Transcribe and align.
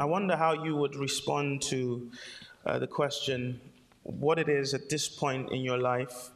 I 0.00 0.04
wonder 0.04 0.36
how 0.36 0.64
you 0.64 0.76
would 0.76 0.96
respond 0.96 1.62
to 1.62 2.10
uh, 2.64 2.78
the 2.78 2.86
question 2.86 3.60
what 4.02 4.38
it 4.38 4.48
is 4.48 4.74
at 4.74 4.88
this 4.88 5.08
point 5.08 5.50
in 5.50 5.60
your 5.62 5.78
life 5.78 6.30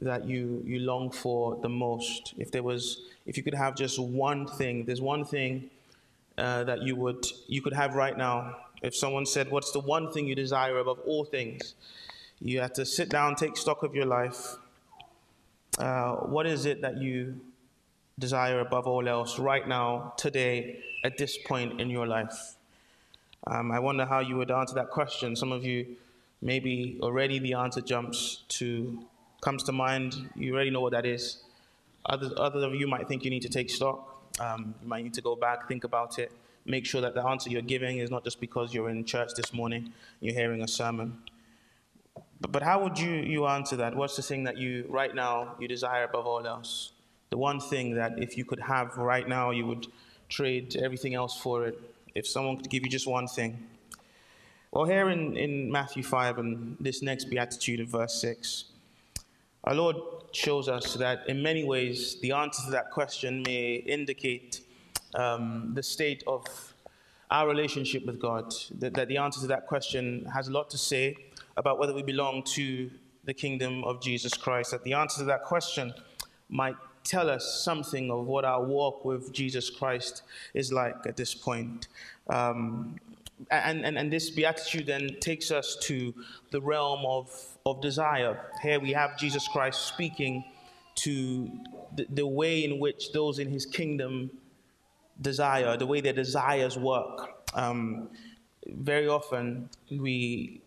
that 0.00 0.24
you, 0.24 0.62
you 0.64 0.78
long 0.78 1.10
for 1.10 1.58
the 1.60 1.68
most. 1.68 2.34
If 2.38 2.50
there 2.50 2.62
was, 2.62 3.02
if 3.26 3.36
you 3.36 3.42
could 3.42 3.54
have 3.54 3.74
just 3.74 3.98
one 3.98 4.46
thing, 4.46 4.84
there's 4.84 5.00
one 5.00 5.24
thing 5.24 5.70
uh, 6.36 6.64
that 6.64 6.82
you 6.82 6.94
would 6.96 7.26
you 7.48 7.60
could 7.60 7.72
have 7.72 7.94
right 7.94 8.16
now. 8.16 8.56
If 8.82 8.94
someone 8.94 9.26
said, 9.26 9.50
"What's 9.50 9.72
the 9.72 9.80
one 9.80 10.12
thing 10.12 10.26
you 10.28 10.36
desire 10.36 10.78
above 10.78 11.00
all 11.00 11.24
things?" 11.24 11.74
You 12.40 12.60
have 12.60 12.72
to 12.74 12.86
sit 12.86 13.08
down, 13.08 13.34
take 13.34 13.56
stock 13.56 13.82
of 13.82 13.96
your 13.96 14.06
life. 14.06 14.54
Uh, 15.76 16.12
what 16.12 16.46
is 16.46 16.66
it 16.66 16.82
that 16.82 16.98
you 16.98 17.40
desire 18.18 18.60
above 18.60 18.86
all 18.86 19.08
else 19.08 19.40
right 19.40 19.66
now, 19.66 20.14
today, 20.16 20.78
at 21.02 21.18
this 21.18 21.36
point 21.36 21.80
in 21.80 21.90
your 21.90 22.06
life? 22.06 22.57
Um, 23.46 23.70
I 23.70 23.78
wonder 23.78 24.04
how 24.04 24.20
you 24.20 24.36
would 24.36 24.50
answer 24.50 24.74
that 24.74 24.90
question. 24.90 25.36
Some 25.36 25.52
of 25.52 25.64
you, 25.64 25.96
maybe 26.42 26.98
already 27.02 27.38
the 27.38 27.54
answer 27.54 27.80
jumps 27.80 28.42
to, 28.48 29.04
comes 29.40 29.62
to 29.64 29.72
mind. 29.72 30.30
You 30.34 30.54
already 30.54 30.70
know 30.70 30.80
what 30.80 30.92
that 30.92 31.06
is. 31.06 31.42
Others, 32.06 32.32
others 32.36 32.62
of 32.64 32.74
you 32.74 32.86
might 32.86 33.08
think 33.08 33.24
you 33.24 33.30
need 33.30 33.42
to 33.42 33.48
take 33.48 33.70
stock. 33.70 34.22
Um, 34.40 34.74
you 34.82 34.88
might 34.88 35.02
need 35.02 35.14
to 35.14 35.20
go 35.20 35.34
back, 35.34 35.66
think 35.66 35.84
about 35.84 36.18
it, 36.18 36.30
make 36.64 36.86
sure 36.86 37.00
that 37.00 37.14
the 37.14 37.24
answer 37.24 37.50
you're 37.50 37.62
giving 37.62 37.98
is 37.98 38.10
not 38.10 38.22
just 38.24 38.40
because 38.40 38.72
you're 38.72 38.88
in 38.88 39.04
church 39.04 39.30
this 39.34 39.52
morning, 39.52 39.92
you're 40.20 40.34
hearing 40.34 40.62
a 40.62 40.68
sermon. 40.68 41.18
But, 42.40 42.52
but 42.52 42.62
how 42.62 42.82
would 42.82 42.98
you, 42.98 43.10
you 43.10 43.46
answer 43.46 43.76
that? 43.76 43.96
What's 43.96 44.16
the 44.16 44.22
thing 44.22 44.44
that 44.44 44.56
you, 44.56 44.84
right 44.88 45.14
now, 45.14 45.56
you 45.58 45.66
desire 45.66 46.04
above 46.04 46.26
all 46.26 46.46
else? 46.46 46.92
The 47.30 47.36
one 47.36 47.60
thing 47.60 47.94
that 47.96 48.18
if 48.18 48.36
you 48.36 48.44
could 48.44 48.60
have 48.60 48.96
right 48.96 49.28
now, 49.28 49.50
you 49.50 49.66
would 49.66 49.86
trade 50.28 50.76
everything 50.76 51.14
else 51.14 51.36
for 51.36 51.66
it. 51.66 51.78
If 52.14 52.26
someone 52.26 52.56
could 52.56 52.70
give 52.70 52.82
you 52.84 52.90
just 52.90 53.06
one 53.06 53.26
thing. 53.26 53.66
Well, 54.70 54.84
here 54.84 55.08
in, 55.08 55.36
in 55.36 55.72
Matthew 55.72 56.02
5 56.02 56.38
and 56.38 56.76
this 56.78 57.02
next 57.02 57.24
beatitude 57.26 57.80
in 57.80 57.86
verse 57.86 58.20
6, 58.20 58.64
our 59.64 59.74
Lord 59.74 59.96
shows 60.32 60.68
us 60.68 60.94
that 60.94 61.28
in 61.28 61.42
many 61.42 61.64
ways 61.64 62.20
the 62.20 62.32
answer 62.32 62.62
to 62.64 62.70
that 62.72 62.90
question 62.90 63.42
may 63.42 63.76
indicate 63.76 64.60
um, 65.14 65.72
the 65.74 65.82
state 65.82 66.22
of 66.26 66.44
our 67.30 67.48
relationship 67.48 68.06
with 68.06 68.20
God. 68.20 68.52
That, 68.78 68.94
that 68.94 69.08
the 69.08 69.16
answer 69.16 69.40
to 69.40 69.46
that 69.48 69.66
question 69.66 70.24
has 70.26 70.48
a 70.48 70.52
lot 70.52 70.70
to 70.70 70.78
say 70.78 71.16
about 71.56 71.78
whether 71.78 71.94
we 71.94 72.02
belong 72.02 72.42
to 72.44 72.90
the 73.24 73.34
kingdom 73.34 73.84
of 73.84 74.00
Jesus 74.00 74.32
Christ. 74.34 74.70
That 74.70 74.84
the 74.84 74.94
answer 74.94 75.20
to 75.20 75.24
that 75.24 75.44
question 75.44 75.92
might 76.48 76.76
tell 77.08 77.30
us 77.30 77.62
something 77.64 78.10
of 78.10 78.26
what 78.26 78.44
our 78.44 78.62
walk 78.62 79.04
with 79.04 79.32
Jesus 79.32 79.70
Christ 79.70 80.22
is 80.52 80.72
like 80.72 81.06
at 81.06 81.16
this 81.16 81.34
point. 81.34 81.88
Um, 82.28 82.96
and, 83.50 83.84
and, 83.84 83.96
and 83.96 84.12
this 84.12 84.30
beatitude 84.30 84.86
then 84.86 85.16
takes 85.20 85.50
us 85.50 85.76
to 85.82 86.12
the 86.50 86.60
realm 86.60 87.04
of, 87.06 87.30
of 87.64 87.80
desire. 87.80 88.38
Here 88.62 88.78
we 88.78 88.92
have 88.92 89.16
Jesus 89.16 89.48
Christ 89.48 89.86
speaking 89.86 90.44
to 90.96 91.50
the, 91.96 92.06
the 92.10 92.26
way 92.26 92.64
in 92.64 92.78
which 92.78 93.12
those 93.12 93.38
in 93.38 93.48
his 93.48 93.64
kingdom 93.64 94.30
desire, 95.20 95.76
the 95.76 95.86
way 95.86 96.00
their 96.00 96.12
desires 96.12 96.76
work. 96.76 97.44
Um, 97.54 98.10
very 98.66 99.08
often 99.08 99.70
we, 99.90 100.60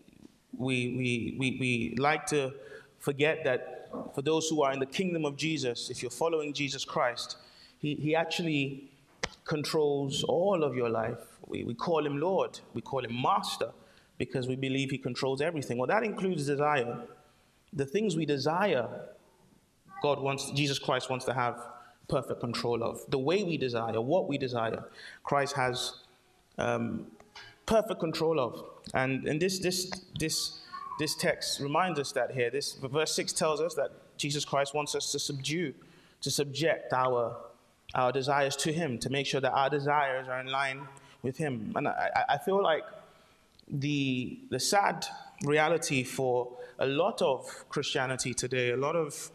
we, 0.56 0.96
we, 0.96 1.36
we, 1.38 1.56
we 1.60 1.94
like 1.98 2.26
to 2.26 2.52
forget 2.98 3.44
that 3.44 3.81
for 4.14 4.22
those 4.22 4.48
who 4.48 4.62
are 4.62 4.72
in 4.72 4.78
the 4.78 4.86
kingdom 4.86 5.24
of 5.24 5.36
Jesus, 5.36 5.90
if 5.90 6.02
you're 6.02 6.10
following 6.10 6.52
Jesus 6.52 6.84
Christ, 6.84 7.36
he, 7.78 7.94
he 7.94 8.14
actually 8.14 8.90
controls 9.44 10.22
all 10.24 10.62
of 10.62 10.74
your 10.74 10.88
life. 10.88 11.18
We, 11.46 11.64
we 11.64 11.74
call 11.74 12.04
him 12.06 12.18
Lord, 12.18 12.60
we 12.74 12.80
call 12.80 13.04
him 13.04 13.20
Master, 13.20 13.70
because 14.18 14.46
we 14.46 14.56
believe 14.56 14.90
he 14.90 14.98
controls 14.98 15.40
everything. 15.40 15.78
Well, 15.78 15.88
that 15.88 16.04
includes 16.04 16.46
desire. 16.46 16.98
The 17.72 17.86
things 17.86 18.16
we 18.16 18.26
desire, 18.26 18.88
God 20.02 20.20
wants, 20.20 20.50
Jesus 20.52 20.78
Christ 20.78 21.10
wants 21.10 21.24
to 21.24 21.34
have 21.34 21.60
perfect 22.08 22.40
control 22.40 22.82
of. 22.82 23.00
The 23.08 23.18
way 23.18 23.42
we 23.42 23.56
desire, 23.56 24.00
what 24.00 24.28
we 24.28 24.38
desire, 24.38 24.84
Christ 25.24 25.56
has 25.56 25.94
um, 26.58 27.06
perfect 27.66 28.00
control 28.00 28.38
of. 28.38 28.64
And, 28.94 29.26
and 29.26 29.40
this, 29.40 29.58
this, 29.58 29.90
this, 30.18 30.60
this 31.02 31.16
text 31.16 31.58
reminds 31.58 31.98
us 31.98 32.12
that 32.12 32.30
here. 32.30 32.48
This 32.48 32.74
verse 32.74 33.12
6 33.16 33.32
tells 33.32 33.60
us 33.60 33.74
that 33.74 33.90
Jesus 34.16 34.44
Christ 34.44 34.72
wants 34.72 34.94
us 34.94 35.10
to 35.10 35.18
subdue, 35.18 35.74
to 36.20 36.30
subject 36.30 36.92
our, 36.92 37.36
our 37.96 38.12
desires 38.12 38.54
to 38.56 38.72
Him, 38.72 38.98
to 39.00 39.10
make 39.10 39.26
sure 39.26 39.40
that 39.40 39.52
our 39.52 39.68
desires 39.68 40.28
are 40.28 40.40
in 40.40 40.46
line 40.46 40.86
with 41.22 41.36
Him. 41.36 41.72
And 41.74 41.88
I, 41.88 42.24
I 42.28 42.38
feel 42.38 42.62
like 42.62 42.84
the, 43.66 44.38
the 44.50 44.60
sad 44.60 45.04
reality 45.44 46.04
for 46.04 46.56
a 46.78 46.86
lot 46.86 47.20
of 47.20 47.68
Christianity 47.68 48.32
today, 48.32 48.70
a 48.70 48.76
lot 48.76 48.94
of 48.94 49.28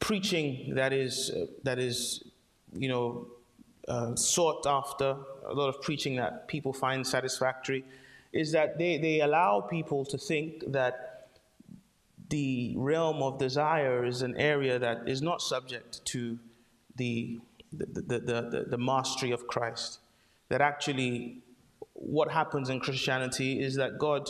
preaching 0.00 0.74
that 0.76 0.94
is, 0.94 1.30
that 1.62 1.78
is 1.78 2.24
you 2.72 2.88
know, 2.88 3.26
uh, 3.86 4.16
sought 4.16 4.66
after, 4.66 5.14
a 5.46 5.52
lot 5.52 5.68
of 5.68 5.82
preaching 5.82 6.16
that 6.16 6.48
people 6.48 6.72
find 6.72 7.06
satisfactory, 7.06 7.84
is 8.36 8.52
that 8.52 8.78
they, 8.78 8.98
they 8.98 9.20
allow 9.20 9.60
people 9.60 10.04
to 10.04 10.18
think 10.18 10.64
that 10.72 11.28
the 12.28 12.74
realm 12.76 13.22
of 13.22 13.38
desire 13.38 14.04
is 14.04 14.22
an 14.22 14.36
area 14.36 14.78
that 14.78 15.08
is 15.08 15.22
not 15.22 15.40
subject 15.40 16.04
to 16.06 16.38
the, 16.96 17.38
the, 17.72 17.86
the, 17.86 18.18
the, 18.18 18.64
the 18.70 18.78
mastery 18.78 19.30
of 19.30 19.46
Christ. 19.46 20.00
That 20.48 20.60
actually, 20.60 21.38
what 21.92 22.30
happens 22.30 22.68
in 22.68 22.80
Christianity 22.80 23.60
is 23.60 23.76
that 23.76 23.98
God 23.98 24.28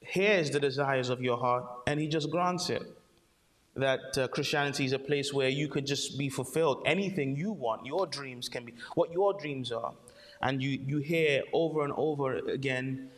hears 0.00 0.50
the 0.50 0.60
desires 0.60 1.08
of 1.08 1.20
your 1.20 1.36
heart 1.36 1.64
and 1.86 2.00
He 2.00 2.08
just 2.08 2.30
grants 2.30 2.70
it 2.70 2.82
that 3.78 4.18
uh, 4.18 4.28
Christianity 4.28 4.84
is 4.84 4.92
a 4.92 4.98
place 4.98 5.32
where 5.32 5.48
you 5.48 5.68
could 5.68 5.86
just 5.86 6.18
be 6.18 6.28
fulfilled. 6.28 6.82
Anything 6.84 7.36
you 7.36 7.52
want, 7.52 7.86
your 7.86 8.06
dreams 8.06 8.48
can 8.48 8.64
be 8.64 8.74
what 8.94 9.12
your 9.12 9.34
dreams 9.34 9.72
are. 9.72 9.92
And 10.40 10.62
you, 10.62 10.70
you 10.70 10.98
hear 10.98 11.42
over 11.52 11.84
and 11.84 11.92
over 11.96 12.36
again 12.36 13.10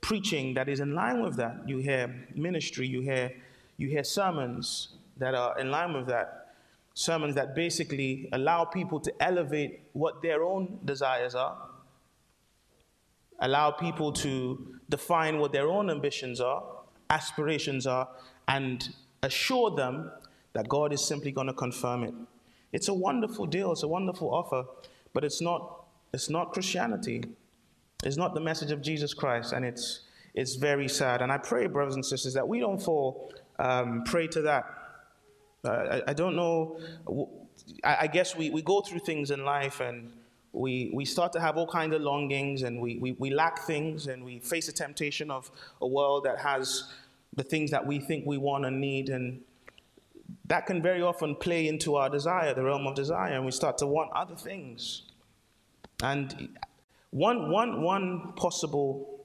preaching 0.00 0.54
that 0.54 0.68
is 0.68 0.80
in 0.80 0.94
line 0.94 1.22
with 1.22 1.36
that. 1.36 1.56
You 1.66 1.78
hear 1.78 2.14
ministry, 2.34 2.86
you 2.86 3.00
hear, 3.00 3.32
you 3.76 3.88
hear 3.88 4.04
sermons 4.04 4.88
that 5.16 5.34
are 5.34 5.58
in 5.58 5.70
line 5.70 5.92
with 5.92 6.06
that. 6.06 6.54
Sermons 6.94 7.34
that 7.34 7.54
basically 7.54 8.28
allow 8.32 8.64
people 8.64 9.00
to 9.00 9.12
elevate 9.20 9.82
what 9.92 10.22
their 10.22 10.42
own 10.42 10.78
desires 10.84 11.34
are, 11.34 11.56
allow 13.40 13.70
people 13.70 14.12
to 14.12 14.74
define 14.88 15.38
what 15.38 15.52
their 15.52 15.68
own 15.68 15.90
ambitions 15.90 16.40
are, 16.40 16.62
aspirations 17.10 17.86
are, 17.86 18.08
and 18.48 18.88
assure 19.22 19.74
them 19.76 20.10
that 20.54 20.68
God 20.68 20.92
is 20.92 21.06
simply 21.06 21.30
going 21.30 21.46
to 21.46 21.52
confirm 21.52 22.02
it. 22.04 22.14
It's 22.72 22.88
a 22.88 22.94
wonderful 22.94 23.46
deal, 23.46 23.72
it's 23.72 23.82
a 23.82 23.88
wonderful 23.88 24.34
offer, 24.34 24.64
but 25.12 25.24
it's 25.24 25.40
not, 25.40 25.77
it's 26.12 26.30
not 26.30 26.52
Christianity. 26.52 27.24
It's 28.04 28.16
not 28.16 28.34
the 28.34 28.40
message 28.40 28.70
of 28.70 28.80
Jesus 28.80 29.12
Christ, 29.12 29.52
and 29.52 29.64
it's, 29.64 30.00
it's 30.34 30.54
very 30.54 30.88
sad. 30.88 31.20
And 31.20 31.32
I 31.32 31.38
pray, 31.38 31.66
brothers 31.66 31.94
and 31.94 32.04
sisters, 32.04 32.34
that 32.34 32.46
we 32.46 32.60
don't 32.60 32.80
fall 32.80 33.32
um, 33.58 34.04
prey 34.04 34.28
to 34.28 34.42
that. 34.42 34.66
Uh, 35.64 35.70
I, 35.70 36.02
I, 36.08 36.12
don't 36.12 36.36
know. 36.36 36.78
I, 37.82 37.96
I 38.02 38.06
guess 38.06 38.36
we, 38.36 38.50
we 38.50 38.62
go 38.62 38.80
through 38.80 39.00
things 39.00 39.32
in 39.32 39.44
life 39.44 39.80
and 39.80 40.12
we, 40.52 40.90
we 40.94 41.04
start 41.04 41.32
to 41.32 41.40
have 41.40 41.56
all 41.56 41.66
kinds 41.66 41.94
of 41.94 42.02
longings 42.02 42.62
and 42.62 42.80
we, 42.80 42.96
we, 42.98 43.12
we 43.12 43.30
lack 43.30 43.60
things 43.60 44.06
and 44.06 44.24
we 44.24 44.38
face 44.38 44.66
the 44.66 44.72
temptation 44.72 45.30
of 45.30 45.50
a 45.82 45.86
world 45.86 46.24
that 46.24 46.38
has 46.38 46.92
the 47.34 47.42
things 47.42 47.70
that 47.72 47.84
we 47.84 47.98
think 47.98 48.24
we 48.24 48.38
want 48.38 48.64
and 48.64 48.80
need. 48.80 49.08
And 49.08 49.40
that 50.46 50.66
can 50.66 50.80
very 50.80 51.02
often 51.02 51.34
play 51.34 51.66
into 51.66 51.96
our 51.96 52.08
desire, 52.08 52.54
the 52.54 52.62
realm 52.62 52.86
of 52.86 52.94
desire, 52.94 53.34
and 53.34 53.44
we 53.44 53.50
start 53.50 53.78
to 53.78 53.86
want 53.86 54.10
other 54.12 54.36
things. 54.36 55.02
And 56.02 56.56
one, 57.10 57.50
one, 57.50 57.82
one 57.82 58.32
possible 58.36 59.24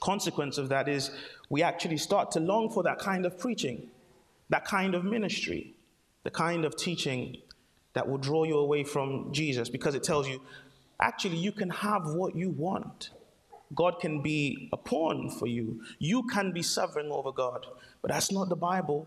consequence 0.00 0.58
of 0.58 0.68
that 0.68 0.88
is 0.88 1.10
we 1.50 1.62
actually 1.62 1.98
start 1.98 2.30
to 2.32 2.40
long 2.40 2.70
for 2.70 2.82
that 2.84 2.98
kind 2.98 3.26
of 3.26 3.38
preaching, 3.38 3.88
that 4.48 4.64
kind 4.64 4.94
of 4.94 5.04
ministry, 5.04 5.74
the 6.22 6.30
kind 6.30 6.64
of 6.64 6.76
teaching 6.76 7.38
that 7.94 8.08
will 8.08 8.18
draw 8.18 8.44
you 8.44 8.58
away 8.58 8.84
from 8.84 9.32
Jesus 9.32 9.68
because 9.68 9.94
it 9.94 10.02
tells 10.02 10.28
you 10.28 10.40
actually 11.00 11.36
you 11.36 11.52
can 11.52 11.70
have 11.70 12.06
what 12.06 12.34
you 12.36 12.50
want. 12.50 13.10
God 13.74 14.00
can 14.00 14.22
be 14.22 14.68
a 14.72 14.76
pawn 14.76 15.30
for 15.30 15.46
you. 15.46 15.82
You 15.98 16.22
can 16.22 16.52
be 16.52 16.62
sovereign 16.62 17.08
over 17.10 17.32
God. 17.32 17.66
But 18.00 18.10
that's 18.12 18.32
not 18.32 18.48
the 18.48 18.56
Bible. 18.56 19.06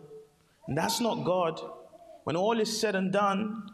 And 0.67 0.77
that's 0.77 0.99
not 0.99 1.25
God. 1.25 1.59
When 2.25 2.35
all 2.35 2.59
is 2.59 2.79
said 2.79 2.95
and 2.95 3.11
done, 3.11 3.71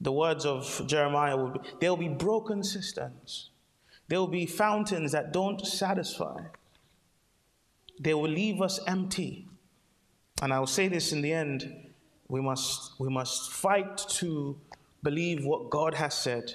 the 0.00 0.12
words 0.12 0.44
of 0.44 0.84
Jeremiah 0.86 1.36
will 1.36 1.50
be 1.50 1.60
there 1.80 1.90
will 1.90 1.96
be 1.96 2.08
broken 2.08 2.62
cisterns. 2.62 3.50
There 4.08 4.20
will 4.20 4.28
be 4.28 4.46
fountains 4.46 5.12
that 5.12 5.32
don't 5.32 5.66
satisfy. 5.66 6.40
They 7.98 8.14
will 8.14 8.30
leave 8.30 8.60
us 8.60 8.78
empty. 8.86 9.48
And 10.42 10.52
I 10.52 10.60
will 10.60 10.66
say 10.66 10.86
this 10.86 11.12
in 11.12 11.22
the 11.22 11.32
end 11.32 11.92
we 12.28 12.40
must, 12.40 12.92
we 12.98 13.08
must 13.08 13.52
fight 13.52 13.96
to 13.96 14.58
believe 15.02 15.44
what 15.44 15.70
God 15.70 15.94
has 15.94 16.14
said 16.14 16.54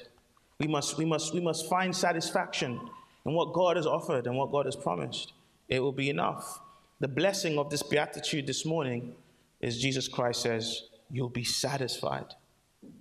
We 0.59 0.67
must, 0.67 0.97
we 0.97 1.05
must, 1.05 1.33
we 1.33 1.39
must 1.39 1.67
find 1.67 1.95
satisfaction 1.95 2.79
in 3.25 3.33
what 3.33 3.51
God 3.51 3.77
has 3.77 3.87
offered 3.87 4.27
and 4.27 4.37
what 4.37 4.51
God 4.51 4.67
has 4.67 4.75
promised. 4.75 5.33
It 5.67 5.79
will 5.79 5.91
be 5.91 6.09
enough. 6.11 6.59
The 6.99 7.07
blessing 7.07 7.57
of 7.57 7.71
this 7.71 7.81
beatitude 7.81 8.45
this 8.45 8.63
morning 8.63 9.15
is 9.59 9.81
Jesus 9.81 10.07
Christ 10.07 10.43
says, 10.43 10.83
You'll 11.09 11.29
be 11.29 11.43
satisfied. 11.43 12.35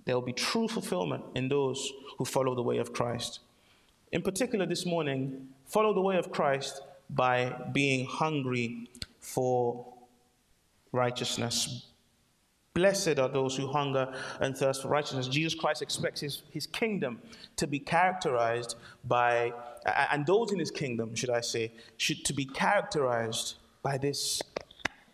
There 0.05 0.15
will 0.15 0.25
be 0.25 0.33
true 0.33 0.67
fulfillment 0.67 1.23
in 1.35 1.47
those 1.47 1.91
who 2.17 2.25
follow 2.25 2.55
the 2.55 2.61
way 2.61 2.77
of 2.77 2.93
Christ. 2.93 3.39
In 4.11 4.21
particular, 4.21 4.65
this 4.65 4.85
morning, 4.85 5.47
follow 5.65 5.93
the 5.93 6.01
way 6.01 6.17
of 6.17 6.31
Christ 6.31 6.81
by 7.09 7.55
being 7.71 8.05
hungry 8.05 8.89
for 9.19 9.85
righteousness. 10.91 11.87
Blessed 12.73 13.19
are 13.19 13.27
those 13.27 13.57
who 13.57 13.67
hunger 13.67 14.13
and 14.39 14.57
thirst 14.57 14.81
for 14.81 14.87
righteousness. 14.87 15.27
Jesus 15.27 15.53
Christ 15.53 15.81
expects 15.81 16.21
his, 16.21 16.43
his 16.51 16.65
kingdom 16.67 17.21
to 17.57 17.67
be 17.67 17.79
characterized 17.79 18.75
by, 19.03 19.53
and 20.11 20.25
those 20.25 20.53
in 20.53 20.59
his 20.59 20.71
kingdom, 20.71 21.13
should 21.15 21.29
I 21.29 21.41
say, 21.41 21.73
should 21.97 22.23
to 22.25 22.33
be 22.33 22.45
characterized 22.45 23.55
by 23.83 23.97
this 23.97 24.41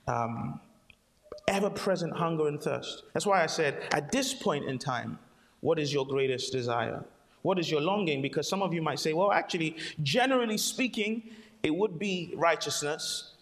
um, 0.08 0.60
ever 1.48 1.70
present 1.70 2.14
hunger 2.14 2.48
and 2.48 2.62
thirst. 2.62 3.04
That's 3.14 3.26
why 3.26 3.44
I 3.44 3.48
said, 3.48 3.84
at 3.92 4.12
this 4.12 4.34
point 4.34 4.66
in 4.66 4.78
time, 4.78 5.20
what 5.62 5.80
is 5.80 5.94
your 5.94 6.06
greatest 6.06 6.52
desire? 6.52 7.04
What 7.42 7.60
is 7.60 7.72
your 7.72 7.82
longing? 7.82 8.22
Because 8.22 8.48
some 8.48 8.62
of 8.62 8.74
you 8.74 8.82
might 8.82 9.00
say, 9.00 9.14
well, 9.14 9.32
actually, 9.32 9.78
generally 10.04 10.58
speaking, 10.58 11.30
it 11.64 11.74
would 11.74 11.98
be 11.98 12.34
righteousness. 12.36 13.34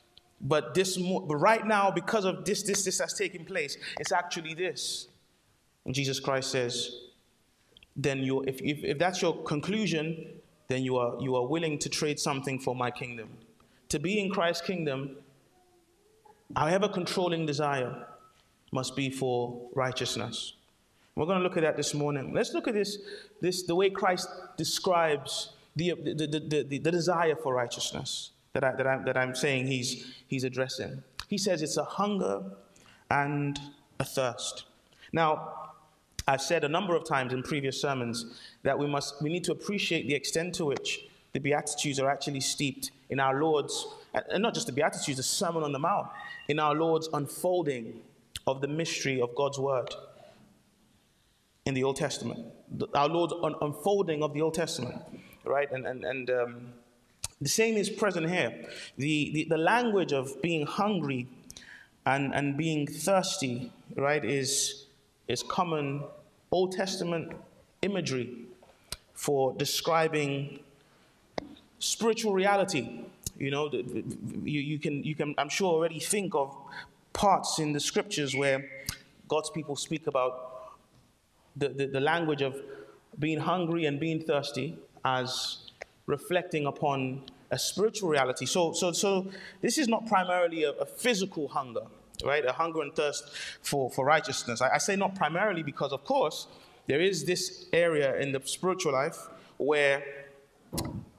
But 0.41 0.73
this, 0.73 0.97
but 0.97 1.35
right 1.35 1.65
now, 1.65 1.91
because 1.91 2.25
of 2.25 2.45
this, 2.45 2.63
this, 2.63 2.83
this 2.85 2.99
has 2.99 3.13
taken 3.13 3.45
place, 3.45 3.77
it's 3.99 4.11
actually 4.11 4.53
this. 4.53 5.07
And 5.85 5.95
Jesus 5.95 6.19
Christ 6.19 6.51
says, 6.51 6.99
then 7.95 8.19
you, 8.19 8.43
if, 8.43 8.61
if, 8.61 8.83
if 8.83 8.99
that's 8.99 9.21
your 9.21 9.41
conclusion, 9.43 10.27
then 10.67 10.83
you 10.83 10.97
are, 10.97 11.15
you 11.21 11.35
are 11.35 11.47
willing 11.47 11.79
to 11.79 11.89
trade 11.89 12.19
something 12.19 12.59
for 12.59 12.75
my 12.75 12.91
kingdom. 12.91 13.29
To 13.89 13.99
be 13.99 14.19
in 14.19 14.29
Christ's 14.29 14.65
kingdom, 14.65 15.15
however 16.55 16.87
controlling 16.87 17.45
desire 17.45 18.07
must 18.71 18.95
be 18.95 19.09
for 19.09 19.69
righteousness. 19.73 20.53
We're 21.15 21.25
going 21.25 21.37
to 21.37 21.43
look 21.43 21.55
at 21.55 21.63
that 21.63 21.77
this 21.77 21.93
morning. 21.93 22.33
Let's 22.33 22.53
look 22.53 22.67
at 22.67 22.73
this, 22.73 22.97
this 23.41 23.63
the 23.63 23.75
way 23.75 23.89
Christ 23.89 24.27
describes 24.57 25.53
the, 25.75 25.93
the, 25.93 26.27
the, 26.27 26.63
the, 26.67 26.79
the 26.79 26.91
desire 26.91 27.35
for 27.35 27.53
righteousness 27.53 28.31
that, 28.53 28.63
I, 28.63 28.71
that, 28.73 28.87
I, 28.87 28.97
that 29.03 29.17
I'm 29.17 29.33
saying 29.33 29.67
he's, 29.67 30.05
he's 30.27 30.43
addressing. 30.43 31.03
He 31.29 31.37
says 31.37 31.61
it's 31.61 31.77
a 31.77 31.83
hunger 31.83 32.43
and 33.09 33.59
a 33.99 34.03
thirst. 34.03 34.65
Now, 35.13 35.71
I've 36.27 36.41
said 36.41 36.63
a 36.63 36.69
number 36.69 36.95
of 36.95 37.07
times 37.07 37.33
in 37.33 37.43
previous 37.43 37.79
sermons 37.79 38.39
that 38.63 38.77
we, 38.77 38.87
must, 38.87 39.21
we 39.21 39.29
need 39.29 39.43
to 39.45 39.51
appreciate 39.51 40.07
the 40.07 40.15
extent 40.15 40.55
to 40.55 40.65
which 40.65 41.01
the 41.33 41.39
Beatitudes 41.39 41.99
are 41.99 42.09
actually 42.09 42.39
steeped 42.39 42.91
in 43.09 43.19
our 43.19 43.39
Lord's, 43.39 43.87
and 44.29 44.41
not 44.41 44.53
just 44.53 44.67
the 44.67 44.73
Beatitudes, 44.73 45.17
the 45.17 45.23
Sermon 45.23 45.63
on 45.63 45.71
the 45.71 45.79
Mount, 45.79 46.07
in 46.47 46.59
our 46.59 46.75
Lord's 46.75 47.09
unfolding 47.13 48.01
of 48.47 48.61
the 48.61 48.67
mystery 48.67 49.21
of 49.21 49.35
God's 49.35 49.59
Word 49.59 49.93
in 51.65 51.73
the 51.73 51.83
Old 51.83 51.95
Testament. 51.95 52.45
Our 52.93 53.09
Lord's 53.09 53.33
un- 53.41 53.55
unfolding 53.61 54.21
of 54.23 54.33
the 54.33 54.41
Old 54.41 54.53
Testament, 54.53 55.01
right? 55.43 55.71
And, 55.71 55.85
and, 55.85 56.05
and 56.05 56.29
um, 56.29 56.73
the 57.41 57.49
same 57.49 57.75
is 57.75 57.89
present 57.89 58.29
here. 58.29 58.67
The, 58.97 59.31
the, 59.33 59.47
the 59.49 59.57
language 59.57 60.13
of 60.13 60.41
being 60.41 60.65
hungry 60.65 61.27
and, 62.05 62.33
and 62.33 62.55
being 62.55 62.85
thirsty, 62.85 63.71
right, 63.95 64.23
is, 64.23 64.85
is 65.27 65.41
common 65.43 66.03
Old 66.51 66.71
Testament 66.71 67.33
imagery 67.81 68.45
for 69.13 69.53
describing 69.53 70.59
spiritual 71.79 72.33
reality. 72.33 73.05
You 73.37 73.51
know, 73.51 73.69
you, 73.71 74.61
you, 74.61 74.79
can, 74.79 75.03
you 75.03 75.15
can, 75.15 75.35
I'm 75.37 75.49
sure, 75.49 75.73
already 75.73 75.99
think 75.99 76.35
of 76.35 76.55
parts 77.13 77.59
in 77.59 77.73
the 77.73 77.79
scriptures 77.79 78.35
where 78.35 78.69
God's 79.27 79.49
people 79.49 79.75
speak 79.75 80.07
about 80.07 80.75
the, 81.55 81.69
the, 81.69 81.87
the 81.87 81.99
language 81.99 82.41
of 82.41 82.61
being 83.19 83.39
hungry 83.39 83.85
and 83.85 83.99
being 83.99 84.21
thirsty 84.21 84.77
as 85.03 85.71
reflecting 86.05 86.65
upon 86.65 87.23
a 87.51 87.59
spiritual 87.59 88.09
reality. 88.09 88.45
So, 88.45 88.73
so, 88.73 88.91
so 88.91 89.27
this 89.61 89.77
is 89.77 89.87
not 89.87 90.07
primarily 90.07 90.63
a, 90.63 90.71
a 90.71 90.85
physical 90.85 91.47
hunger, 91.47 91.81
right? 92.23 92.45
A 92.45 92.51
hunger 92.51 92.81
and 92.81 92.93
thirst 92.95 93.29
for, 93.61 93.89
for 93.89 94.05
righteousness. 94.05 94.61
I, 94.61 94.75
I 94.75 94.77
say 94.77 94.95
not 94.95 95.15
primarily 95.15 95.63
because, 95.63 95.91
of 95.91 96.03
course, 96.03 96.47
there 96.87 97.01
is 97.01 97.25
this 97.25 97.65
area 97.73 98.15
in 98.17 98.31
the 98.31 98.41
spiritual 98.45 98.93
life 98.93 99.17
where 99.57 100.03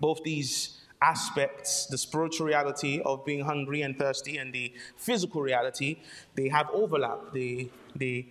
both 0.00 0.22
these 0.22 0.75
aspects, 1.02 1.87
the 1.87 1.98
spiritual 1.98 2.46
reality 2.46 3.00
of 3.04 3.25
being 3.25 3.44
hungry 3.44 3.82
and 3.82 3.98
thirsty, 3.98 4.38
and 4.38 4.52
the 4.52 4.72
physical 4.96 5.43
reality, 5.43 5.98
they 6.34 6.48
have 6.48 6.69
overlap. 6.72 7.32
They, 7.32 7.70
they, 7.94 8.28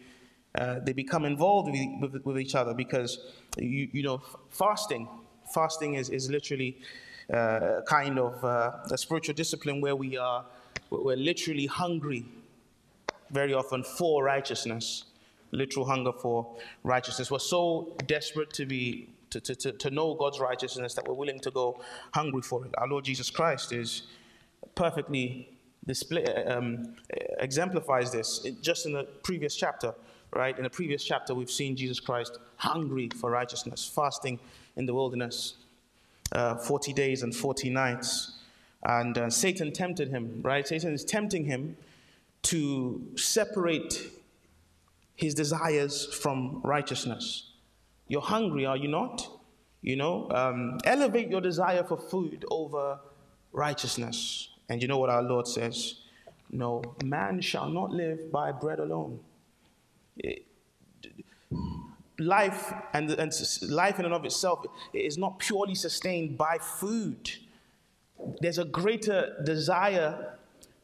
uh, 0.55 0.79
they 0.79 0.93
become 0.93 1.25
involved 1.25 1.71
with, 1.71 2.13
with, 2.13 2.25
with, 2.25 2.39
each 2.39 2.55
other 2.55 2.73
because, 2.73 3.19
you, 3.57 3.89
you 3.91 4.03
know, 4.03 4.21
fasting 4.49 5.07
fasting 5.53 5.95
is, 5.95 6.09
is 6.09 6.29
literally 6.29 6.77
uh, 7.33 7.81
kind 7.87 8.19
of 8.19 8.43
uh, 8.43 8.71
a 8.91 8.97
spiritual 8.97 9.35
discipline 9.35 9.81
where 9.81 9.95
we 9.95 10.17
are 10.17 10.45
we're 10.89 11.17
literally 11.17 11.65
hungry 11.65 12.25
very 13.31 13.53
often 13.53 13.83
for 13.83 14.23
righteousness 14.23 15.05
literal 15.51 15.85
hunger 15.85 16.11
for 16.11 16.55
righteousness 16.83 17.31
we're 17.31 17.39
so 17.39 17.95
desperate 18.05 18.51
to 18.53 18.65
be 18.65 19.09
to, 19.39 19.39
to, 19.39 19.55
to, 19.55 19.71
to 19.71 19.89
know 19.91 20.13
god's 20.15 20.39
righteousness 20.39 20.93
that 20.93 21.07
we're 21.07 21.13
willing 21.13 21.39
to 21.39 21.51
go 21.51 21.79
hungry 22.13 22.41
for 22.41 22.65
it 22.65 22.71
our 22.77 22.87
lord 22.87 23.05
jesus 23.05 23.29
christ 23.29 23.71
is 23.71 24.03
perfectly 24.73 25.49
display 25.87 26.25
um, 26.45 26.95
exemplifies 27.39 28.11
this 28.11 28.39
just 28.61 28.85
in 28.85 28.93
the 28.93 29.03
previous 29.23 29.55
chapter 29.55 29.93
right 30.33 30.57
in 30.57 30.63
the 30.63 30.69
previous 30.69 31.03
chapter 31.03 31.33
we've 31.33 31.51
seen 31.51 31.75
jesus 31.75 31.99
christ 31.99 32.39
hungry 32.57 33.09
for 33.19 33.29
righteousness 33.29 33.85
fasting 33.85 34.39
in 34.75 34.85
the 34.85 34.93
wilderness, 34.93 35.55
uh, 36.31 36.55
40 36.55 36.93
days 36.93 37.23
and 37.23 37.35
40 37.35 37.69
nights. 37.69 38.39
And 38.83 39.17
uh, 39.17 39.29
Satan 39.29 39.71
tempted 39.71 40.09
him, 40.09 40.41
right? 40.43 40.67
Satan 40.67 40.93
is 40.93 41.03
tempting 41.03 41.45
him 41.45 41.77
to 42.43 43.01
separate 43.15 44.11
his 45.15 45.33
desires 45.33 46.05
from 46.13 46.61
righteousness. 46.63 47.51
You're 48.07 48.21
hungry, 48.21 48.65
are 48.65 48.77
you 48.77 48.87
not? 48.87 49.27
You 49.81 49.95
know, 49.95 50.29
um, 50.31 50.79
elevate 50.83 51.29
your 51.29 51.41
desire 51.41 51.83
for 51.83 51.97
food 51.97 52.45
over 52.49 52.99
righteousness. 53.51 54.49
And 54.69 54.81
you 54.81 54.87
know 54.87 54.97
what 54.97 55.09
our 55.09 55.21
Lord 55.21 55.47
says? 55.47 56.01
No, 56.51 56.81
man 57.03 57.41
shall 57.41 57.69
not 57.69 57.91
live 57.91 58.31
by 58.31 58.51
bread 58.51 58.79
alone. 58.79 59.19
Life 62.17 62.73
and, 62.93 63.11
and 63.11 63.31
life 63.69 63.99
in 63.99 64.05
and 64.05 64.13
of 64.13 64.23
itself 64.25 64.65
is 64.93 65.17
not 65.17 65.37
purely 65.39 65.75
sustained 65.75 66.37
by 66.37 66.57
food. 66.57 67.29
There's 68.39 68.57
a 68.57 68.65
greater 68.65 69.35
desire, 69.43 70.34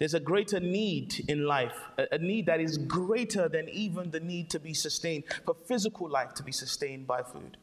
there's 0.01 0.15
a 0.15 0.19
greater 0.19 0.59
need 0.59 1.23
in 1.27 1.45
life, 1.45 1.75
a, 2.11 2.17
need 2.17 2.47
that 2.47 2.59
is 2.59 2.79
greater 2.79 3.47
than 3.47 3.69
even 3.69 4.09
the 4.09 4.19
need 4.19 4.49
to 4.49 4.59
be 4.59 4.73
sustained, 4.73 5.25
for 5.45 5.55
physical 5.67 6.09
life 6.09 6.33
to 6.33 6.41
be 6.41 6.51
sustained 6.51 7.05
by 7.05 7.21
food. 7.21 7.57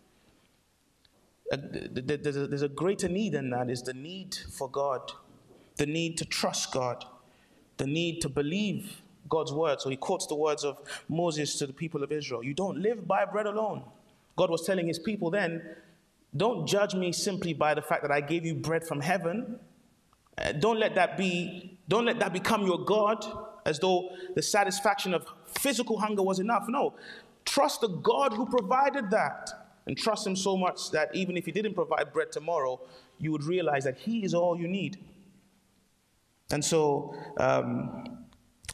There's 1.50 2.62
a 2.62 2.68
greater 2.68 3.09
need 3.09 3.33
than 3.33 3.50
that 3.50 3.68
is 3.68 3.83
the 3.83 3.92
need 3.92 4.38
for 4.57 4.71
God, 4.71 5.11
the 5.78 5.87
need 5.87 6.16
to 6.18 6.25
trust 6.25 6.71
God, 6.71 7.04
the 7.76 7.88
need 7.88 8.21
to 8.21 8.28
believe 8.28 9.02
God's 9.28 9.52
word. 9.52 9.80
So 9.80 9.90
he 9.90 9.97
quotes 9.97 10.28
the 10.28 10.37
words 10.37 10.62
of 10.62 10.78
Moses 11.09 11.59
to 11.59 11.66
the 11.66 11.73
people 11.73 12.04
of 12.04 12.12
Israel 12.12 12.45
You 12.45 12.54
don't 12.54 12.78
live 12.78 13.09
by 13.09 13.25
bread 13.25 13.47
alone. 13.47 13.83
God 14.37 14.49
was 14.49 14.64
telling 14.64 14.87
his 14.87 15.00
people 15.00 15.33
then, 15.33 15.61
Don't 16.37 16.68
judge 16.68 16.95
me 16.95 17.11
simply 17.11 17.52
by 17.52 17.75
the 17.75 17.83
fact 17.83 18.02
that 18.02 18.12
I 18.12 18.21
gave 18.21 18.47
you 18.47 18.54
bread 18.54 18.87
from 18.87 19.00
heaven. 19.00 19.59
Uh, 20.38 20.52
don't 20.52 20.78
let 20.78 20.95
that 20.95 21.16
be, 21.16 21.78
don't 21.88 22.04
let 22.04 22.18
that 22.21 22.33
become 22.33 22.64
your 22.66 22.78
God, 22.85 23.25
as 23.66 23.78
though 23.78 24.11
the 24.35 24.42
satisfaction 24.42 25.14
of 25.14 25.26
physical 25.47 25.99
hunger 25.99 26.23
was 26.23 26.38
enough. 26.38 26.64
No. 26.68 26.95
Trust 27.45 27.80
the 27.80 27.88
God 27.88 28.33
who 28.33 28.47
provided 28.47 29.11
that. 29.11 29.50
And 29.87 29.97
trust 29.97 30.26
him 30.26 30.37
so 30.37 30.54
much 30.54 30.90
that 30.90 31.14
even 31.14 31.38
if 31.38 31.47
he 31.47 31.52
didn't 31.52 31.73
provide 31.73 32.12
bread 32.12 32.30
tomorrow, 32.30 32.78
you 33.18 33.33
would 33.33 33.42
realize 33.42 33.85
that 33.85 33.97
he 33.97 34.23
is 34.23 34.35
all 34.35 34.59
you 34.59 34.68
need. 34.68 34.99
And 36.50 36.62
so 36.62 37.14
um, 37.38 38.26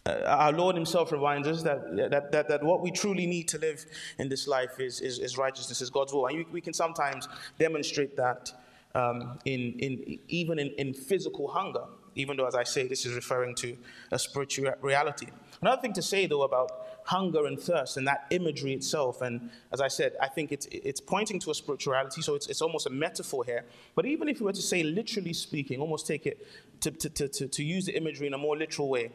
uh, 0.06 0.10
our 0.26 0.52
Lord 0.52 0.76
Himself 0.76 1.12
reminds 1.12 1.48
us 1.48 1.62
that, 1.62 1.96
that, 2.10 2.30
that, 2.32 2.48
that, 2.48 2.62
what 2.62 2.82
we 2.82 2.90
truly 2.90 3.26
need 3.26 3.48
to 3.48 3.58
live 3.58 3.84
in 4.18 4.28
this 4.28 4.46
life 4.46 4.78
is, 4.78 5.00
is, 5.00 5.18
is 5.18 5.38
righteousness, 5.38 5.80
is 5.80 5.88
God's 5.88 6.12
will. 6.12 6.26
And 6.26 6.38
we, 6.38 6.46
we 6.52 6.60
can 6.60 6.74
sometimes 6.74 7.28
demonstrate 7.58 8.16
that 8.16 8.52
um, 8.94 9.38
in, 9.44 9.78
in, 9.78 10.18
even 10.28 10.58
in, 10.58 10.68
in 10.78 10.94
physical 10.94 11.48
hunger, 11.48 11.84
even 12.16 12.36
though, 12.36 12.46
as 12.46 12.54
I 12.54 12.62
say, 12.62 12.86
this 12.86 13.04
is 13.06 13.14
referring 13.14 13.54
to 13.56 13.76
a 14.12 14.18
spiritual 14.18 14.72
reality. 14.80 15.26
Another 15.60 15.82
thing 15.82 15.92
to 15.94 16.02
say, 16.02 16.26
though, 16.26 16.42
about 16.42 16.70
hunger 17.04 17.46
and 17.46 17.58
thirst 17.58 17.96
and 17.96 18.06
that 18.06 18.26
imagery 18.30 18.72
itself, 18.72 19.20
and 19.20 19.50
as 19.72 19.80
I 19.80 19.88
said, 19.88 20.12
I 20.22 20.28
think 20.28 20.52
it's, 20.52 20.66
it's 20.70 21.00
pointing 21.00 21.40
to 21.40 21.50
a 21.50 21.54
spirituality, 21.54 22.22
so 22.22 22.34
it's, 22.34 22.46
it's 22.46 22.62
almost 22.62 22.86
a 22.86 22.90
metaphor 22.90 23.44
here. 23.44 23.64
But 23.94 24.06
even 24.06 24.28
if 24.28 24.40
we 24.40 24.46
were 24.46 24.52
to 24.52 24.62
say, 24.62 24.82
literally 24.82 25.32
speaking, 25.32 25.80
almost 25.80 26.06
take 26.06 26.26
it 26.26 26.46
to, 26.80 26.90
to, 26.90 27.28
to, 27.28 27.48
to 27.48 27.64
use 27.64 27.86
the 27.86 27.96
imagery 27.96 28.26
in 28.26 28.34
a 28.34 28.38
more 28.38 28.56
literal 28.56 28.88
way, 28.88 29.10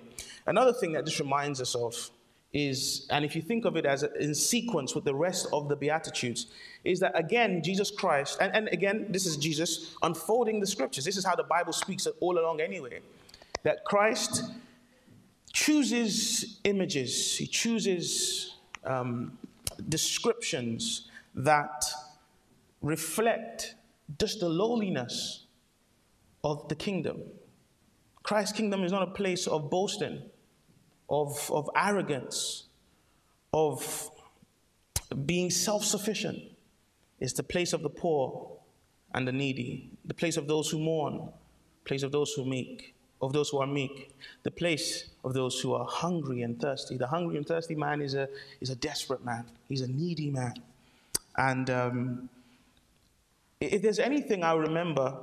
another 0.45 0.73
thing 0.73 0.91
that 0.93 1.05
this 1.05 1.19
reminds 1.19 1.61
us 1.61 1.73
of 1.75 2.09
is, 2.51 3.05
and 3.11 3.23
if 3.23 3.35
you 3.35 3.41
think 3.41 3.65
of 3.65 3.75
it 3.75 3.85
as 3.85 4.03
a, 4.03 4.13
in 4.15 4.33
sequence 4.33 4.95
with 4.95 5.03
the 5.03 5.13
rest 5.13 5.47
of 5.53 5.69
the 5.69 5.75
Beatitudes, 5.75 6.47
is 6.83 6.99
that 6.99 7.17
again, 7.17 7.61
Jesus 7.63 7.91
Christ, 7.91 8.37
and, 8.41 8.53
and 8.55 8.67
again, 8.69 9.05
this 9.09 9.25
is 9.25 9.37
Jesus 9.37 9.95
unfolding 10.01 10.59
the 10.59 10.67
scriptures. 10.67 11.05
This 11.05 11.17
is 11.17 11.25
how 11.25 11.35
the 11.35 11.43
Bible 11.43 11.73
speaks 11.73 12.07
all 12.19 12.39
along 12.39 12.61
anyway. 12.61 13.01
That 13.63 13.85
Christ 13.85 14.43
chooses 15.53 16.59
images, 16.63 17.37
he 17.37 17.45
chooses 17.45 18.55
um, 18.83 19.37
descriptions 19.87 21.09
that 21.35 21.85
reflect 22.81 23.75
just 24.17 24.39
the 24.39 24.49
lowliness 24.49 25.45
of 26.43 26.67
the 26.69 26.75
kingdom. 26.75 27.21
Christ's 28.23 28.53
kingdom 28.53 28.83
is 28.83 28.91
not 28.91 29.03
a 29.03 29.11
place 29.11 29.47
of 29.47 29.69
boasting 29.69 30.21
of, 31.09 31.49
of 31.51 31.69
arrogance, 31.75 32.65
of 33.53 34.11
being 35.25 35.49
self 35.49 35.83
sufficient. 35.83 36.39
It's 37.19 37.33
the 37.33 37.43
place 37.43 37.73
of 37.73 37.81
the 37.81 37.89
poor 37.89 38.51
and 39.13 39.27
the 39.27 39.31
needy, 39.31 39.89
the 40.05 40.13
place 40.13 40.37
of 40.37 40.47
those 40.47 40.69
who 40.69 40.79
mourn, 40.79 41.29
place 41.83 42.03
of 42.03 42.11
those 42.11 42.31
who 42.33 42.45
meek, 42.45 42.93
of 43.21 43.33
those 43.33 43.49
who 43.49 43.59
are 43.59 43.67
meek, 43.67 44.15
the 44.43 44.51
place 44.51 45.09
of 45.23 45.33
those 45.33 45.59
who 45.59 45.73
are 45.73 45.85
hungry 45.85 46.43
and 46.43 46.59
thirsty. 46.61 46.97
The 46.97 47.07
hungry 47.07 47.37
and 47.37 47.45
thirsty 47.45 47.75
man 47.75 48.01
is 48.01 48.13
a, 48.13 48.29
is 48.61 48.69
a 48.69 48.75
desperate 48.75 49.25
man, 49.25 49.45
he's 49.67 49.81
a 49.81 49.87
needy 49.87 50.29
man. 50.29 50.53
And 51.37 51.69
um, 51.69 52.29
if 53.59 53.81
there's 53.81 53.99
anything 53.99 54.43
I 54.43 54.53
remember 54.53 55.17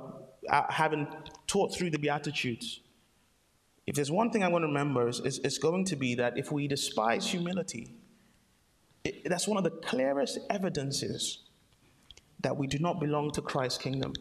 uh, 0.49 0.63
having 0.69 1.07
taught 1.47 1.75
through 1.75 1.91
the 1.91 1.99
Beatitudes, 1.99 2.81
if 3.87 3.95
there's 3.95 4.11
one 4.11 4.29
thing 4.31 4.43
I'm 4.43 4.51
going 4.51 4.61
to 4.61 4.67
remember, 4.67 5.07
is, 5.07 5.21
it's 5.21 5.57
going 5.57 5.85
to 5.85 5.95
be 5.95 6.15
that 6.15 6.37
if 6.37 6.51
we 6.51 6.67
despise 6.67 7.25
humility, 7.25 7.95
it, 9.05 9.27
that's 9.29 9.47
one 9.47 9.57
of 9.57 9.63
the 9.63 9.71
clearest 9.71 10.39
evidences 10.49 11.39
that 12.41 12.57
we 12.57 12.67
do 12.67 12.77
not 12.79 12.99
belong 12.99 13.31
to 13.31 13.41
Christ's 13.41 13.81
kingdom. 13.81 14.13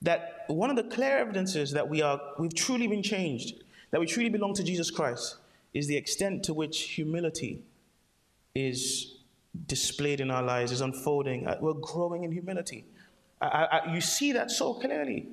That 0.00 0.44
one 0.48 0.70
of 0.70 0.76
the 0.76 0.84
clear 0.84 1.18
evidences 1.18 1.72
that 1.72 1.88
we 1.88 2.00
are, 2.00 2.18
we've 2.38 2.54
truly 2.54 2.86
been 2.86 3.02
changed, 3.02 3.62
that 3.90 4.00
we 4.00 4.06
truly 4.06 4.30
belong 4.30 4.54
to 4.54 4.64
Jesus 4.64 4.90
Christ, 4.90 5.36
is 5.74 5.86
the 5.86 5.96
extent 5.96 6.44
to 6.44 6.54
which 6.54 6.80
humility 6.82 7.62
is 8.54 9.18
displayed 9.66 10.20
in 10.20 10.30
our 10.30 10.42
lives, 10.42 10.72
is 10.72 10.80
unfolding. 10.80 11.46
Uh, 11.46 11.58
we're 11.60 11.74
growing 11.74 12.24
in 12.24 12.32
humility. 12.32 12.86
I, 13.40 13.46
I, 13.46 13.94
you 13.94 14.00
see 14.00 14.32
that 14.32 14.50
so 14.50 14.74
clearly. 14.74 15.28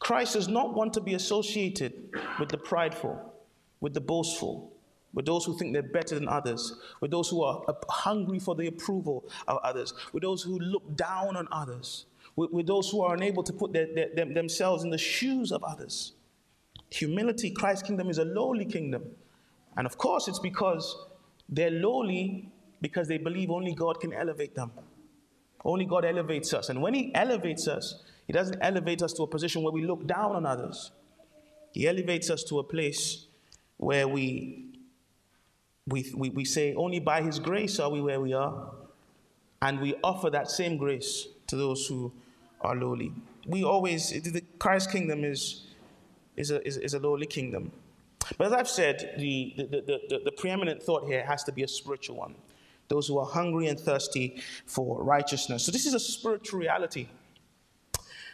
Christ 0.00 0.32
does 0.32 0.48
not 0.48 0.74
want 0.74 0.94
to 0.94 1.00
be 1.00 1.14
associated 1.14 2.10
with 2.40 2.48
the 2.48 2.58
prideful, 2.58 3.32
with 3.80 3.94
the 3.94 4.00
boastful, 4.00 4.72
with 5.12 5.26
those 5.26 5.44
who 5.44 5.56
think 5.56 5.72
they're 5.72 5.82
better 5.82 6.14
than 6.14 6.28
others, 6.28 6.74
with 7.00 7.10
those 7.10 7.28
who 7.28 7.42
are 7.42 7.62
hungry 7.88 8.38
for 8.38 8.54
the 8.54 8.66
approval 8.66 9.28
of 9.46 9.58
others, 9.58 9.92
with 10.12 10.22
those 10.22 10.42
who 10.42 10.58
look 10.58 10.96
down 10.96 11.36
on 11.36 11.46
others, 11.52 12.06
with, 12.34 12.50
with 12.50 12.66
those 12.66 12.88
who 12.90 13.02
are 13.02 13.14
unable 13.14 13.42
to 13.42 13.52
put 13.52 13.72
their, 13.72 13.86
their, 13.94 14.24
themselves 14.24 14.84
in 14.84 14.90
the 14.90 14.98
shoes 14.98 15.52
of 15.52 15.62
others. 15.62 16.12
Humility, 16.90 17.50
Christ's 17.50 17.86
kingdom 17.86 18.08
is 18.08 18.18
a 18.18 18.24
lowly 18.24 18.64
kingdom. 18.64 19.04
And 19.76 19.86
of 19.86 19.98
course, 19.98 20.28
it's 20.28 20.38
because 20.38 20.96
they're 21.48 21.70
lowly 21.70 22.48
because 22.80 23.06
they 23.06 23.18
believe 23.18 23.50
only 23.50 23.74
God 23.74 24.00
can 24.00 24.12
elevate 24.12 24.54
them. 24.54 24.72
Only 25.64 25.84
God 25.84 26.04
elevates 26.04 26.54
us. 26.54 26.70
And 26.70 26.80
when 26.80 26.94
He 26.94 27.14
elevates 27.14 27.68
us, 27.68 28.02
he 28.30 28.32
doesn't 28.32 28.58
elevate 28.60 29.02
us 29.02 29.12
to 29.14 29.24
a 29.24 29.26
position 29.26 29.64
where 29.64 29.72
we 29.72 29.84
look 29.84 30.06
down 30.06 30.36
on 30.36 30.46
others. 30.46 30.92
He 31.72 31.88
elevates 31.88 32.30
us 32.30 32.44
to 32.44 32.60
a 32.60 32.62
place 32.62 33.26
where 33.76 34.06
we, 34.06 34.66
we, 35.88 36.12
we, 36.14 36.30
we 36.30 36.44
say, 36.44 36.72
only 36.74 37.00
by 37.00 37.22
His 37.22 37.40
grace 37.40 37.80
are 37.80 37.90
we 37.90 38.00
where 38.00 38.20
we 38.20 38.32
are. 38.32 38.70
And 39.60 39.80
we 39.80 39.96
offer 40.04 40.30
that 40.30 40.48
same 40.48 40.76
grace 40.76 41.26
to 41.48 41.56
those 41.56 41.88
who 41.88 42.12
are 42.60 42.76
lowly. 42.76 43.12
We 43.48 43.64
always, 43.64 44.10
the 44.10 44.44
Christ 44.60 44.92
kingdom 44.92 45.24
is, 45.24 45.66
is, 46.36 46.52
a, 46.52 46.64
is, 46.64 46.76
is 46.76 46.94
a 46.94 47.00
lowly 47.00 47.26
kingdom. 47.26 47.72
But 48.38 48.46
as 48.46 48.52
I've 48.52 48.68
said, 48.68 49.16
the, 49.18 49.54
the, 49.56 49.64
the, 49.64 50.00
the, 50.08 50.20
the 50.26 50.32
preeminent 50.38 50.84
thought 50.84 51.04
here 51.04 51.26
has 51.26 51.42
to 51.42 51.52
be 51.52 51.64
a 51.64 51.68
spiritual 51.68 52.14
one. 52.14 52.36
Those 52.86 53.08
who 53.08 53.18
are 53.18 53.26
hungry 53.26 53.66
and 53.66 53.80
thirsty 53.80 54.40
for 54.66 55.02
righteousness. 55.02 55.64
So 55.64 55.72
this 55.72 55.84
is 55.84 55.94
a 55.94 56.00
spiritual 56.00 56.60
reality. 56.60 57.08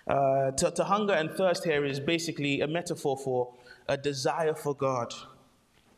Uh, 0.06 0.52
to, 0.52 0.70
to 0.70 0.84
hunger 0.84 1.14
and 1.14 1.30
thirst 1.32 1.64
here 1.64 1.84
is 1.84 1.98
basically 1.98 2.60
a 2.60 2.66
metaphor 2.66 3.16
for 3.16 3.52
a 3.88 3.96
desire 3.96 4.54
for 4.54 4.74
God, 4.74 5.12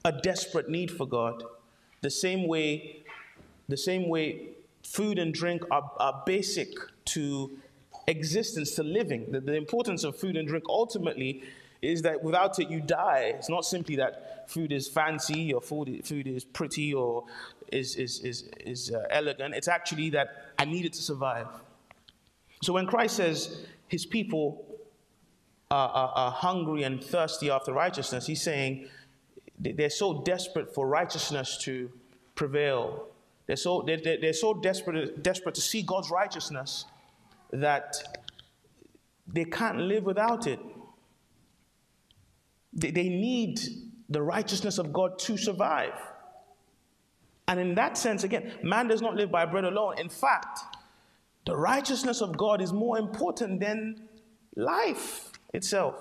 a 0.05 0.12
desperate 0.12 0.69
need 0.69 0.91
for 0.91 1.07
God. 1.07 1.43
The 2.00 2.11
same 2.11 2.47
way, 2.47 3.05
the 3.69 3.77
same 3.77 4.09
way 4.09 4.50
food 4.83 5.19
and 5.19 5.35
drink 5.35 5.62
are, 5.71 5.93
are 5.99 6.23
basic 6.25 6.69
to 7.07 7.59
existence, 8.07 8.75
to 8.77 8.83
living. 8.83 9.31
The, 9.31 9.41
the 9.41 9.55
importance 9.55 10.05
of 10.05 10.17
food 10.17 10.37
and 10.37 10.49
drink 10.49 10.65
ultimately 10.69 11.43
is 11.83 12.03
that 12.03 12.23
without 12.23 12.59
it 12.59 12.71
you 12.71 12.81
die. 12.81 13.33
It's 13.37 13.50
not 13.50 13.65
simply 13.65 13.97
that 13.97 14.49
food 14.49 14.73
is 14.73 14.88
fancy 14.88 15.53
or 15.53 15.61
food, 15.61 16.00
food 16.05 16.27
is 16.27 16.45
pretty 16.45 16.95
or 16.95 17.25
is, 17.71 17.97
is, 17.97 18.21
is, 18.21 18.49
is 18.65 18.91
uh, 18.91 19.05
elegant. 19.11 19.55
It's 19.55 19.69
actually 19.69 20.11
that 20.11 20.29
I 20.59 20.65
need 20.65 20.87
it 20.87 20.95
to 20.95 21.03
survive. 21.03 21.47
So 22.62 22.73
when 22.73 22.87
Christ 22.87 23.17
says, 23.17 23.67
his 23.88 24.07
people 24.07 24.64
are, 25.71 25.88
are, 25.88 26.12
are 26.14 26.30
hungry 26.30 26.83
and 26.83 27.02
thirsty 27.02 27.50
after 27.50 27.73
righteousness, 27.73 28.26
he's 28.26 28.42
saying 28.42 28.88
they're 29.59 29.90
so 29.90 30.23
desperate 30.23 30.73
for 30.75 30.87
righteousness 30.87 31.59
to 31.62 31.90
prevail. 32.35 33.09
They're 33.47 33.57
so, 33.57 33.83
they're, 33.85 33.99
they're 33.99 34.33
so 34.33 34.54
desperate, 34.54 35.23
desperate 35.23 35.54
to 35.57 35.61
see 35.61 35.83
God's 35.83 36.11
righteousness 36.11 36.85
that 37.50 37.97
they 39.26 39.45
can't 39.45 39.78
live 39.78 40.04
without 40.04 40.47
it. 40.47 40.61
They, 42.73 42.90
they 42.90 43.09
need 43.09 43.61
the 44.09 44.23
righteousness 44.23 44.78
of 44.78 44.92
God 44.92 45.18
to 45.21 45.37
survive. 45.37 45.95
And 47.49 47.59
in 47.59 47.75
that 47.75 47.97
sense, 47.97 48.25
again, 48.25 48.52
man 48.62 48.88
does 48.88 49.00
not 49.00 49.16
live 49.16 49.30
by 49.30 49.47
bread 49.47 49.64
alone. 49.64 49.99
In 49.99 50.09
fact, 50.09 50.61
the 51.49 51.57
righteousness 51.57 52.21
of 52.21 52.37
God 52.37 52.61
is 52.61 52.75
more 52.75 52.99
important 52.99 53.59
than 53.59 54.07
life 54.55 55.33
itself, 55.55 55.95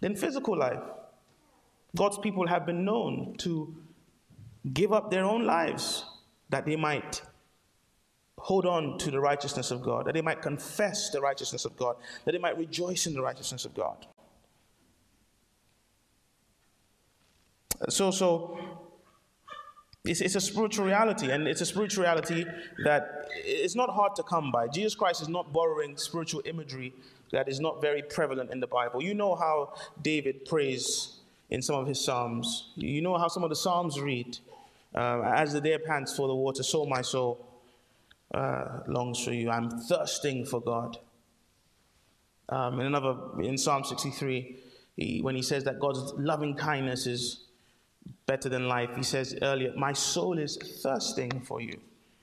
than 0.00 0.16
physical 0.16 0.58
life. 0.58 0.82
God's 1.96 2.18
people 2.18 2.48
have 2.48 2.66
been 2.66 2.84
known 2.84 3.36
to 3.38 3.76
give 4.72 4.92
up 4.92 5.08
their 5.08 5.24
own 5.24 5.46
lives 5.46 6.04
that 6.48 6.66
they 6.66 6.74
might 6.74 7.22
hold 8.38 8.66
on 8.66 8.98
to 8.98 9.12
the 9.12 9.20
righteousness 9.20 9.70
of 9.70 9.82
God, 9.82 10.06
that 10.06 10.14
they 10.14 10.20
might 10.20 10.42
confess 10.42 11.10
the 11.10 11.20
righteousness 11.20 11.64
of 11.64 11.76
God, 11.76 11.94
that 12.24 12.32
they 12.32 12.38
might 12.38 12.58
rejoice 12.58 13.06
in 13.06 13.14
the 13.14 13.22
righteousness 13.22 13.64
of 13.64 13.74
God. 13.74 14.04
So, 17.88 18.10
so 18.10 18.58
it's, 20.04 20.20
it's 20.20 20.34
a 20.34 20.40
spiritual 20.40 20.86
reality, 20.86 21.30
and 21.30 21.46
it's 21.46 21.60
a 21.60 21.66
spiritual 21.66 22.02
reality 22.02 22.44
that 22.84 23.28
it's 23.36 23.76
not 23.76 23.90
hard 23.90 24.16
to 24.16 24.22
come 24.22 24.50
by. 24.50 24.66
Jesus 24.66 24.94
Christ 24.94 25.22
is 25.22 25.28
not 25.28 25.52
borrowing 25.52 25.96
spiritual 25.96 26.42
imagery 26.44 26.92
that 27.30 27.48
is 27.48 27.60
not 27.60 27.80
very 27.80 28.02
prevalent 28.02 28.50
in 28.50 28.60
the 28.60 28.66
Bible. 28.66 29.02
You 29.02 29.14
know 29.14 29.34
how 29.34 29.74
David 30.02 30.44
prays 30.44 31.20
in 31.50 31.62
some 31.62 31.76
of 31.76 31.86
his 31.86 32.04
Psalms. 32.04 32.70
You 32.74 33.00
know 33.00 33.16
how 33.16 33.28
some 33.28 33.44
of 33.44 33.50
the 33.50 33.56
Psalms 33.56 34.00
read. 34.00 34.38
Uh, 34.94 35.22
As 35.22 35.52
the 35.52 35.60
deer 35.60 35.78
pants 35.78 36.14
for 36.14 36.28
the 36.28 36.34
water, 36.34 36.62
so 36.62 36.84
my 36.84 37.00
soul 37.00 37.46
uh, 38.34 38.80
longs 38.86 39.22
for 39.24 39.32
you. 39.32 39.50
I'm 39.50 39.70
thirsting 39.70 40.44
for 40.44 40.60
God. 40.60 40.98
Um, 42.48 42.80
in 42.80 42.86
another, 42.86 43.16
in 43.40 43.56
Psalm 43.56 43.84
63, 43.84 44.56
he, 44.96 45.20
when 45.22 45.36
he 45.36 45.42
says 45.42 45.64
that 45.64 45.78
God's 45.80 46.12
loving 46.18 46.54
kindness 46.54 47.06
is 47.06 47.44
better 48.26 48.48
than 48.48 48.68
life. 48.68 48.90
He 48.96 49.02
says 49.02 49.36
earlier, 49.42 49.72
My 49.76 49.92
soul 49.92 50.38
is 50.38 50.56
thirsting 50.82 51.40
for 51.40 51.60
you. 51.60 51.80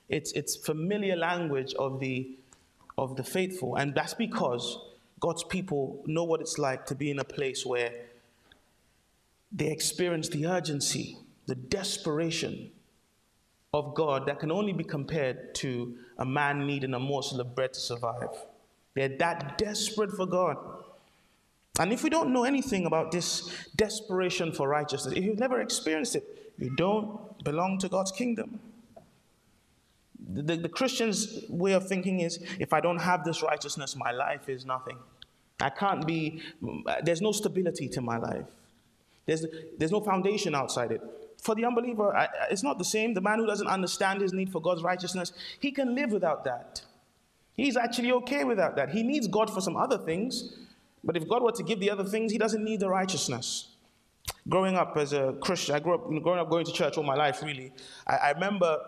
It's, 0.08 0.32
it's 0.32 0.56
familiar 0.56 1.16
language 1.16 1.74
of 1.74 2.00
the, 2.00 2.36
of 2.98 3.16
the 3.16 3.22
faithful. 3.22 3.76
And 3.76 3.94
that's 3.94 4.14
because 4.14 4.78
God's 5.20 5.44
people 5.44 6.02
know 6.06 6.24
what 6.24 6.40
it's 6.40 6.58
like 6.58 6.86
to 6.86 6.94
be 6.94 7.10
in 7.10 7.18
a 7.18 7.24
place 7.24 7.64
where 7.64 7.92
they 9.52 9.70
experience 9.70 10.28
the 10.28 10.46
urgency, 10.46 11.18
the 11.46 11.54
desperation 11.54 12.70
of 13.72 13.94
God 13.94 14.26
that 14.26 14.40
can 14.40 14.50
only 14.50 14.72
be 14.72 14.84
compared 14.84 15.54
to 15.56 15.96
a 16.18 16.24
man 16.24 16.66
needing 16.66 16.94
a 16.94 16.98
morsel 16.98 17.40
of 17.40 17.54
bread 17.54 17.72
to 17.74 17.80
survive. 17.80 18.30
They're 18.94 19.16
that 19.18 19.58
desperate 19.58 20.10
for 20.10 20.26
God. 20.26 20.56
And 21.80 21.94
if 21.94 22.04
we 22.04 22.10
don't 22.10 22.30
know 22.30 22.44
anything 22.44 22.84
about 22.84 23.10
this 23.10 23.50
desperation 23.74 24.52
for 24.52 24.68
righteousness, 24.68 25.14
if 25.16 25.24
you've 25.24 25.38
never 25.38 25.62
experienced 25.62 26.14
it, 26.14 26.52
you 26.58 26.68
don't 26.76 27.42
belong 27.42 27.78
to 27.78 27.88
God's 27.88 28.12
kingdom. 28.12 28.60
The, 30.28 30.42
the, 30.42 30.56
the 30.56 30.68
Christian's 30.68 31.46
way 31.48 31.72
of 31.72 31.88
thinking 31.88 32.20
is 32.20 32.38
if 32.58 32.74
I 32.74 32.80
don't 32.80 32.98
have 32.98 33.24
this 33.24 33.42
righteousness, 33.42 33.96
my 33.96 34.10
life 34.10 34.50
is 34.50 34.66
nothing. 34.66 34.98
I 35.58 35.70
can't 35.70 36.06
be, 36.06 36.42
there's 37.02 37.22
no 37.22 37.32
stability 37.32 37.88
to 37.88 38.02
my 38.02 38.18
life. 38.18 38.46
There's, 39.24 39.46
there's 39.78 39.90
no 39.90 40.02
foundation 40.02 40.54
outside 40.54 40.92
it. 40.92 41.00
For 41.42 41.54
the 41.54 41.64
unbeliever, 41.64 42.14
I, 42.14 42.28
it's 42.50 42.62
not 42.62 42.76
the 42.76 42.84
same. 42.84 43.14
The 43.14 43.22
man 43.22 43.38
who 43.38 43.46
doesn't 43.46 43.66
understand 43.66 44.20
his 44.20 44.34
need 44.34 44.52
for 44.52 44.60
God's 44.60 44.82
righteousness, 44.82 45.32
he 45.58 45.72
can 45.72 45.94
live 45.94 46.12
without 46.12 46.44
that. 46.44 46.82
He's 47.54 47.78
actually 47.78 48.12
okay 48.12 48.44
without 48.44 48.76
that. 48.76 48.90
He 48.90 49.02
needs 49.02 49.26
God 49.26 49.48
for 49.48 49.62
some 49.62 49.78
other 49.78 49.96
things, 49.96 50.58
but 51.02 51.16
if 51.16 51.28
God 51.28 51.42
were 51.42 51.52
to 51.52 51.62
give 51.62 51.80
the 51.80 51.90
other 51.90 52.04
things, 52.04 52.32
he 52.32 52.38
doesn't 52.38 52.62
need 52.62 52.80
the 52.80 52.88
righteousness. 52.88 53.68
Growing 54.48 54.76
up 54.76 54.96
as 54.96 55.12
a 55.12 55.34
Christian, 55.40 55.74
I 55.74 55.80
grew 55.80 55.94
up, 55.94 56.06
growing 56.22 56.38
up 56.38 56.50
going 56.50 56.64
to 56.64 56.72
church 56.72 56.96
all 56.96 57.04
my 57.04 57.14
life, 57.14 57.42
really. 57.42 57.72
I, 58.06 58.16
I 58.16 58.30
remember 58.32 58.78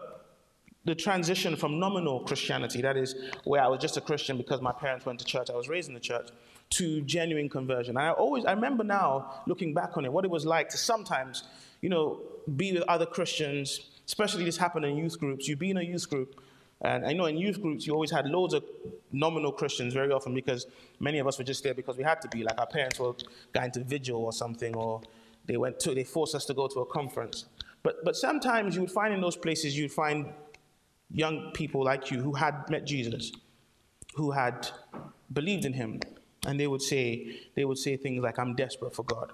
the 0.85 0.95
transition 0.95 1.57
from 1.57 1.79
nominal 1.79 2.21
Christianity, 2.21 2.83
that 2.83 2.97
is, 2.97 3.15
where 3.45 3.63
I 3.63 3.69
was 3.69 3.81
just 3.81 3.97
a 3.97 4.01
Christian 4.01 4.37
because 4.37 4.61
my 4.61 4.73
parents 4.73 5.07
went 5.07 5.21
to 5.21 5.25
church, 5.25 5.49
I 5.51 5.55
was 5.55 5.69
raised 5.69 5.89
in 5.89 5.95
the 5.95 6.01
church, 6.01 6.29
to 6.71 7.03
genuine 7.03 7.49
conversion. 7.49 7.97
And 7.97 8.07
I 8.07 8.11
always, 8.11 8.45
I 8.45 8.53
remember 8.53 8.83
now, 8.83 9.43
looking 9.47 9.75
back 9.75 9.97
on 9.97 10.05
it, 10.05 10.13
what 10.13 10.25
it 10.25 10.31
was 10.31 10.45
like 10.45 10.69
to 10.71 10.79
sometimes, 10.79 11.45
you 11.81 11.89
know, 11.89 12.21
be 12.57 12.73
with 12.73 12.83
other 12.89 13.07
Christians, 13.07 13.91
especially 14.07 14.45
this 14.45 14.57
happened 14.57 14.85
in 14.85 14.97
youth 14.97 15.21
groups. 15.21 15.47
You'd 15.47 15.59
be 15.59 15.71
in 15.71 15.77
a 15.77 15.83
youth 15.83 16.09
group, 16.09 16.42
and 16.83 17.07
I 17.07 17.13
know 17.13 17.27
in 17.27 17.37
youth 17.37 17.63
groups, 17.63 17.87
you 17.87 17.93
always 17.93 18.11
had 18.11 18.27
loads 18.27 18.55
of 18.55 18.65
nominal 19.13 19.53
Christians 19.53 19.95
very 19.95 20.13
often 20.13 20.35
because 20.35 20.67
many 20.99 21.19
of 21.21 21.27
us 21.27 21.39
were 21.39 21.45
just 21.45 21.63
there 21.63 21.75
because 21.75 21.97
we 21.97 22.03
had 22.03 22.21
to 22.23 22.29
be. 22.29 22.43
Like 22.43 22.59
our 22.59 22.67
parents 22.67 22.99
were 22.99 23.15
going 23.53 23.71
to 23.73 23.85
vigil 23.85 24.25
or 24.25 24.33
something, 24.33 24.75
or 24.75 25.01
they 25.47 25.57
went 25.57 25.79
to, 25.81 25.95
they 25.95 26.05
forced 26.05 26.35
us 26.35 26.45
to 26.47 26.55
go 26.55 26.67
to 26.67 26.81
a 26.81 26.87
conference. 26.87 27.47
But, 27.85 28.05
but 28.05 28.17
sometimes 28.17 28.75
you 28.75 28.83
would 28.83 28.91
find 28.91 29.15
in 29.15 29.21
those 29.21 29.37
places, 29.37 29.79
you'd 29.79 29.93
find 29.93 30.27
young 31.13 31.53
people 31.53 31.85
like 31.85 32.11
you 32.11 32.21
who 32.21 32.33
had 32.33 32.69
met 32.69 32.85
Jesus, 32.85 33.33
who 34.15 34.33
had 34.33 34.69
believed 35.33 35.65
in 35.65 35.73
him, 35.73 36.01
and 36.47 36.59
they 36.59 36.67
would 36.67 36.83
say, 36.83 37.41
they 37.55 37.65
would 37.65 37.79
say 37.79 37.97
things 37.97 38.23
like, 38.23 38.39
I'm 38.39 38.55
desperate 38.55 38.95
for 38.95 39.05
God. 39.05 39.33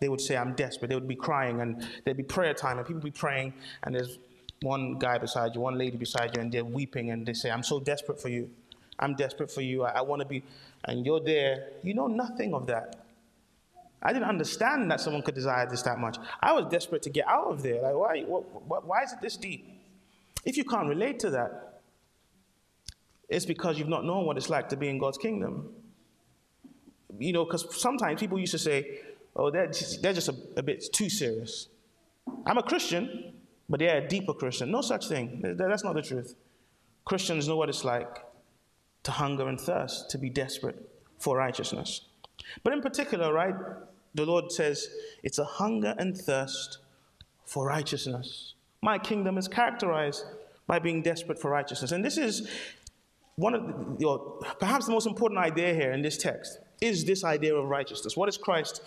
They 0.00 0.08
would 0.08 0.20
say, 0.20 0.36
I'm 0.36 0.54
desperate. 0.54 0.88
They 0.88 0.94
would 0.94 1.06
be 1.06 1.16
crying, 1.16 1.60
and 1.60 1.86
there'd 2.04 2.16
be 2.16 2.22
prayer 2.22 2.54
time, 2.54 2.78
and 2.78 2.86
people 2.86 3.02
would 3.02 3.12
be 3.12 3.18
praying, 3.18 3.52
and 3.82 3.94
there's 3.94 4.18
one 4.62 4.98
guy 4.98 5.18
beside 5.18 5.54
you, 5.54 5.60
one 5.60 5.78
lady 5.78 5.96
beside 5.96 6.36
you, 6.36 6.42
and 6.42 6.52
they're 6.52 6.64
weeping, 6.64 7.10
and 7.10 7.26
they 7.26 7.32
say, 7.32 7.50
I'm 7.50 7.62
so 7.62 7.80
desperate 7.80 8.20
for 8.20 8.28
you. 8.28 8.50
I'm 8.98 9.14
desperate 9.14 9.50
for 9.50 9.62
you. 9.62 9.84
I, 9.84 9.90
I 9.90 10.00
want 10.02 10.20
to 10.20 10.28
be, 10.28 10.42
and 10.84 11.04
you're 11.06 11.20
there. 11.20 11.68
You 11.82 11.94
know 11.94 12.06
nothing 12.06 12.52
of 12.52 12.66
that. 12.66 13.06
I 14.02 14.12
didn't 14.12 14.28
understand 14.28 14.90
that 14.90 15.00
someone 15.00 15.22
could 15.22 15.34
desire 15.34 15.68
this 15.68 15.82
that 15.82 15.98
much. 15.98 16.18
I 16.40 16.52
was 16.52 16.66
desperate 16.70 17.02
to 17.02 17.10
get 17.10 17.26
out 17.26 17.46
of 17.46 17.62
there. 17.62 17.82
Like, 17.82 17.94
why, 17.94 18.20
what, 18.22 18.86
why 18.86 19.02
is 19.02 19.12
it 19.12 19.20
this 19.20 19.36
deep? 19.36 19.66
If 20.44 20.56
you 20.56 20.64
can't 20.64 20.88
relate 20.88 21.18
to 21.20 21.30
that, 21.30 21.80
it's 23.28 23.44
because 23.44 23.78
you've 23.78 23.88
not 23.88 24.04
known 24.04 24.24
what 24.24 24.36
it's 24.36 24.50
like 24.50 24.68
to 24.70 24.76
be 24.76 24.88
in 24.88 24.98
God's 24.98 25.18
kingdom. 25.18 25.68
You 27.18 27.32
know, 27.32 27.44
because 27.44 27.80
sometimes 27.80 28.20
people 28.20 28.38
used 28.38 28.52
to 28.52 28.58
say, 28.58 29.00
oh, 29.36 29.50
they're 29.50 29.66
just, 29.66 30.02
they're 30.02 30.14
just 30.14 30.28
a, 30.28 30.36
a 30.56 30.62
bit 30.62 30.84
too 30.92 31.10
serious. 31.10 31.68
I'm 32.46 32.58
a 32.58 32.62
Christian, 32.62 33.34
but 33.70 33.78
they're 33.78 34.04
a 34.04 34.08
deeper 34.08 34.34
Christian. 34.34 34.70
No 34.70 34.82
such 34.82 35.06
thing. 35.06 35.40
That's 35.56 35.84
not 35.84 35.94
the 35.94 36.02
truth. 36.02 36.34
Christians 37.04 37.48
know 37.48 37.56
what 37.56 37.68
it's 37.68 37.84
like 37.84 38.18
to 39.04 39.12
hunger 39.12 39.48
and 39.48 39.58
thirst, 39.58 40.10
to 40.10 40.18
be 40.18 40.28
desperate 40.28 40.76
for 41.18 41.36
righteousness. 41.36 42.02
But 42.62 42.72
in 42.72 42.82
particular, 42.82 43.32
right, 43.32 43.54
the 44.14 44.26
Lord 44.26 44.50
says 44.50 44.88
it's 45.22 45.38
a 45.38 45.44
hunger 45.44 45.94
and 45.98 46.18
thirst 46.18 46.78
for 47.46 47.66
righteousness. 47.66 48.54
My 48.82 48.98
kingdom 48.98 49.38
is 49.38 49.46
characterized 49.48 50.24
by 50.66 50.80
being 50.80 51.00
desperate 51.02 51.40
for 51.40 51.50
righteousness. 51.50 51.92
And 51.92 52.04
this 52.04 52.18
is 52.18 52.48
one 53.36 53.54
of 53.54 53.98
the, 53.98 54.54
perhaps 54.58 54.86
the 54.86 54.92
most 54.92 55.06
important 55.06 55.38
idea 55.38 55.72
here 55.74 55.92
in 55.92 56.02
this 56.02 56.18
text 56.18 56.58
is 56.80 57.04
this 57.04 57.24
idea 57.24 57.54
of 57.54 57.68
righteousness. 57.68 58.16
What 58.16 58.28
is 58.28 58.36
Christ 58.36 58.82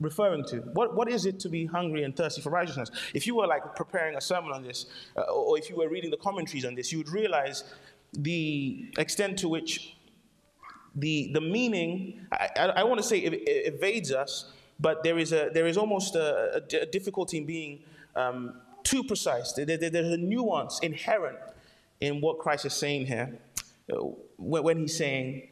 referring 0.00 0.44
to? 0.46 0.58
What, 0.72 0.94
what 0.94 1.08
is 1.10 1.26
it 1.26 1.38
to 1.40 1.48
be 1.48 1.66
hungry 1.66 2.04
and 2.04 2.16
thirsty 2.16 2.42
for 2.42 2.50
righteousness? 2.50 2.90
If 3.14 3.26
you 3.26 3.36
were 3.36 3.46
like 3.46 3.76
preparing 3.76 4.16
a 4.16 4.20
sermon 4.20 4.52
on 4.52 4.62
this, 4.62 4.86
uh, 5.16 5.22
or 5.22 5.58
if 5.58 5.70
you 5.70 5.76
were 5.76 5.88
reading 5.88 6.10
the 6.10 6.16
commentaries 6.16 6.64
on 6.64 6.74
this, 6.74 6.92
you 6.92 6.98
would 6.98 7.08
realize 7.08 7.64
the 8.12 8.90
extent 8.98 9.38
to 9.40 9.48
which 9.48 9.96
the, 10.94 11.30
the 11.32 11.40
meaning, 11.40 12.26
I, 12.32 12.48
I, 12.56 12.64
I 12.66 12.82
want 12.84 13.00
to 13.00 13.06
say 13.06 13.18
evades 13.18 14.12
us, 14.12 14.52
but 14.78 15.02
there 15.02 15.18
is, 15.18 15.32
a, 15.32 15.50
there 15.52 15.66
is 15.66 15.76
almost 15.76 16.14
a, 16.14 16.62
a 16.80 16.86
difficulty 16.86 17.38
in 17.38 17.46
being 17.46 17.80
um, 18.16 18.60
too 18.82 19.02
precise. 19.04 19.52
There, 19.52 19.64
there, 19.64 19.90
there's 19.90 20.12
a 20.12 20.16
nuance 20.16 20.78
inherent 20.80 21.38
in 22.00 22.20
what 22.20 22.38
Christ 22.38 22.66
is 22.66 22.74
saying 22.74 23.06
here 23.06 23.38
uh, 23.92 23.96
when 24.38 24.78
he's 24.78 24.96
saying, 24.96 25.48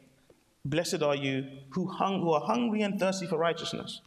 Blessed 0.65 1.03
are 1.03 1.15
you 1.15 1.45
who, 1.71 1.87
hung, 1.87 2.21
who 2.21 2.31
are 2.31 2.39
hungry 2.39 2.83
and 2.83 2.97
thirsty 2.97 3.27
for 3.27 3.37
righteousness. 3.37 3.99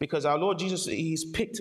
Because 0.00 0.24
our 0.24 0.38
Lord 0.38 0.58
Jesus, 0.58 0.86
he's 0.86 1.24
picked 1.24 1.60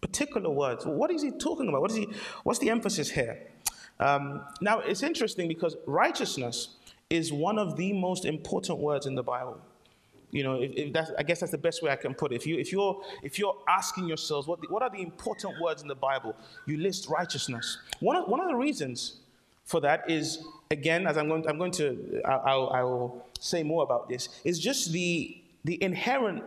particular 0.00 0.50
words. 0.50 0.84
What 0.84 1.12
is 1.12 1.22
he 1.22 1.30
talking 1.30 1.68
about? 1.68 1.82
What 1.82 1.90
is 1.92 1.96
he, 1.96 2.08
what's 2.42 2.58
the 2.58 2.70
emphasis 2.70 3.10
here? 3.10 3.38
Um, 4.00 4.42
now, 4.60 4.80
it's 4.80 5.02
interesting 5.02 5.46
because 5.46 5.76
righteousness 5.86 6.76
is 7.08 7.32
one 7.32 7.58
of 7.58 7.76
the 7.76 7.92
most 7.92 8.24
important 8.24 8.78
words 8.78 9.06
in 9.06 9.14
the 9.14 9.22
Bible. 9.22 9.60
You 10.32 10.42
know, 10.42 10.54
if, 10.60 10.72
if 10.72 10.92
that's, 10.92 11.10
I 11.18 11.22
guess 11.22 11.40
that's 11.40 11.52
the 11.52 11.58
best 11.58 11.82
way 11.82 11.90
I 11.90 11.96
can 11.96 12.14
put 12.14 12.32
it. 12.32 12.36
If, 12.36 12.46
you, 12.46 12.58
if, 12.58 12.72
you're, 12.72 13.00
if 13.22 13.38
you're 13.38 13.56
asking 13.68 14.08
yourselves, 14.08 14.48
what, 14.48 14.60
the, 14.60 14.66
what 14.68 14.82
are 14.82 14.90
the 14.90 15.00
important 15.00 15.60
words 15.60 15.82
in 15.82 15.88
the 15.88 15.94
Bible? 15.94 16.34
You 16.66 16.78
list 16.78 17.08
righteousness. 17.08 17.78
One 18.00 18.16
of, 18.16 18.28
one 18.28 18.40
of 18.40 18.48
the 18.48 18.56
reasons 18.56 19.20
for 19.64 19.80
that 19.80 20.10
is, 20.10 20.44
again, 20.70 21.06
as 21.06 21.16
I'm 21.16 21.28
going, 21.28 21.48
I'm 21.48 21.58
going 21.58 21.72
to, 21.72 22.20
I, 22.24 22.52
I 22.52 22.82
will 22.82 23.26
say 23.38 23.62
more 23.62 23.82
about 23.82 24.08
this, 24.08 24.28
is 24.44 24.58
just 24.58 24.92
the, 24.92 25.40
the 25.64 25.82
inherent 25.82 26.42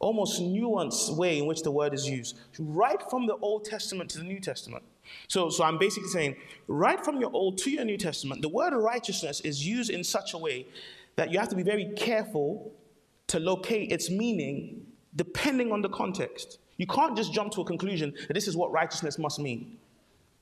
almost 0.00 0.40
nuanced 0.42 1.14
way 1.16 1.38
in 1.38 1.46
which 1.46 1.62
the 1.62 1.70
word 1.70 1.94
is 1.94 2.08
used, 2.08 2.38
right 2.58 3.00
from 3.08 3.26
the 3.26 3.36
Old 3.36 3.64
Testament 3.64 4.10
to 4.10 4.18
the 4.18 4.24
New 4.24 4.40
Testament. 4.40 4.82
So, 5.28 5.50
so 5.50 5.62
I'm 5.62 5.78
basically 5.78 6.08
saying, 6.08 6.36
right 6.66 7.02
from 7.04 7.20
your 7.20 7.30
Old 7.32 7.58
to 7.58 7.70
your 7.70 7.84
New 7.84 7.98
Testament, 7.98 8.42
the 8.42 8.48
word 8.48 8.74
righteousness 8.74 9.40
is 9.40 9.64
used 9.64 9.90
in 9.90 10.02
such 10.02 10.34
a 10.34 10.38
way 10.38 10.66
that 11.16 11.30
you 11.30 11.38
have 11.38 11.48
to 11.50 11.56
be 11.56 11.62
very 11.62 11.92
careful 11.96 12.72
to 13.28 13.38
locate 13.38 13.92
its 13.92 14.10
meaning 14.10 14.86
depending 15.14 15.70
on 15.70 15.82
the 15.82 15.88
context. 15.88 16.58
You 16.78 16.86
can't 16.86 17.16
just 17.16 17.32
jump 17.32 17.52
to 17.52 17.60
a 17.60 17.64
conclusion 17.64 18.14
that 18.26 18.34
this 18.34 18.48
is 18.48 18.56
what 18.56 18.72
righteousness 18.72 19.18
must 19.18 19.38
mean 19.38 19.76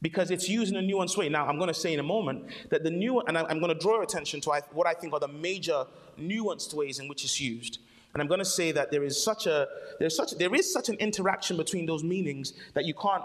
because 0.00 0.30
it's 0.30 0.48
used 0.48 0.72
in 0.72 0.78
a 0.78 0.86
nuanced 0.86 1.16
way. 1.16 1.28
Now, 1.28 1.46
I'm 1.46 1.58
going 1.58 1.68
to 1.68 1.74
say 1.74 1.92
in 1.92 2.00
a 2.00 2.04
moment 2.04 2.44
that 2.70 2.84
the 2.84 2.90
new, 2.90 3.20
and 3.20 3.36
I'm 3.36 3.58
going 3.58 3.72
to 3.72 3.78
draw 3.78 3.94
your 3.94 4.02
attention 4.02 4.40
to 4.42 4.62
what 4.72 4.86
I 4.86 4.94
think 4.94 5.12
are 5.12 5.20
the 5.20 5.28
major 5.28 5.84
nuanced 6.18 6.74
ways 6.74 6.98
in 6.98 7.08
which 7.08 7.24
it's 7.24 7.40
used. 7.40 7.80
And 8.12 8.22
I'm 8.22 8.28
going 8.28 8.40
to 8.40 8.44
say 8.44 8.72
that 8.72 8.90
there 8.90 9.04
is 9.04 9.22
such 9.22 9.46
a 9.46 9.68
there's 9.98 10.16
such 10.16 10.32
there 10.32 10.54
is 10.54 10.72
such 10.72 10.88
an 10.88 10.96
interaction 10.96 11.56
between 11.56 11.86
those 11.86 12.02
meanings 12.02 12.54
that 12.74 12.84
you 12.84 12.94
can't 12.94 13.22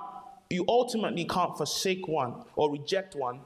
you 0.50 0.65
ultimately 0.67 1.26
can't 1.26 1.56
forsake 1.58 2.08
one 2.08 2.43
or 2.56 2.72
reject 2.72 3.15
one 3.15 3.39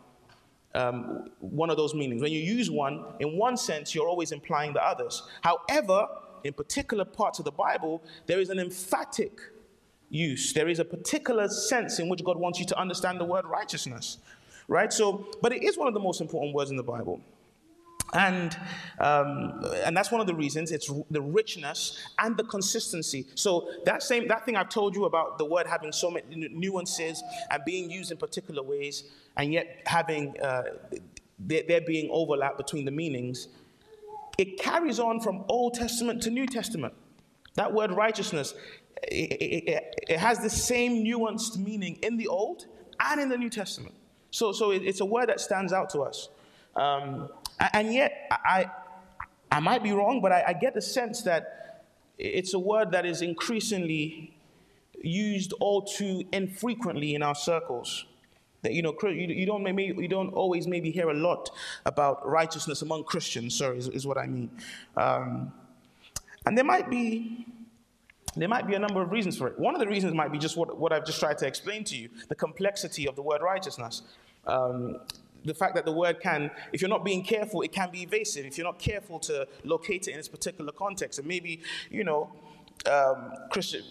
um, 0.76 1.30
one 1.40 1.70
of 1.70 1.78
those 1.78 1.94
meanings. 1.94 2.22
When 2.22 2.32
you 2.32 2.40
use 2.40 2.70
one, 2.70 3.04
in 3.20 3.38
one 3.38 3.58
sense, 3.58 3.96
you're 3.96 4.08
always 4.08 4.32
implying 4.32 4.74
the 4.74 4.86
others. 4.86 5.24
However, 5.42 6.08
in 6.44 6.54
particular 6.54 7.04
parts 7.04 7.40
of 7.40 7.46
the 7.46 7.52
Bible, 7.52 8.04
there 8.28 8.40
is 8.40 8.50
an 8.50 8.60
emphatic 8.60 9.40
use. 10.10 10.54
There 10.54 10.68
is 10.68 10.80
a 10.80 10.86
particular 10.86 11.48
sense 11.50 12.00
in 12.00 12.10
which 12.10 12.24
God 12.24 12.38
wants 12.38 12.60
you 12.60 12.66
to 12.68 12.80
understand 12.80 13.20
the 13.20 13.26
word 13.26 13.46
righteousness, 13.46 14.20
right? 14.68 14.94
So, 14.94 15.28
but 15.42 15.52
it 15.52 15.64
is 15.64 15.78
one 15.78 15.88
of 15.88 15.94
the 15.94 16.00
most 16.00 16.22
important 16.22 16.54
words 16.54 16.70
in 16.70 16.78
the 16.78 16.84
Bible. 16.84 17.22
And, 18.14 18.58
um, 19.00 19.66
and 19.84 19.96
that's 19.96 20.12
one 20.12 20.22
of 20.22 20.28
the 20.28 20.34
reasons 20.34 20.72
it's 20.72 20.90
the 21.12 21.22
richness 21.22 22.00
and 22.20 22.38
the 22.38 22.44
consistency. 22.46 23.28
So 23.36 23.70
that 23.86 24.02
same 24.02 24.28
that 24.30 24.46
thing 24.46 24.56
I've 24.56 24.70
told 24.70 24.96
you 24.96 25.06
about 25.06 25.38
the 25.38 25.46
word 25.46 25.68
having 25.68 25.92
so 25.92 26.10
many 26.10 26.48
nuances 26.54 27.22
and 27.52 27.62
being 27.66 27.92
used 27.92 28.12
in 28.12 28.18
particular 28.18 28.64
ways, 28.64 29.04
and 29.36 29.52
yet 29.52 29.82
having 29.86 30.40
uh, 30.40 30.64
there, 31.40 31.82
being 31.82 32.10
overlap 32.12 32.58
between 32.58 32.86
the 32.86 32.92
meanings, 32.92 33.50
it 34.38 34.58
carries 34.58 35.00
on 35.00 35.20
from 35.20 35.44
Old 35.50 35.74
Testament 35.74 36.24
to 36.24 36.30
New 36.30 36.46
Testament. 36.46 36.94
That 37.56 37.74
word 37.74 37.92
righteousness, 37.92 38.54
it, 39.04 39.42
it, 39.42 40.06
it 40.08 40.20
has 40.20 40.40
the 40.40 40.50
same 40.50 41.04
nuanced 41.04 41.58
meaning 41.58 41.98
in 42.04 42.18
the 42.18 42.28
Old 42.28 42.68
and 43.00 43.20
in 43.20 43.30
the 43.30 43.38
New 43.38 43.50
Testament. 43.50 43.96
So, 44.32 44.52
so 44.52 44.72
it, 44.72 44.84
it's 44.84 45.02
a 45.02 45.06
word 45.06 45.30
that 45.30 45.42
stands 45.42 45.74
out 45.74 45.90
to 45.92 46.02
us. 46.02 46.30
Um, 46.76 47.30
and 47.60 47.94
yet, 47.94 48.28
I, 48.32 48.70
I 49.52 49.60
might 49.60 49.84
be 49.84 49.92
wrong, 49.92 50.22
but 50.22 50.32
I, 50.32 50.44
I 50.48 50.54
get 50.54 50.74
the 50.74 50.82
sense 50.82 51.24
that 51.24 51.86
it's 52.18 52.54
a 52.54 52.60
word 52.60 52.92
that 52.92 53.06
is 53.06 53.22
increasingly 53.22 54.34
used 55.02 55.54
all 55.60 55.82
too 55.82 56.24
infrequently 56.32 57.16
in 57.16 57.24
our 57.24 57.36
circles. 57.36 58.06
That 58.64 58.74
you 58.74 58.82
know, 58.82 58.96
you, 59.04 59.46
don't 59.46 59.64
maybe 59.64 59.94
you 59.98 60.08
don't 60.08 60.34
always 60.34 60.68
maybe 60.68 60.92
hear 60.92 61.10
a 61.10 61.14
lot 61.14 61.50
about 61.86 62.28
righteousness 62.28 62.82
among 62.82 63.04
Christians. 63.04 63.56
Sorry, 63.58 63.78
is, 63.78 63.88
is 63.88 64.08
what 64.08 64.18
I 64.18 64.28
mean. 64.28 64.50
Um, 64.96 65.54
And 66.48 66.58
there 66.58 66.66
might 66.66 66.90
be 66.90 67.46
there 68.36 68.48
might 68.48 68.68
be 68.68 68.76
a 68.76 68.80
number 68.80 69.02
of 69.02 69.12
reasons 69.12 69.38
for 69.38 69.48
it. 69.48 69.60
One 69.60 69.74
of 69.76 69.82
the 69.82 69.88
reasons 69.88 70.14
might 70.14 70.32
be 70.32 70.38
just 70.38 70.56
what, 70.56 70.78
what 70.78 70.94
I've 70.94 71.06
just 71.06 71.20
tried 71.20 71.38
to 71.40 71.48
explain 71.48 71.84
to 71.86 71.96
you 71.98 72.10
the 72.30 72.36
complexity 72.36 73.08
of 73.08 73.16
the 73.16 73.22
word 73.22 73.42
righteousness. 73.42 74.04
Um, 74.46 75.00
the 75.48 75.54
fact 75.54 75.76
that 75.76 75.86
the 75.86 75.92
word 75.92 76.20
can, 76.20 76.52
if 76.74 76.82
you're 76.82 76.90
not 76.90 77.04
being 77.04 77.24
careful, 77.24 77.62
it 77.62 77.72
can 77.72 77.90
be 77.92 78.04
evasive. 78.04 78.46
If 78.46 78.58
you're 78.58 78.68
not 78.68 78.80
careful 78.80 79.20
to 79.22 79.48
locate 79.64 80.08
it 80.08 80.12
in 80.12 80.20
its 80.20 80.28
particular 80.28 80.72
context, 80.72 81.20
and 81.20 81.28
maybe, 81.28 81.62
you 81.90 82.04
know, 82.04 82.32
um, 82.86 83.34
Christian, 83.50 83.84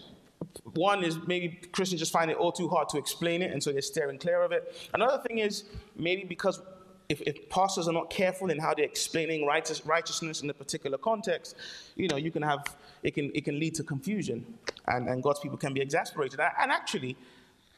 one 0.73 1.03
is 1.03 1.17
maybe 1.27 1.59
Christians 1.71 1.99
just 1.99 2.11
find 2.11 2.31
it 2.31 2.37
all 2.37 2.51
too 2.51 2.69
hard 2.69 2.89
to 2.89 2.97
explain 2.97 3.41
it, 3.41 3.51
and 3.51 3.61
so 3.61 3.71
they're 3.71 3.81
steering 3.81 4.17
clear 4.17 4.41
of 4.41 4.51
it. 4.51 4.89
Another 4.93 5.21
thing 5.27 5.39
is 5.39 5.65
maybe 5.95 6.23
because 6.23 6.61
if, 7.09 7.21
if 7.21 7.49
pastors 7.49 7.87
are 7.87 7.93
not 7.93 8.09
careful 8.09 8.49
in 8.49 8.59
how 8.59 8.73
they're 8.73 8.85
explaining 8.85 9.45
righteous, 9.45 9.85
righteousness 9.85 10.41
in 10.41 10.49
a 10.49 10.53
particular 10.53 10.97
context, 10.97 11.55
you 11.95 12.07
know, 12.07 12.17
you 12.17 12.31
can 12.31 12.41
have 12.41 12.75
it 13.03 13.13
can 13.13 13.31
it 13.33 13.45
can 13.45 13.59
lead 13.59 13.75
to 13.75 13.83
confusion, 13.83 14.45
and, 14.87 15.07
and 15.07 15.23
God's 15.23 15.39
people 15.39 15.57
can 15.57 15.73
be 15.73 15.81
exasperated. 15.81 16.39
And 16.39 16.71
actually, 16.71 17.15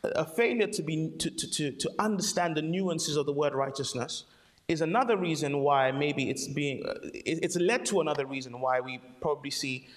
a 0.03 0.25
failure 0.25 0.67
to 0.67 0.81
be 0.81 1.11
to, 1.19 1.29
to, 1.29 1.71
to 1.71 1.91
understand 1.99 2.55
the 2.55 2.61
nuances 2.61 3.15
of 3.15 3.25
the 3.25 3.33
word 3.33 3.53
righteousness 3.53 4.25
is 4.67 4.81
another 4.81 5.17
reason 5.17 5.59
why 5.59 5.91
maybe 5.91 6.29
it's 6.29 6.47
being 6.47 6.85
uh, 6.85 6.93
it's 7.13 7.57
led 7.57 7.85
to 7.85 8.01
another 8.01 8.25
reason 8.25 8.59
why 8.59 8.79
we 8.79 8.99
probably 9.19 9.49
see 9.49 9.87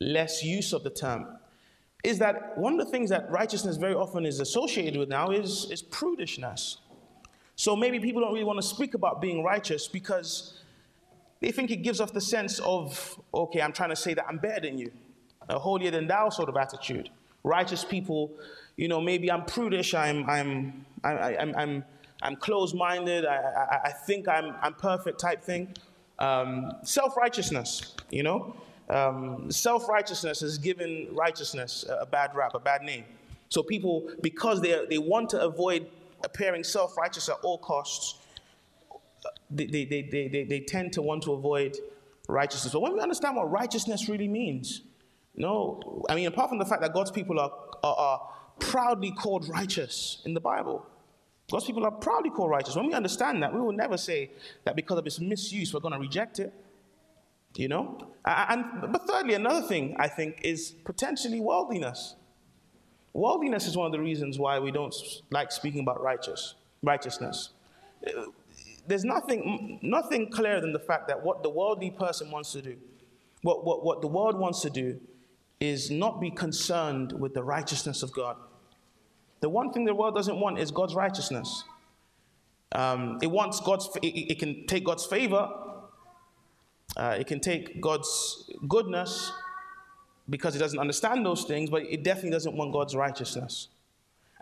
less 0.00 0.42
use 0.42 0.72
of 0.72 0.82
the 0.82 0.90
term 0.90 1.26
is 2.02 2.18
that 2.18 2.56
one 2.56 2.78
of 2.78 2.84
the 2.84 2.90
things 2.90 3.10
that 3.10 3.30
righteousness 3.30 3.76
very 3.76 3.94
often 3.94 4.24
is 4.24 4.40
associated 4.40 4.98
with 4.98 5.08
now 5.08 5.30
is, 5.30 5.70
is 5.70 5.82
prudishness. 5.82 6.76
So 7.56 7.76
maybe 7.76 8.00
people 8.00 8.22
don't 8.22 8.32
really 8.32 8.44
want 8.44 8.58
to 8.58 8.66
speak 8.66 8.94
about 8.94 9.20
being 9.20 9.44
righteous 9.44 9.86
because 9.86 10.62
they 11.40 11.52
think 11.52 11.70
it 11.70 11.82
gives 11.82 12.00
off 12.00 12.12
the 12.12 12.20
sense 12.20 12.58
of, 12.60 13.20
okay, 13.34 13.60
I'm 13.60 13.72
trying 13.72 13.90
to 13.90 13.96
say 13.96 14.14
that 14.14 14.24
I'm 14.26 14.38
better 14.38 14.60
than 14.60 14.78
you, 14.78 14.90
a 15.48 15.58
holier 15.58 15.90
than 15.90 16.06
thou 16.06 16.30
sort 16.30 16.48
of 16.48 16.56
attitude. 16.56 17.10
Righteous 17.44 17.84
people, 17.84 18.32
you 18.80 18.88
know, 18.88 18.98
maybe 18.98 19.30
I'm 19.30 19.44
prudish, 19.44 19.92
I'm, 19.92 20.28
I'm, 20.28 20.86
I, 21.04 21.36
I'm, 21.36 21.54
I'm, 21.54 21.84
I'm 22.22 22.36
closed 22.36 22.74
minded, 22.74 23.26
I, 23.26 23.36
I, 23.36 23.80
I, 23.84 23.90
think 23.90 24.26
I'm, 24.26 24.54
I'm 24.62 24.72
perfect 24.72 25.20
type 25.20 25.42
thing. 25.42 25.74
Um, 26.18 26.72
Self 26.82 27.14
righteousness, 27.14 27.94
you 28.10 28.22
know. 28.22 28.56
Um, 28.88 29.50
Self 29.50 29.86
righteousness 29.86 30.40
has 30.40 30.56
given 30.56 31.08
righteousness 31.12 31.84
a 31.90 32.06
bad 32.06 32.34
rap, 32.34 32.54
a 32.54 32.58
bad 32.58 32.80
name. 32.80 33.04
So 33.50 33.62
people, 33.62 34.10
because 34.22 34.62
they, 34.62 34.86
they 34.88 34.96
want 34.96 35.28
to 35.30 35.42
avoid 35.42 35.86
appearing 36.24 36.64
self 36.64 36.96
righteous 36.96 37.28
at 37.28 37.36
all 37.42 37.58
costs, 37.58 38.18
they, 39.50 39.66
they, 39.66 39.84
they, 39.84 40.28
they, 40.28 40.44
they 40.44 40.60
tend 40.60 40.94
to 40.94 41.02
want 41.02 41.22
to 41.24 41.32
avoid 41.32 41.76
righteousness. 42.28 42.72
But 42.72 42.80
when 42.80 42.94
we 42.94 43.00
understand 43.00 43.36
what 43.36 43.50
righteousness 43.50 44.08
really 44.08 44.28
means, 44.28 44.80
no, 45.36 46.02
I 46.08 46.14
mean, 46.14 46.28
apart 46.28 46.48
from 46.48 46.58
the 46.58 46.64
fact 46.64 46.80
that 46.80 46.94
God's 46.94 47.10
people 47.10 47.38
are, 47.38 47.52
are, 47.82 47.96
are 47.96 48.30
proudly 48.60 49.10
called 49.12 49.48
righteous 49.48 50.22
in 50.24 50.34
the 50.34 50.40
Bible, 50.40 50.86
God's 51.50 51.64
people 51.64 51.84
are 51.84 51.90
proudly 51.90 52.30
called 52.30 52.50
righteous. 52.50 52.76
When 52.76 52.86
we 52.86 52.94
understand 52.94 53.42
that, 53.42 53.52
we 53.52 53.60
will 53.60 53.72
never 53.72 53.96
say 53.96 54.30
that 54.64 54.76
because 54.76 54.98
of 54.98 55.06
its 55.06 55.18
misuse, 55.18 55.74
we're 55.74 55.80
going 55.80 55.94
to 55.94 55.98
reject 55.98 56.38
it. 56.38 56.52
You 57.56 57.68
know? 57.68 58.06
And, 58.24 58.64
but 58.92 59.06
thirdly, 59.08 59.34
another 59.34 59.66
thing 59.66 59.96
I 59.98 60.06
think 60.06 60.40
is 60.44 60.70
potentially 60.84 61.40
worldliness. 61.40 62.14
Worldliness 63.12 63.66
is 63.66 63.76
one 63.76 63.86
of 63.86 63.92
the 63.92 64.00
reasons 64.00 64.38
why 64.38 64.60
we 64.60 64.70
don't 64.70 64.94
like 65.30 65.50
speaking 65.50 65.80
about 65.80 66.00
righteous, 66.00 66.54
righteousness. 66.82 67.50
There's 68.86 69.04
nothing, 69.04 69.80
nothing 69.82 70.30
clearer 70.30 70.60
than 70.60 70.72
the 70.72 70.78
fact 70.78 71.08
that 71.08 71.24
what 71.24 71.42
the 71.42 71.50
worldly 71.50 71.90
person 71.90 72.30
wants 72.30 72.52
to 72.52 72.62
do, 72.62 72.76
what, 73.42 73.64
what, 73.64 73.84
what 73.84 74.00
the 74.00 74.06
world 74.06 74.38
wants 74.38 74.60
to 74.62 74.70
do, 74.70 75.00
is 75.58 75.90
not 75.90 76.20
be 76.20 76.30
concerned 76.30 77.12
with 77.12 77.34
the 77.34 77.42
righteousness 77.42 78.02
of 78.02 78.12
God. 78.12 78.36
The 79.40 79.48
one 79.48 79.72
thing 79.72 79.84
the 79.84 79.94
world 79.94 80.14
doesn't 80.14 80.38
want 80.38 80.58
is 80.58 80.70
God's 80.70 80.94
righteousness. 80.94 81.64
Um, 82.72 83.18
it 83.20 83.26
wants 83.26 83.60
God's, 83.60 83.88
it, 84.02 84.06
it, 84.06 84.38
can 84.38 84.66
take 84.66 84.84
God's 84.84 85.04
favor, 85.04 85.50
uh, 86.96 87.16
it 87.18 87.26
can 87.26 87.40
take 87.40 87.80
God's 87.80 88.48
goodness 88.68 89.32
because 90.28 90.54
it 90.54 90.60
doesn't 90.60 90.78
understand 90.78 91.26
those 91.26 91.44
things, 91.44 91.68
but 91.68 91.82
it 91.82 92.04
definitely 92.04 92.30
doesn't 92.30 92.56
want 92.56 92.72
God's 92.72 92.94
righteousness. 92.94 93.68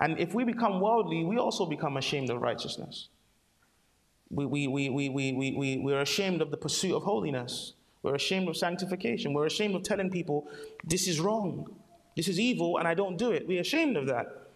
And 0.01 0.19
if 0.19 0.35
we 0.35 0.45
become 0.45 0.81
worldly, 0.81 1.25
we 1.25 1.39
also 1.39 1.65
become 1.65 1.97
ashamed 1.97 2.29
of 2.31 2.41
righteousness. 2.43 3.09
We, 4.31 4.45
we, 4.45 4.67
we, 4.67 4.91
we, 4.91 5.09
we, 5.09 5.33
we, 5.33 5.53
we, 5.53 5.79
we're 5.79 6.03
ashamed 6.03 6.43
of 6.43 6.51
the 6.51 6.59
pursuit 6.59 6.95
of 6.95 7.05
holiness. 7.05 7.73
We're 8.03 8.15
ashamed 8.15 8.49
of 8.49 8.57
sanctification. 8.57 9.33
We're 9.33 9.47
ashamed 9.47 9.75
of 9.75 9.83
telling 9.83 10.11
people, 10.11 10.47
this 10.85 11.09
is 11.09 11.19
wrong, 11.19 11.75
this 12.15 12.29
is 12.29 12.39
evil, 12.39 12.77
and 12.77 12.87
I 12.87 12.95
don't 12.95 13.17
do 13.17 13.31
it. 13.31 13.49
We're 13.49 13.63
ashamed 13.63 13.97
of 13.97 14.07
that. 14.07 14.48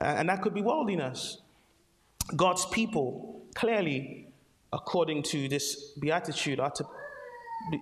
Uh, 0.00 0.04
and 0.04 0.28
that 0.28 0.42
could 0.42 0.54
be 0.54 0.62
worldliness. 0.62 1.38
God's 2.36 2.66
people 2.66 3.42
clearly 3.54 4.28
according 4.72 5.22
to 5.22 5.48
this 5.48 5.92
beatitude, 5.98 6.60
are 6.60 6.70
to, 6.70 6.84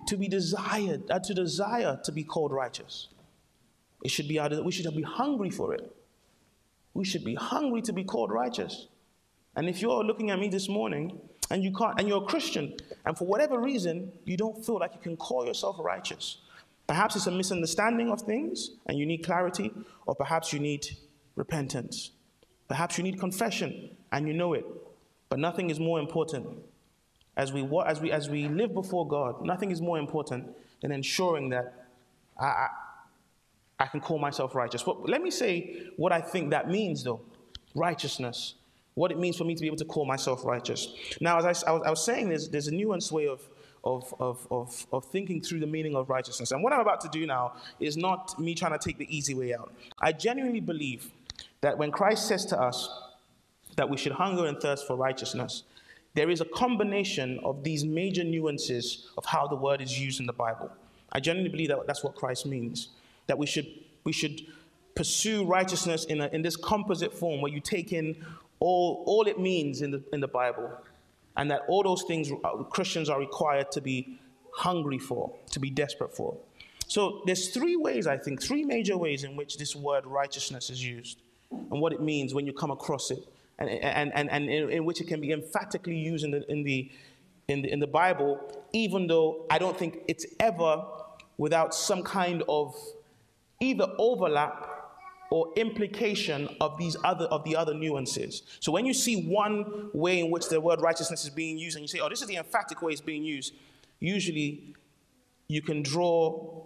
to 0.07 0.17
be 0.17 0.27
desired, 0.27 1.09
are 1.11 1.19
to 1.19 1.33
desire 1.33 1.99
to 2.03 2.11
be 2.11 2.23
called 2.23 2.51
righteous. 2.51 3.07
It 4.03 4.11
should 4.11 4.27
be 4.27 4.39
we 4.63 4.71
should 4.71 4.95
be 4.95 5.01
hungry 5.01 5.49
for 5.49 5.73
it. 5.73 5.93
We 6.93 7.03
should 7.05 7.23
be 7.23 7.35
hungry 7.35 7.81
to 7.83 7.93
be 7.93 8.03
called 8.03 8.31
righteous. 8.31 8.87
And 9.55 9.67
if 9.67 9.81
you're 9.81 10.03
looking 10.03 10.31
at 10.31 10.39
me 10.39 10.49
this 10.49 10.69
morning 10.69 11.19
and 11.49 11.63
you 11.63 11.73
can't, 11.73 11.99
and 11.99 12.07
you're 12.07 12.23
a 12.23 12.25
Christian, 12.25 12.75
and 13.05 13.17
for 13.17 13.25
whatever 13.25 13.59
reason 13.59 14.11
you 14.25 14.37
don't 14.37 14.63
feel 14.65 14.79
like 14.79 14.93
you 14.93 15.01
can 15.01 15.17
call 15.17 15.45
yourself 15.45 15.77
righteous, 15.79 16.37
perhaps 16.85 17.15
it's 17.15 17.27
a 17.27 17.31
misunderstanding 17.31 18.11
of 18.11 18.21
things 18.21 18.71
and 18.85 18.97
you 18.97 19.05
need 19.05 19.19
clarity, 19.19 19.71
or 20.05 20.15
perhaps 20.15 20.53
you 20.53 20.59
need 20.59 20.87
repentance. 21.37 22.11
Perhaps 22.67 22.97
you 22.97 23.03
need 23.05 23.17
confession 23.17 23.95
and 24.11 24.27
you 24.27 24.33
know 24.33 24.53
it. 24.53 24.65
But 25.29 25.39
nothing 25.39 25.69
is 25.69 25.79
more 25.79 25.99
important 25.99 26.47
as 27.37 27.53
we, 27.53 27.65
as 27.85 28.01
we, 28.01 28.11
as 28.11 28.29
we 28.29 28.47
live 28.47 28.73
before 28.73 29.07
God, 29.07 29.45
nothing 29.45 29.71
is 29.71 29.79
more 29.79 29.99
important 29.99 30.49
than 30.81 30.91
ensuring 30.91 31.49
that 31.49 31.87
I, 32.37 32.45
I, 32.45 32.67
I 33.79 33.85
can 33.85 34.01
call 34.01 34.17
myself 34.17 34.55
righteous. 34.55 34.83
But 34.83 35.07
let 35.07 35.21
me 35.21 35.31
say 35.31 35.87
what 35.97 36.11
I 36.11 36.19
think 36.19 36.49
that 36.49 36.69
means, 36.69 37.03
though 37.03 37.21
righteousness. 37.75 38.55
What 38.95 39.11
it 39.11 39.19
means 39.19 39.37
for 39.37 39.43
me 39.43 39.53
to 39.53 39.61
be 39.61 39.67
able 39.67 39.77
to 39.77 39.85
call 39.85 40.05
myself 40.05 40.43
righteous. 40.43 40.87
Now, 41.21 41.37
as 41.37 41.63
I, 41.63 41.69
I, 41.69 41.71
was, 41.73 41.83
I 41.85 41.89
was 41.91 42.03
saying, 42.03 42.29
there's, 42.29 42.49
there's 42.49 42.67
a 42.67 42.71
nuanced 42.71 43.11
way 43.11 43.27
of, 43.27 43.47
of, 43.83 44.11
of, 44.19 44.47
of, 44.49 44.87
of 44.91 45.05
thinking 45.05 45.39
through 45.39 45.59
the 45.59 45.67
meaning 45.67 45.95
of 45.95 46.09
righteousness. 46.09 46.51
And 46.51 46.63
what 46.63 46.73
I'm 46.73 46.79
about 46.79 47.01
to 47.01 47.09
do 47.09 47.27
now 47.27 47.53
is 47.79 47.95
not 47.95 48.39
me 48.39 48.55
trying 48.55 48.71
to 48.71 48.79
take 48.79 48.97
the 48.97 49.15
easy 49.15 49.35
way 49.35 49.53
out. 49.53 49.71
I 49.99 50.13
genuinely 50.13 50.61
believe 50.61 51.11
that 51.61 51.77
when 51.77 51.91
Christ 51.91 52.27
says 52.27 52.45
to 52.47 52.59
us 52.59 52.89
that 53.75 53.89
we 53.89 53.97
should 53.97 54.13
hunger 54.13 54.45
and 54.45 54.59
thirst 54.59 54.87
for 54.87 54.95
righteousness, 54.95 55.63
there 56.13 56.29
is 56.29 56.41
a 56.41 56.45
combination 56.45 57.39
of 57.43 57.63
these 57.63 57.85
major 57.85 58.23
nuances 58.23 59.07
of 59.17 59.25
how 59.25 59.47
the 59.47 59.55
word 59.55 59.81
is 59.81 59.99
used 59.99 60.19
in 60.19 60.25
the 60.25 60.33
Bible. 60.33 60.71
I 61.11 61.19
genuinely 61.19 61.51
believe 61.51 61.69
that 61.69 61.85
that's 61.85 62.03
what 62.03 62.15
Christ 62.15 62.45
means. 62.45 62.89
That 63.27 63.37
we 63.37 63.45
should, 63.45 63.67
we 64.03 64.11
should 64.11 64.41
pursue 64.95 65.45
righteousness 65.45 66.05
in, 66.05 66.21
a, 66.21 66.27
in 66.29 66.41
this 66.41 66.55
composite 66.55 67.13
form 67.13 67.41
where 67.41 67.51
you 67.51 67.59
take 67.59 67.93
in 67.93 68.15
all, 68.59 69.03
all 69.05 69.27
it 69.27 69.39
means 69.39 69.81
in 69.81 69.91
the, 69.91 70.03
in 70.11 70.19
the 70.19 70.27
Bible. 70.27 70.71
And 71.35 71.51
that 71.51 71.61
all 71.67 71.83
those 71.83 72.03
things 72.03 72.31
uh, 72.31 72.49
Christians 72.63 73.09
are 73.09 73.19
required 73.19 73.71
to 73.73 73.81
be 73.81 74.17
hungry 74.53 74.97
for, 74.97 75.35
to 75.51 75.59
be 75.59 75.69
desperate 75.69 76.15
for. 76.15 76.35
So 76.87 77.21
there's 77.25 77.49
three 77.49 77.75
ways, 77.75 78.07
I 78.07 78.17
think, 78.17 78.41
three 78.41 78.63
major 78.63 78.97
ways 78.97 79.23
in 79.23 79.35
which 79.35 79.57
this 79.57 79.75
word 79.75 80.07
righteousness 80.07 80.71
is 80.71 80.83
used 80.83 81.19
and 81.51 81.81
what 81.81 81.93
it 81.93 82.01
means 82.01 82.33
when 82.33 82.45
you 82.45 82.53
come 82.53 82.71
across 82.71 83.11
it 83.11 83.19
and, 83.59 83.69
and, 83.69 84.11
and, 84.13 84.29
and 84.29 84.49
in, 84.49 84.69
in, 84.69 84.85
which 84.85 85.01
it 85.01 85.07
can 85.07 85.21
be 85.21 85.31
emphatically 85.31 85.97
used 85.97 86.23
in 86.23 86.31
the, 86.31 86.51
in, 86.51 86.63
the, 86.63 86.91
in, 87.47 87.61
the, 87.61 87.71
in 87.71 87.79
the 87.79 87.87
Bible, 87.87 88.39
even 88.73 89.07
though 89.07 89.45
I 89.49 89.57
don't 89.57 89.77
think 89.77 89.99
it's 90.07 90.25
ever 90.39 90.83
without 91.37 91.73
some 91.73 92.03
kind 92.03 92.43
of 92.47 92.75
either 93.59 93.87
overlap 93.97 94.77
or 95.29 95.51
implication 95.55 96.47
of 96.61 96.77
these 96.77 96.95
other 97.03 97.25
of 97.25 97.43
the 97.43 97.55
other 97.55 97.73
nuances. 97.73 98.43
So 98.61 98.71
when 98.71 98.85
you 98.85 98.93
see 98.93 99.27
one 99.27 99.89
way 99.93 100.19
in 100.19 100.31
which 100.31 100.47
the 100.47 100.61
word 100.61 100.81
righteousness 100.81 101.25
is 101.25 101.29
being 101.29 101.57
used 101.57 101.75
and 101.75 101.83
you 101.83 101.87
say, 101.87 101.99
oh, 101.99 102.07
this 102.07 102.21
is 102.21 102.27
the 102.27 102.37
emphatic 102.37 102.81
way 102.81 102.93
it's 102.93 103.01
being 103.01 103.23
used, 103.23 103.53
usually 103.99 104.73
you 105.49 105.61
can 105.61 105.83
draw 105.83 106.63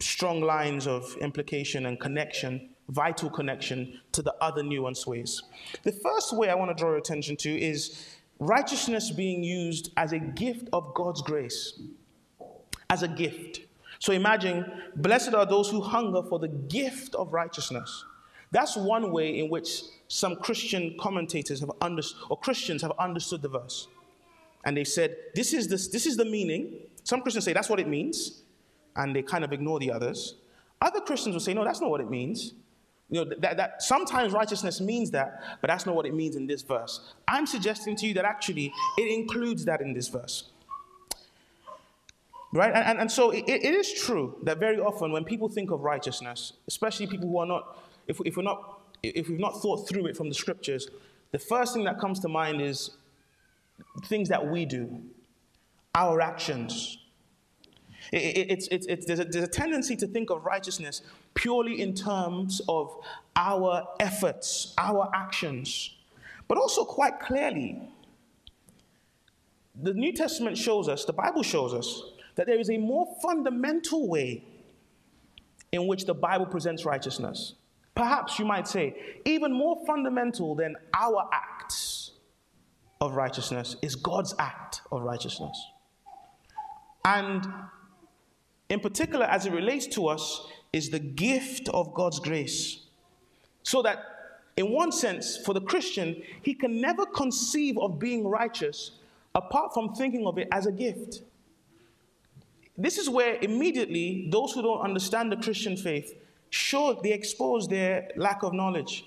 strong 0.00 0.40
lines 0.40 0.86
of 0.86 1.16
implication 1.20 1.86
and 1.86 2.00
connection 2.00 2.70
vital 2.88 3.30
connection 3.30 4.00
to 4.12 4.22
the 4.22 4.34
other 4.40 4.62
nuanced 4.62 5.06
ways. 5.06 5.42
The 5.82 5.92
first 5.92 6.36
way 6.36 6.48
I 6.48 6.54
want 6.54 6.70
to 6.70 6.74
draw 6.74 6.90
your 6.90 6.98
attention 6.98 7.36
to 7.38 7.50
is 7.50 8.08
righteousness 8.38 9.10
being 9.10 9.42
used 9.44 9.92
as 9.96 10.12
a 10.12 10.18
gift 10.18 10.68
of 10.72 10.94
God's 10.94 11.22
grace. 11.22 11.80
As 12.90 13.02
a 13.02 13.08
gift. 13.08 13.60
So 13.98 14.12
imagine, 14.12 14.64
blessed 14.96 15.34
are 15.34 15.44
those 15.44 15.70
who 15.70 15.80
hunger 15.80 16.22
for 16.22 16.38
the 16.38 16.48
gift 16.48 17.14
of 17.14 17.32
righteousness. 17.32 18.04
That's 18.50 18.76
one 18.76 19.12
way 19.12 19.38
in 19.38 19.50
which 19.50 19.82
some 20.08 20.36
Christian 20.36 20.96
commentators 20.98 21.60
have 21.60 21.72
understood, 21.82 22.22
or 22.30 22.38
Christians 22.38 22.80
have 22.82 22.92
understood 22.98 23.42
the 23.42 23.48
verse. 23.48 23.88
And 24.64 24.76
they 24.76 24.84
said, 24.84 25.16
this 25.34 25.52
is, 25.52 25.68
this, 25.68 25.88
this 25.88 26.06
is 26.06 26.16
the 26.16 26.24
meaning. 26.24 26.80
Some 27.04 27.20
Christians 27.20 27.44
say 27.44 27.52
that's 27.52 27.68
what 27.68 27.80
it 27.80 27.88
means. 27.88 28.42
and 28.98 29.14
they 29.14 29.22
kind 29.22 29.44
of 29.44 29.52
ignore 29.52 29.78
the 29.78 29.90
others. 29.90 30.34
Other 30.82 31.00
Christians 31.00 31.34
will 31.34 31.40
say, 31.40 31.54
no, 31.54 31.64
that's 31.64 31.80
not 31.80 31.88
what 31.88 32.00
it 32.00 32.10
means. 32.10 32.52
You 33.10 33.24
know, 33.24 33.34
that, 33.38 33.56
that 33.56 33.82
sometimes 33.82 34.32
righteousness 34.32 34.80
means 34.80 35.10
that, 35.12 35.42
but 35.60 35.68
that's 35.68 35.86
not 35.86 35.94
what 35.94 36.04
it 36.04 36.14
means 36.14 36.36
in 36.36 36.46
this 36.46 36.62
verse. 36.62 37.00
I'm 37.26 37.46
suggesting 37.46 37.96
to 37.96 38.06
you 38.06 38.14
that 38.14 38.24
actually 38.24 38.72
it 38.98 39.10
includes 39.10 39.64
that 39.64 39.80
in 39.80 39.94
this 39.94 40.08
verse. 40.08 40.50
Right? 42.52 42.72
And, 42.74 42.84
and, 42.84 43.00
and 43.00 43.12
so 43.12 43.30
it, 43.30 43.44
it 43.46 43.74
is 43.74 43.92
true 43.92 44.36
that 44.42 44.58
very 44.58 44.78
often 44.78 45.12
when 45.12 45.24
people 45.24 45.48
think 45.48 45.70
of 45.70 45.80
righteousness, 45.80 46.54
especially 46.66 47.06
people 47.06 47.28
who 47.28 47.38
are 47.38 47.46
not, 47.46 47.78
if, 48.06 48.20
if 48.24 48.36
we're 48.36 48.42
not, 48.42 48.80
if 49.02 49.28
we've 49.28 49.40
not 49.40 49.60
thought 49.60 49.88
through 49.88 50.06
it 50.06 50.16
from 50.16 50.28
the 50.28 50.34
scriptures, 50.34 50.88
the 51.30 51.38
first 51.38 51.74
thing 51.74 51.84
that 51.84 51.98
comes 51.98 52.20
to 52.20 52.28
mind 52.28 52.60
is 52.60 52.90
things 54.06 54.28
that 54.28 54.46
we 54.46 54.64
do, 54.64 55.02
our 55.94 56.20
actions. 56.20 56.98
It, 58.12 58.16
it, 58.16 58.50
it's, 58.50 58.68
it's, 58.68 58.86
it's, 58.86 59.06
there's, 59.06 59.20
a, 59.20 59.24
there's 59.24 59.44
a 59.44 59.48
tendency 59.48 59.96
to 59.96 60.06
think 60.06 60.30
of 60.30 60.44
righteousness 60.44 61.02
purely 61.34 61.80
in 61.80 61.94
terms 61.94 62.60
of 62.68 62.96
our 63.36 63.86
efforts, 64.00 64.74
our 64.78 65.10
actions, 65.14 65.96
but 66.46 66.58
also 66.58 66.84
quite 66.84 67.20
clearly. 67.20 67.80
The 69.80 69.94
New 69.94 70.12
Testament 70.12 70.58
shows 70.58 70.88
us, 70.88 71.04
the 71.04 71.12
Bible 71.12 71.42
shows 71.42 71.74
us, 71.74 72.02
that 72.34 72.46
there 72.46 72.58
is 72.58 72.70
a 72.70 72.78
more 72.78 73.16
fundamental 73.22 74.08
way 74.08 74.44
in 75.72 75.86
which 75.86 76.06
the 76.06 76.14
Bible 76.14 76.46
presents 76.46 76.84
righteousness. 76.84 77.54
Perhaps 77.94 78.38
you 78.38 78.44
might 78.44 78.66
say, 78.66 79.20
even 79.24 79.52
more 79.52 79.84
fundamental 79.86 80.54
than 80.54 80.76
our 80.94 81.28
acts 81.32 82.12
of 83.00 83.14
righteousness 83.14 83.76
is 83.82 83.94
God's 83.94 84.34
act 84.38 84.82
of 84.90 85.02
righteousness. 85.02 85.60
And 87.04 87.46
in 88.68 88.80
particular, 88.80 89.26
as 89.26 89.46
it 89.46 89.52
relates 89.52 89.86
to 89.88 90.08
us, 90.08 90.46
is 90.72 90.90
the 90.90 90.98
gift 90.98 91.68
of 91.70 91.94
God's 91.94 92.20
grace. 92.20 92.80
So 93.62 93.82
that, 93.82 94.04
in 94.56 94.70
one 94.70 94.92
sense, 94.92 95.38
for 95.38 95.54
the 95.54 95.60
Christian, 95.60 96.22
he 96.42 96.54
can 96.54 96.80
never 96.80 97.06
conceive 97.06 97.78
of 97.78 97.98
being 97.98 98.26
righteous 98.26 98.92
apart 99.34 99.72
from 99.72 99.94
thinking 99.94 100.26
of 100.26 100.38
it 100.38 100.48
as 100.52 100.66
a 100.66 100.72
gift. 100.72 101.22
This 102.76 102.98
is 102.98 103.08
where 103.08 103.38
immediately 103.40 104.28
those 104.30 104.52
who 104.52 104.62
don't 104.62 104.80
understand 104.80 105.32
the 105.32 105.36
Christian 105.36 105.76
faith 105.76 106.14
show 106.50 106.98
they 107.02 107.12
expose 107.12 107.68
their 107.68 108.10
lack 108.16 108.42
of 108.42 108.52
knowledge. 108.52 109.04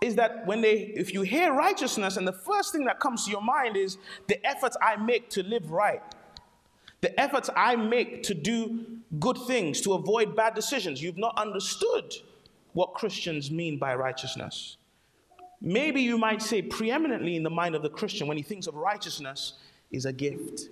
Is 0.00 0.16
that 0.16 0.46
when 0.46 0.60
they, 0.60 0.92
if 0.94 1.14
you 1.14 1.22
hear 1.22 1.52
righteousness, 1.52 2.16
and 2.16 2.26
the 2.26 2.32
first 2.32 2.72
thing 2.72 2.84
that 2.84 3.00
comes 3.00 3.24
to 3.24 3.30
your 3.30 3.40
mind 3.40 3.76
is 3.76 3.96
the 4.26 4.44
efforts 4.46 4.76
I 4.82 4.96
make 4.96 5.30
to 5.30 5.42
live 5.42 5.70
right, 5.70 6.02
the 7.00 7.18
efforts 7.20 7.50
I 7.54 7.76
make 7.76 8.22
to 8.24 8.34
do 8.34 8.86
good 9.18 9.38
things, 9.46 9.80
to 9.82 9.94
avoid 9.94 10.34
bad 10.34 10.54
decisions. 10.54 11.02
You've 11.02 11.18
not 11.18 11.38
understood 11.38 12.14
what 12.72 12.94
Christians 12.94 13.50
mean 13.50 13.78
by 13.78 13.94
righteousness. 13.94 14.76
Maybe 15.60 16.02
you 16.02 16.18
might 16.18 16.42
say, 16.42 16.62
preeminently 16.62 17.36
in 17.36 17.42
the 17.42 17.50
mind 17.50 17.74
of 17.74 17.82
the 17.82 17.88
Christian, 17.88 18.26
when 18.26 18.36
he 18.36 18.42
thinks 18.42 18.66
of 18.66 18.74
righteousness, 18.74 19.54
is 19.90 20.04
a 20.04 20.12
gift. 20.12 20.68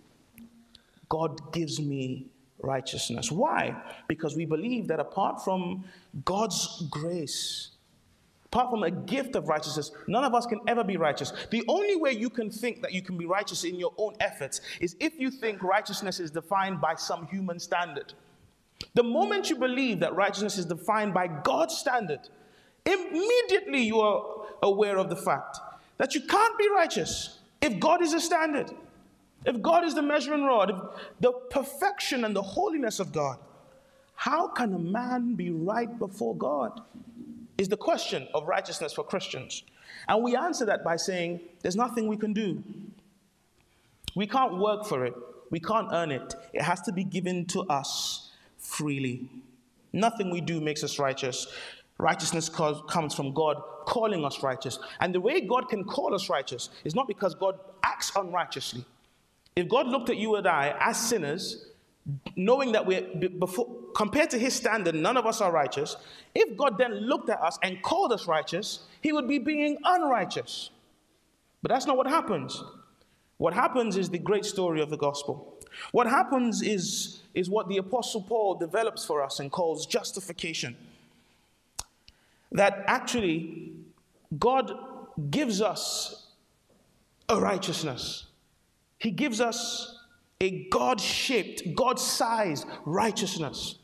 God 1.08 1.52
gives 1.52 1.80
me 1.80 2.26
righteousness. 2.60 3.30
Why? 3.30 3.74
Because 4.08 4.36
we 4.36 4.44
believe 4.44 4.88
that 4.88 5.00
apart 5.00 5.44
from 5.44 5.84
God's 6.24 6.82
grace, 6.90 7.70
apart 8.54 8.70
from 8.70 8.84
a 8.84 8.90
gift 8.90 9.34
of 9.34 9.48
righteousness, 9.48 9.90
none 10.06 10.22
of 10.22 10.32
us 10.32 10.46
can 10.46 10.60
ever 10.68 10.84
be 10.84 10.96
righteous. 10.96 11.32
The 11.50 11.64
only 11.66 11.96
way 11.96 12.12
you 12.12 12.30
can 12.30 12.50
think 12.50 12.82
that 12.82 12.92
you 12.92 13.02
can 13.02 13.18
be 13.18 13.26
righteous 13.26 13.64
in 13.64 13.80
your 13.80 13.92
own 13.98 14.14
efforts 14.20 14.60
is 14.80 14.94
if 15.00 15.18
you 15.18 15.28
think 15.28 15.60
righteousness 15.60 16.20
is 16.20 16.30
defined 16.30 16.80
by 16.80 16.94
some 16.94 17.26
human 17.26 17.58
standard. 17.58 18.12
The 18.94 19.02
moment 19.02 19.50
you 19.50 19.56
believe 19.56 19.98
that 20.00 20.14
righteousness 20.14 20.56
is 20.56 20.66
defined 20.66 21.12
by 21.12 21.26
God's 21.26 21.76
standard, 21.76 22.20
immediately 22.86 23.82
you 23.82 23.98
are 23.98 24.24
aware 24.62 24.98
of 24.98 25.10
the 25.10 25.16
fact 25.16 25.58
that 25.98 26.14
you 26.14 26.20
can't 26.20 26.56
be 26.56 26.68
righteous 26.70 27.40
if 27.60 27.80
God 27.80 28.02
is 28.02 28.12
a 28.12 28.20
standard, 28.20 28.70
if 29.44 29.60
God 29.62 29.82
is 29.82 29.96
the 29.96 30.02
measuring 30.02 30.44
rod, 30.44 30.70
if 30.70 30.76
the 31.18 31.32
perfection 31.50 32.24
and 32.24 32.36
the 32.36 32.42
holiness 32.42 33.00
of 33.00 33.10
God. 33.12 33.36
How 34.14 34.46
can 34.46 34.72
a 34.74 34.78
man 34.78 35.34
be 35.34 35.50
right 35.50 35.98
before 35.98 36.36
God? 36.36 36.80
Is 37.58 37.68
the 37.68 37.76
question 37.76 38.28
of 38.34 38.46
righteousness 38.46 38.92
for 38.92 39.04
Christians. 39.04 39.62
And 40.08 40.22
we 40.22 40.36
answer 40.36 40.64
that 40.66 40.84
by 40.84 40.96
saying 40.96 41.40
there's 41.62 41.76
nothing 41.76 42.08
we 42.08 42.16
can 42.16 42.32
do. 42.32 42.62
We 44.16 44.26
can't 44.26 44.58
work 44.58 44.86
for 44.86 45.04
it, 45.04 45.14
we 45.50 45.60
can't 45.60 45.88
earn 45.92 46.10
it. 46.10 46.34
It 46.52 46.62
has 46.62 46.80
to 46.82 46.92
be 46.92 47.04
given 47.04 47.46
to 47.46 47.62
us 47.62 48.30
freely. 48.58 49.28
Nothing 49.92 50.30
we 50.30 50.40
do 50.40 50.60
makes 50.60 50.82
us 50.82 50.98
righteous. 50.98 51.46
Righteousness 51.98 52.48
comes 52.48 53.14
from 53.14 53.32
God 53.32 53.62
calling 53.86 54.24
us 54.24 54.42
righteous. 54.42 54.78
And 55.00 55.14
the 55.14 55.20
way 55.20 55.40
God 55.40 55.68
can 55.68 55.84
call 55.84 56.14
us 56.14 56.28
righteous 56.28 56.70
is 56.84 56.94
not 56.94 57.06
because 57.06 57.34
God 57.34 57.58
acts 57.84 58.10
unrighteously. 58.16 58.84
If 59.54 59.68
God 59.68 59.86
looked 59.86 60.10
at 60.10 60.16
you 60.16 60.34
and 60.34 60.48
I 60.48 60.74
as 60.80 60.96
sinners, 60.96 61.66
knowing 62.36 62.72
that 62.72 62.84
we're 62.84 63.02
before 63.38 63.66
compared 63.94 64.28
to 64.30 64.38
his 64.38 64.54
standard 64.54 64.94
none 64.94 65.16
of 65.16 65.26
us 65.26 65.40
are 65.40 65.50
righteous. 65.50 65.96
If 66.34 66.56
god 66.56 66.76
then 66.78 66.92
looked 66.92 67.30
at 67.30 67.40
us 67.40 67.58
and 67.62 67.82
called 67.82 68.12
us 68.12 68.26
righteous 68.26 68.80
he 69.00 69.12
would 69.12 69.28
be 69.28 69.38
being 69.38 69.78
unrighteous. 69.84 70.70
But 71.62 71.70
that's 71.70 71.86
not 71.86 71.96
what 71.96 72.06
happens. 72.06 72.62
What 73.38 73.54
happens 73.54 73.96
is 73.96 74.10
the 74.10 74.18
great 74.18 74.44
story 74.44 74.80
of 74.80 74.90
the 74.90 74.96
gospel. 74.96 75.58
What 75.92 76.06
happens 76.06 76.62
is 76.62 77.22
is 77.32 77.50
what 77.50 77.68
the 77.68 77.78
apostle 77.78 78.22
paul 78.22 78.54
develops 78.54 79.04
for 79.04 79.22
us 79.22 79.40
and 79.40 79.50
calls 79.50 79.86
justification. 79.86 80.76
That 82.52 82.84
actually 82.86 83.72
god 84.38 84.72
gives 85.30 85.60
us 85.60 86.26
a 87.28 87.40
righteousness. 87.40 88.26
He 88.98 89.10
gives 89.10 89.40
us 89.40 89.98
a 90.40 90.68
God 90.68 91.00
shaped, 91.00 91.74
God 91.74 91.98
sized 91.98 92.66
righteousness. 92.84 93.76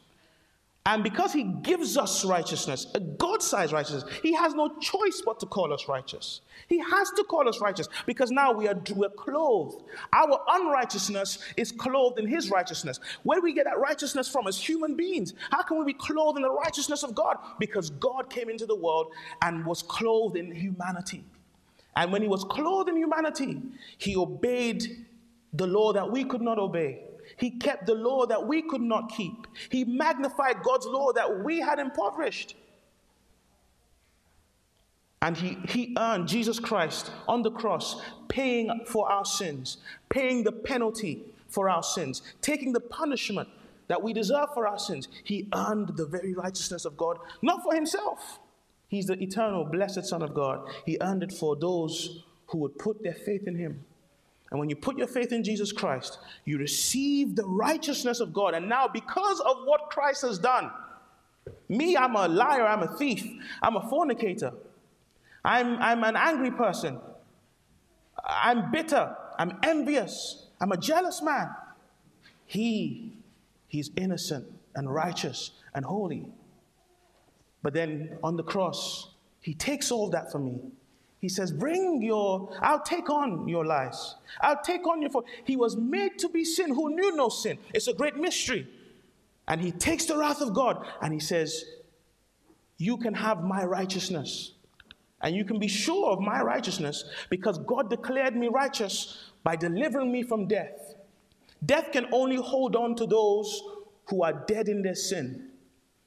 And 0.86 1.04
because 1.04 1.32
he 1.32 1.44
gives 1.44 1.98
us 1.98 2.24
righteousness, 2.24 2.86
a 2.94 3.00
God 3.00 3.42
sized 3.42 3.72
righteousness, 3.72 4.04
he 4.22 4.32
has 4.32 4.54
no 4.54 4.76
choice 4.80 5.22
but 5.24 5.38
to 5.40 5.46
call 5.46 5.74
us 5.74 5.88
righteous. 5.88 6.40
He 6.68 6.78
has 6.78 7.10
to 7.12 7.24
call 7.24 7.48
us 7.48 7.60
righteous 7.60 7.86
because 8.06 8.30
now 8.30 8.52
we 8.52 8.66
are 8.66 8.80
we're 8.94 9.10
clothed. 9.10 9.82
Our 10.12 10.40
unrighteousness 10.48 11.38
is 11.58 11.70
clothed 11.70 12.18
in 12.18 12.26
his 12.26 12.50
righteousness. 12.50 12.98
Where 13.24 13.38
do 13.38 13.44
we 13.44 13.52
get 13.52 13.66
that 13.66 13.78
righteousness 13.78 14.28
from 14.28 14.46
as 14.46 14.58
human 14.58 14.96
beings? 14.96 15.34
How 15.50 15.62
can 15.62 15.78
we 15.78 15.84
be 15.84 15.92
clothed 15.92 16.38
in 16.38 16.42
the 16.42 16.50
righteousness 16.50 17.02
of 17.02 17.14
God? 17.14 17.36
Because 17.58 17.90
God 17.90 18.30
came 18.30 18.48
into 18.48 18.64
the 18.64 18.76
world 18.76 19.12
and 19.42 19.66
was 19.66 19.82
clothed 19.82 20.36
in 20.36 20.50
humanity. 20.50 21.24
And 21.94 22.10
when 22.10 22.22
he 22.22 22.28
was 22.28 22.44
clothed 22.44 22.88
in 22.88 22.96
humanity, 22.96 23.60
he 23.98 24.16
obeyed 24.16 25.04
the 25.52 25.66
law 25.66 25.92
that 25.92 26.10
we 26.10 26.24
could 26.24 26.42
not 26.42 26.58
obey. 26.58 27.02
He 27.36 27.50
kept 27.50 27.86
the 27.86 27.94
law 27.94 28.26
that 28.26 28.46
we 28.46 28.62
could 28.62 28.80
not 28.80 29.10
keep. 29.10 29.46
He 29.70 29.84
magnified 29.84 30.62
God's 30.62 30.86
law 30.86 31.12
that 31.12 31.44
we 31.44 31.60
had 31.60 31.78
impoverished. 31.78 32.54
And 35.22 35.36
he, 35.36 35.58
he 35.68 35.94
earned 35.98 36.28
Jesus 36.28 36.58
Christ 36.58 37.10
on 37.28 37.42
the 37.42 37.50
cross, 37.50 38.00
paying 38.28 38.84
for 38.86 39.10
our 39.10 39.24
sins, 39.24 39.76
paying 40.08 40.44
the 40.44 40.52
penalty 40.52 41.22
for 41.48 41.68
our 41.68 41.82
sins, 41.82 42.22
taking 42.40 42.72
the 42.72 42.80
punishment 42.80 43.48
that 43.88 44.02
we 44.02 44.12
deserve 44.12 44.48
for 44.54 44.66
our 44.66 44.78
sins. 44.78 45.08
He 45.24 45.48
earned 45.54 45.96
the 45.96 46.06
very 46.06 46.32
righteousness 46.32 46.84
of 46.84 46.96
God, 46.96 47.18
not 47.42 47.62
for 47.62 47.74
himself. 47.74 48.38
He's 48.88 49.06
the 49.06 49.22
eternal, 49.22 49.64
blessed 49.64 50.06
Son 50.06 50.22
of 50.22 50.32
God. 50.32 50.68
He 50.86 50.96
earned 51.00 51.22
it 51.22 51.32
for 51.32 51.54
those 51.54 52.24
who 52.46 52.58
would 52.58 52.78
put 52.78 53.02
their 53.02 53.14
faith 53.14 53.46
in 53.46 53.56
him. 53.56 53.84
And 54.50 54.58
when 54.58 54.68
you 54.68 54.76
put 54.76 54.98
your 54.98 55.06
faith 55.06 55.32
in 55.32 55.44
Jesus 55.44 55.70
Christ, 55.70 56.18
you 56.44 56.58
receive 56.58 57.36
the 57.36 57.44
righteousness 57.44 58.18
of 58.20 58.32
God. 58.32 58.54
And 58.54 58.68
now, 58.68 58.88
because 58.88 59.40
of 59.40 59.58
what 59.64 59.90
Christ 59.90 60.22
has 60.22 60.38
done, 60.38 60.70
me, 61.68 61.96
I'm 61.96 62.16
a 62.16 62.26
liar, 62.26 62.66
I'm 62.66 62.82
a 62.82 62.96
thief, 62.96 63.24
I'm 63.62 63.76
a 63.76 63.88
fornicator, 63.88 64.52
I'm, 65.44 65.78
I'm 65.78 66.02
an 66.02 66.16
angry 66.16 66.50
person, 66.50 66.98
I'm 68.24 68.70
bitter, 68.72 69.16
I'm 69.38 69.58
envious, 69.62 70.46
I'm 70.60 70.72
a 70.72 70.76
jealous 70.76 71.22
man. 71.22 71.48
He, 72.44 73.12
he's 73.68 73.90
innocent 73.96 74.46
and 74.74 74.92
righteous 74.92 75.52
and 75.74 75.84
holy. 75.84 76.26
But 77.62 77.72
then 77.72 78.18
on 78.24 78.36
the 78.36 78.42
cross, 78.42 79.14
he 79.40 79.54
takes 79.54 79.92
all 79.92 80.10
that 80.10 80.32
for 80.32 80.40
me 80.40 80.58
he 81.20 81.28
says, 81.28 81.52
Bring 81.52 82.02
your, 82.02 82.50
I'll 82.60 82.82
take 82.82 83.10
on 83.10 83.46
your 83.46 83.64
lies. 83.64 84.14
I'll 84.40 84.62
take 84.62 84.86
on 84.86 85.02
your 85.02 85.10
fault. 85.10 85.26
He 85.44 85.56
was 85.56 85.76
made 85.76 86.18
to 86.18 86.28
be 86.28 86.44
sin 86.44 86.74
who 86.74 86.94
knew 86.94 87.14
no 87.14 87.28
sin. 87.28 87.58
It's 87.74 87.88
a 87.88 87.92
great 87.92 88.16
mystery. 88.16 88.66
And 89.46 89.60
he 89.60 89.70
takes 89.70 90.06
the 90.06 90.16
wrath 90.16 90.40
of 90.40 90.54
God 90.54 90.86
and 91.02 91.12
he 91.12 91.20
says, 91.20 91.64
You 92.78 92.96
can 92.96 93.14
have 93.14 93.44
my 93.44 93.64
righteousness. 93.64 94.52
And 95.20 95.36
you 95.36 95.44
can 95.44 95.58
be 95.58 95.68
sure 95.68 96.10
of 96.10 96.20
my 96.20 96.40
righteousness 96.40 97.04
because 97.28 97.58
God 97.58 97.90
declared 97.90 98.34
me 98.34 98.48
righteous 98.48 99.30
by 99.44 99.56
delivering 99.56 100.10
me 100.10 100.22
from 100.22 100.48
death. 100.48 100.94
Death 101.66 101.92
can 101.92 102.06
only 102.12 102.36
hold 102.36 102.74
on 102.74 102.94
to 102.94 103.06
those 103.06 103.62
who 104.06 104.22
are 104.22 104.32
dead 104.46 104.68
in 104.68 104.80
their 104.80 104.94
sin. 104.94 105.49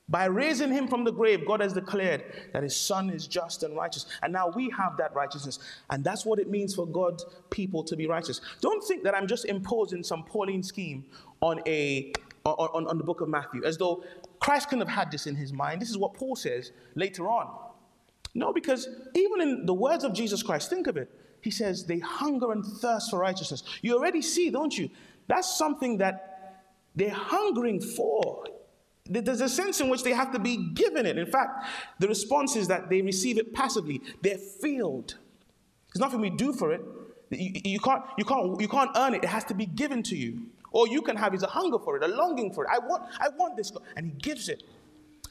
By 0.09 0.25
raising 0.25 0.71
him 0.71 0.87
from 0.87 1.05
the 1.05 1.13
grave, 1.13 1.45
God 1.45 1.61
has 1.61 1.71
declared 1.73 2.23
that 2.51 2.61
his 2.61 2.75
son 2.75 3.09
is 3.09 3.25
just 3.25 3.63
and 3.63 3.75
righteous. 3.75 4.05
And 4.21 4.33
now 4.33 4.49
we 4.49 4.69
have 4.77 4.97
that 4.97 5.15
righteousness. 5.15 5.59
And 5.89 6.03
that's 6.03 6.25
what 6.25 6.39
it 6.39 6.49
means 6.49 6.75
for 6.75 6.85
God's 6.85 7.25
people 7.49 7.83
to 7.85 7.95
be 7.95 8.05
righteous. 8.05 8.41
Don't 8.59 8.83
think 8.83 9.03
that 9.03 9.15
I'm 9.15 9.27
just 9.27 9.45
imposing 9.45 10.03
some 10.03 10.23
Pauline 10.25 10.61
scheme 10.61 11.05
on, 11.39 11.61
a, 11.65 12.11
on, 12.45 12.85
on 12.85 12.97
the 12.97 13.03
book 13.03 13.21
of 13.21 13.29
Matthew, 13.29 13.63
as 13.63 13.77
though 13.77 14.03
Christ 14.39 14.69
couldn't 14.69 14.85
have 14.85 14.95
had 14.95 15.09
this 15.09 15.25
in 15.25 15.35
his 15.35 15.53
mind. 15.53 15.81
This 15.81 15.89
is 15.89 15.97
what 15.97 16.13
Paul 16.13 16.35
says 16.35 16.73
later 16.95 17.29
on. 17.29 17.57
No, 18.35 18.51
because 18.51 18.89
even 19.15 19.41
in 19.41 19.65
the 19.65 19.73
words 19.73 20.03
of 20.03 20.13
Jesus 20.13 20.43
Christ, 20.43 20.69
think 20.69 20.87
of 20.87 20.97
it. 20.97 21.09
He 21.39 21.51
says, 21.51 21.85
they 21.85 21.99
hunger 21.99 22.51
and 22.51 22.65
thirst 22.65 23.09
for 23.09 23.19
righteousness. 23.19 23.63
You 23.81 23.95
already 23.95 24.21
see, 24.21 24.49
don't 24.49 24.77
you? 24.77 24.89
That's 25.27 25.57
something 25.57 25.97
that 25.99 26.61
they're 26.95 27.09
hungering 27.09 27.79
for. 27.79 28.45
There's 29.05 29.41
a 29.41 29.49
sense 29.49 29.81
in 29.81 29.89
which 29.89 30.03
they 30.03 30.13
have 30.13 30.31
to 30.31 30.39
be 30.39 30.55
given 30.73 31.05
it. 31.05 31.17
In 31.17 31.25
fact, 31.25 31.65
the 31.99 32.07
response 32.07 32.55
is 32.55 32.69
that 32.69 32.89
they 32.89 33.01
receive 33.01 33.37
it 33.37 33.53
passively. 33.53 34.01
They're 34.21 34.37
filled. 34.37 35.15
There's 35.93 35.99
nothing 35.99 36.21
we 36.21 36.29
do 36.29 36.53
for 36.53 36.71
it. 36.71 36.81
You, 37.29 37.51
you, 37.65 37.79
can't, 37.79 38.03
you, 38.17 38.23
can't, 38.23 38.61
you 38.61 38.67
can't 38.67 38.91
earn 38.95 39.13
it. 39.13 39.23
It 39.23 39.29
has 39.29 39.43
to 39.45 39.53
be 39.53 39.65
given 39.65 40.03
to 40.03 40.15
you. 40.15 40.43
All 40.71 40.87
you 40.87 41.01
can 41.01 41.17
have 41.17 41.33
is 41.33 41.43
a 41.43 41.47
hunger 41.47 41.79
for 41.79 41.97
it, 41.97 42.03
a 42.03 42.07
longing 42.07 42.53
for 42.53 42.63
it. 42.63 42.69
I 42.71 42.79
want, 42.79 43.03
I 43.19 43.27
want 43.37 43.57
this. 43.57 43.71
And 43.97 44.05
he 44.05 44.11
gives 44.13 44.47
it. 44.47 44.63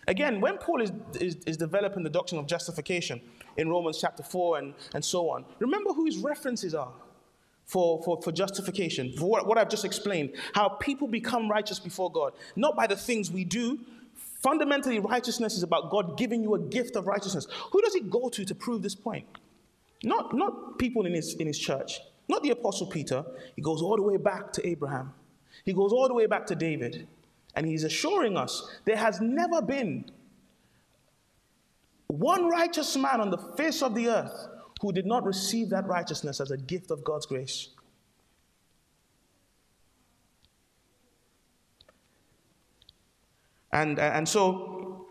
Again, 0.07 0.41
when 0.41 0.59
Paul 0.59 0.83
is, 0.83 0.93
is, 1.15 1.37
is, 1.47 1.57
developing 1.57 2.03
the 2.03 2.11
doctrine 2.11 2.39
of 2.39 2.47
justification 2.47 3.21
in 3.57 3.69
Romans 3.69 3.99
chapter 4.01 4.23
4 4.23 4.59
and, 4.59 4.75
and 4.95 5.05
so 5.05 5.31
on, 5.31 5.45
remember 5.61 5.93
who 5.93 6.05
his 6.05 6.19
references 6.19 6.75
are 6.75 6.93
for, 7.67 8.03
for, 8.03 8.21
for 8.21 8.33
justification, 8.33 9.13
for 9.17 9.29
what, 9.29 9.47
what 9.47 9.59
I've 9.59 9.69
just 9.69 9.85
explained, 9.85 10.35
how 10.55 10.69
people 10.69 11.09
become 11.09 11.51
righteous 11.51 11.79
before 11.79 12.11
God, 12.11 12.33
not 12.57 12.77
by 12.77 12.87
the 12.87 12.97
things 12.97 13.31
we 13.31 13.45
do. 13.45 13.81
Fundamentally, 14.43 14.99
righteousness 14.99 15.57
is 15.57 15.63
about 15.63 15.91
God 15.91 16.19
giving 16.19 16.43
you 16.43 16.55
a 16.55 16.59
gift 16.59 16.97
of 16.97 17.07
righteousness. 17.07 17.47
Who 17.71 17.81
does 17.81 17.95
he 17.95 18.01
go 18.01 18.29
to 18.29 18.45
to 18.45 18.55
prove 18.55 18.83
this 18.83 18.95
point? 18.95 19.27
Not, 20.03 20.35
not 20.35 20.79
people 20.79 21.07
in 21.07 21.15
his, 21.15 21.35
in 21.35 21.47
his 21.47 21.59
church, 21.59 22.01
not 22.29 22.43
the 22.43 22.51
Apostle 22.51 22.89
Peter. 22.89 23.25
He 23.55 23.63
goes 23.63 23.81
all 23.81 23.97
the 23.97 24.03
way 24.03 24.17
back 24.17 24.53
to 24.55 24.67
Abraham, 24.67 25.15
he 25.65 25.73
goes 25.73 25.93
all 25.93 26.09
the 26.09 26.15
way 26.15 26.27
back 26.27 26.47
to 26.47 26.55
David. 26.55 27.07
And 27.55 27.67
he's 27.67 27.85
assuring 27.85 28.39
us 28.39 28.67
there 28.87 28.97
has 28.97 29.21
never 29.21 29.61
been 29.61 30.11
one 32.07 32.49
righteous 32.49 32.97
man 32.97 33.21
on 33.21 33.31
the 33.31 33.39
face 33.57 33.83
of 33.83 33.95
the 33.95 34.09
earth 34.09 34.49
who 34.83 34.93
did 34.93 35.07
not 35.07 35.25
receive 35.25 35.71
that 35.71 35.87
righteousness 35.87 36.41
as 36.41 36.51
a 36.51 36.57
gift 36.57 36.91
of 36.91 37.05
God's 37.05 37.25
grace. 37.25 37.69
And, 43.73 43.99
uh, 43.99 44.03
and 44.03 44.29
so 44.29 45.07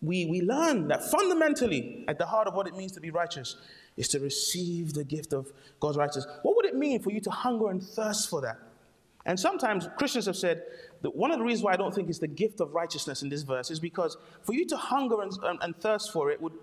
we, 0.00 0.24
we 0.26 0.40
learn 0.40 0.88
that 0.88 1.04
fundamentally, 1.10 2.04
at 2.08 2.18
the 2.18 2.26
heart 2.26 2.48
of 2.48 2.54
what 2.54 2.66
it 2.66 2.74
means 2.74 2.92
to 2.92 3.00
be 3.00 3.10
righteous, 3.10 3.56
is 3.98 4.08
to 4.08 4.18
receive 4.18 4.94
the 4.94 5.04
gift 5.04 5.34
of 5.34 5.52
God's 5.78 5.98
righteousness. 5.98 6.26
What 6.42 6.56
would 6.56 6.64
it 6.64 6.74
mean 6.74 7.00
for 7.00 7.12
you 7.12 7.20
to 7.20 7.30
hunger 7.30 7.68
and 7.68 7.82
thirst 7.82 8.30
for 8.30 8.40
that? 8.40 8.58
And 9.26 9.38
sometimes 9.38 9.88
Christians 9.98 10.26
have 10.26 10.36
said 10.36 10.62
that 11.02 11.14
one 11.14 11.30
of 11.30 11.38
the 11.38 11.44
reasons 11.44 11.64
why 11.64 11.74
I 11.74 11.76
don't 11.76 11.94
think 11.94 12.08
it's 12.08 12.18
the 12.18 12.26
gift 12.26 12.60
of 12.60 12.74
righteousness 12.74 13.22
in 13.22 13.28
this 13.28 13.42
verse 13.42 13.70
is 13.70 13.78
because 13.78 14.16
for 14.42 14.54
you 14.54 14.66
to 14.66 14.76
hunger 14.76 15.20
and, 15.20 15.32
and, 15.44 15.58
and 15.62 15.76
thirst 15.76 16.12
for 16.12 16.30
it 16.30 16.40
would, 16.40 16.54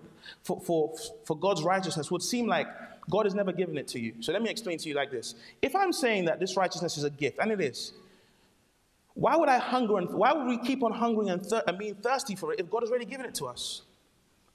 for, 0.42 0.60
for, 0.60 0.94
for 1.24 1.36
God's 1.36 1.62
righteousness 1.62 2.10
would 2.10 2.22
seem 2.22 2.46
like 2.46 2.66
God 3.08 3.26
has 3.26 3.34
never 3.34 3.52
given 3.52 3.76
it 3.78 3.88
to 3.88 4.00
you. 4.00 4.14
So 4.20 4.32
let 4.32 4.42
me 4.42 4.50
explain 4.50 4.78
to 4.78 4.88
you 4.88 4.94
like 4.94 5.10
this. 5.10 5.34
If 5.62 5.74
I'm 5.74 5.92
saying 5.92 6.26
that 6.26 6.40
this 6.40 6.56
righteousness 6.56 6.96
is 6.98 7.04
a 7.04 7.10
gift, 7.10 7.38
and 7.40 7.50
it 7.50 7.60
is, 7.60 7.92
why 9.14 9.36
would 9.36 9.48
I 9.48 9.58
hunger 9.58 9.98
and 9.98 10.08
why 10.10 10.32
would 10.32 10.46
we 10.46 10.58
keep 10.58 10.82
on 10.82 10.92
hungering 10.92 11.30
and, 11.30 11.44
thir- 11.44 11.64
and 11.66 11.76
being 11.76 11.94
thirsty 11.96 12.36
for 12.36 12.52
it 12.52 12.60
if 12.60 12.70
God 12.70 12.82
has 12.82 12.90
already 12.90 13.06
given 13.06 13.26
it 13.26 13.34
to 13.36 13.46
us? 13.46 13.82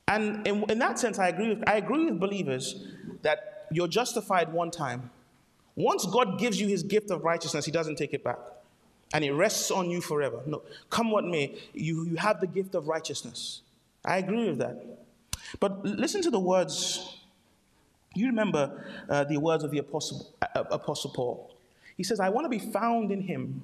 And 0.08 0.45
in, 0.47 0.63
in 0.69 0.80
that 0.80 0.99
sense, 0.99 1.19
I 1.19 1.30
agree 1.30 1.49
with, 1.49 1.67
I 1.67 1.75
agree 1.78 2.06
with 2.06 2.19
believers 2.19 2.86
that 3.23 3.67
you're 3.71 3.88
justified 3.88 4.54
one 4.54 4.71
time 4.71 5.10
once 5.75 6.06
God 6.06 6.39
gives 6.39 6.60
you 6.60 6.67
his 6.67 6.84
gift 6.84 7.12
of 7.12 7.23
righteousness, 7.23 7.65
he 7.65 7.71
doesn't 7.71 7.97
take 7.97 8.13
it 8.13 8.23
back. 8.23 8.39
And 9.13 9.23
it 9.23 9.32
rests 9.32 9.71
on 9.71 9.89
you 9.89 10.01
forever. 10.01 10.41
No, 10.45 10.62
come 10.89 11.12
what 11.12 11.25
may, 11.25 11.58
you, 11.73 12.06
you 12.06 12.15
have 12.15 12.39
the 12.39 12.47
gift 12.47 12.75
of 12.75 12.88
righteousness. 12.88 13.62
I 14.04 14.17
agree 14.17 14.49
with 14.49 14.60
that. 14.60 15.05
But 15.60 15.84
listen 15.86 16.21
to 16.23 16.31
the 16.31 16.39
words. 16.39 17.17
You 18.13 18.27
remember 18.27 18.86
uh, 19.10 19.25
the 19.25 19.38
words 19.38 19.63
of 19.63 19.71
the 19.71 19.79
Apostle, 19.79 20.34
uh, 20.41 20.63
Apostle 20.71 21.12
Paul. 21.12 21.55
He 21.97 22.03
says, 22.03 22.19
I 22.19 22.29
want 22.29 22.45
to 22.45 22.49
be 22.49 22.60
found 22.60 23.12
in 23.12 23.21
him, 23.21 23.63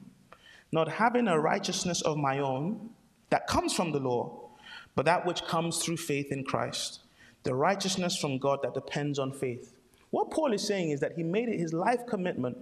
not 0.71 0.87
having 0.87 1.27
a 1.27 1.39
righteousness 1.39 2.01
of 2.01 2.17
my 2.17 2.39
own 2.39 2.89
that 3.29 3.47
comes 3.47 3.73
from 3.73 3.91
the 3.91 3.99
law, 3.99 4.49
but 4.95 5.05
that 5.05 5.25
which 5.25 5.43
comes 5.43 5.83
through 5.83 5.97
faith 5.97 6.31
in 6.31 6.43
Christ, 6.43 6.99
the 7.43 7.55
righteousness 7.55 8.17
from 8.17 8.37
God 8.37 8.59
that 8.63 8.73
depends 8.73 9.19
on 9.19 9.31
faith. 9.31 9.73
What 10.11 10.31
Paul 10.31 10.53
is 10.53 10.65
saying 10.65 10.91
is 10.91 10.99
that 10.99 11.13
he 11.13 11.23
made 11.23 11.49
it 11.49 11.59
his 11.59 11.73
life 11.73 12.05
commitment 12.05 12.57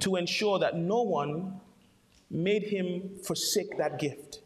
to 0.00 0.16
ensure 0.16 0.58
that 0.60 0.76
no 0.76 1.02
one 1.02 1.60
made 2.30 2.62
him 2.62 3.10
forsake 3.22 3.76
that 3.78 3.98
gift. 3.98 4.40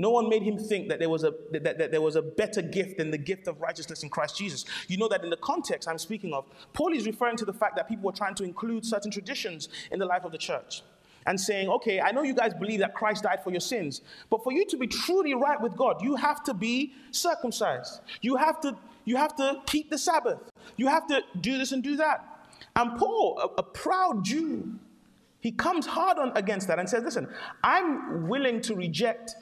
No 0.00 0.08
one 0.08 0.30
made 0.30 0.42
him 0.42 0.56
think 0.56 0.88
that 0.88 0.98
there 0.98 1.10
was 1.10 1.24
a 1.24 1.34
that, 1.52 1.76
that, 1.76 1.90
there 1.90 2.00
was 2.00 2.16
a 2.16 2.22
better 2.22 2.62
gift 2.62 2.96
than 2.96 3.10
the 3.10 3.18
gift 3.18 3.46
of 3.48 3.60
righteousness 3.60 4.02
in 4.02 4.08
Christ 4.08 4.34
Jesus. 4.38 4.64
You 4.88 4.96
know 4.96 5.08
that 5.08 5.22
in 5.22 5.28
the 5.28 5.36
context 5.36 5.86
I'm 5.86 5.98
speaking 5.98 6.32
of, 6.32 6.46
Paul 6.72 6.94
is 6.94 7.04
referring 7.04 7.36
to 7.36 7.44
the 7.44 7.52
fact 7.52 7.76
that 7.76 7.86
people 7.86 8.04
were 8.04 8.16
trying 8.16 8.34
to 8.36 8.44
include 8.44 8.86
certain 8.86 9.10
traditions 9.10 9.68
in 9.92 9.98
the 9.98 10.06
life 10.06 10.24
of 10.24 10.32
the 10.32 10.38
church 10.38 10.82
and 11.26 11.38
saying, 11.38 11.68
okay, 11.68 12.00
I 12.00 12.12
know 12.12 12.22
you 12.22 12.32
guys 12.32 12.54
believe 12.54 12.80
that 12.80 12.94
Christ 12.94 13.24
died 13.24 13.44
for 13.44 13.50
your 13.50 13.60
sins, 13.60 14.00
but 14.30 14.42
for 14.42 14.54
you 14.54 14.64
to 14.64 14.78
be 14.78 14.86
truly 14.86 15.34
right 15.34 15.60
with 15.60 15.76
God, 15.76 16.00
you 16.00 16.16
have 16.16 16.42
to 16.44 16.54
be 16.54 16.94
circumcised. 17.10 18.00
You 18.22 18.36
have 18.36 18.58
to 18.62 18.78
you 19.04 19.16
have 19.16 19.36
to 19.36 19.60
keep 19.66 19.90
the 19.90 19.98
Sabbath. 19.98 20.38
You 20.78 20.86
have 20.86 21.06
to 21.08 21.22
do 21.42 21.58
this 21.58 21.72
and 21.72 21.82
do 21.82 21.96
that. 21.96 22.24
And 22.74 22.98
Paul, 22.98 23.38
a, 23.38 23.60
a 23.60 23.62
proud 23.62 24.24
Jew, 24.24 24.78
he 25.40 25.52
comes 25.52 25.84
hard 25.84 26.18
on 26.18 26.32
against 26.36 26.68
that 26.68 26.78
and 26.78 26.88
says, 26.88 27.04
listen, 27.04 27.28
I'm 27.62 28.28
willing 28.28 28.62
to 28.62 28.74
reject 28.74 29.34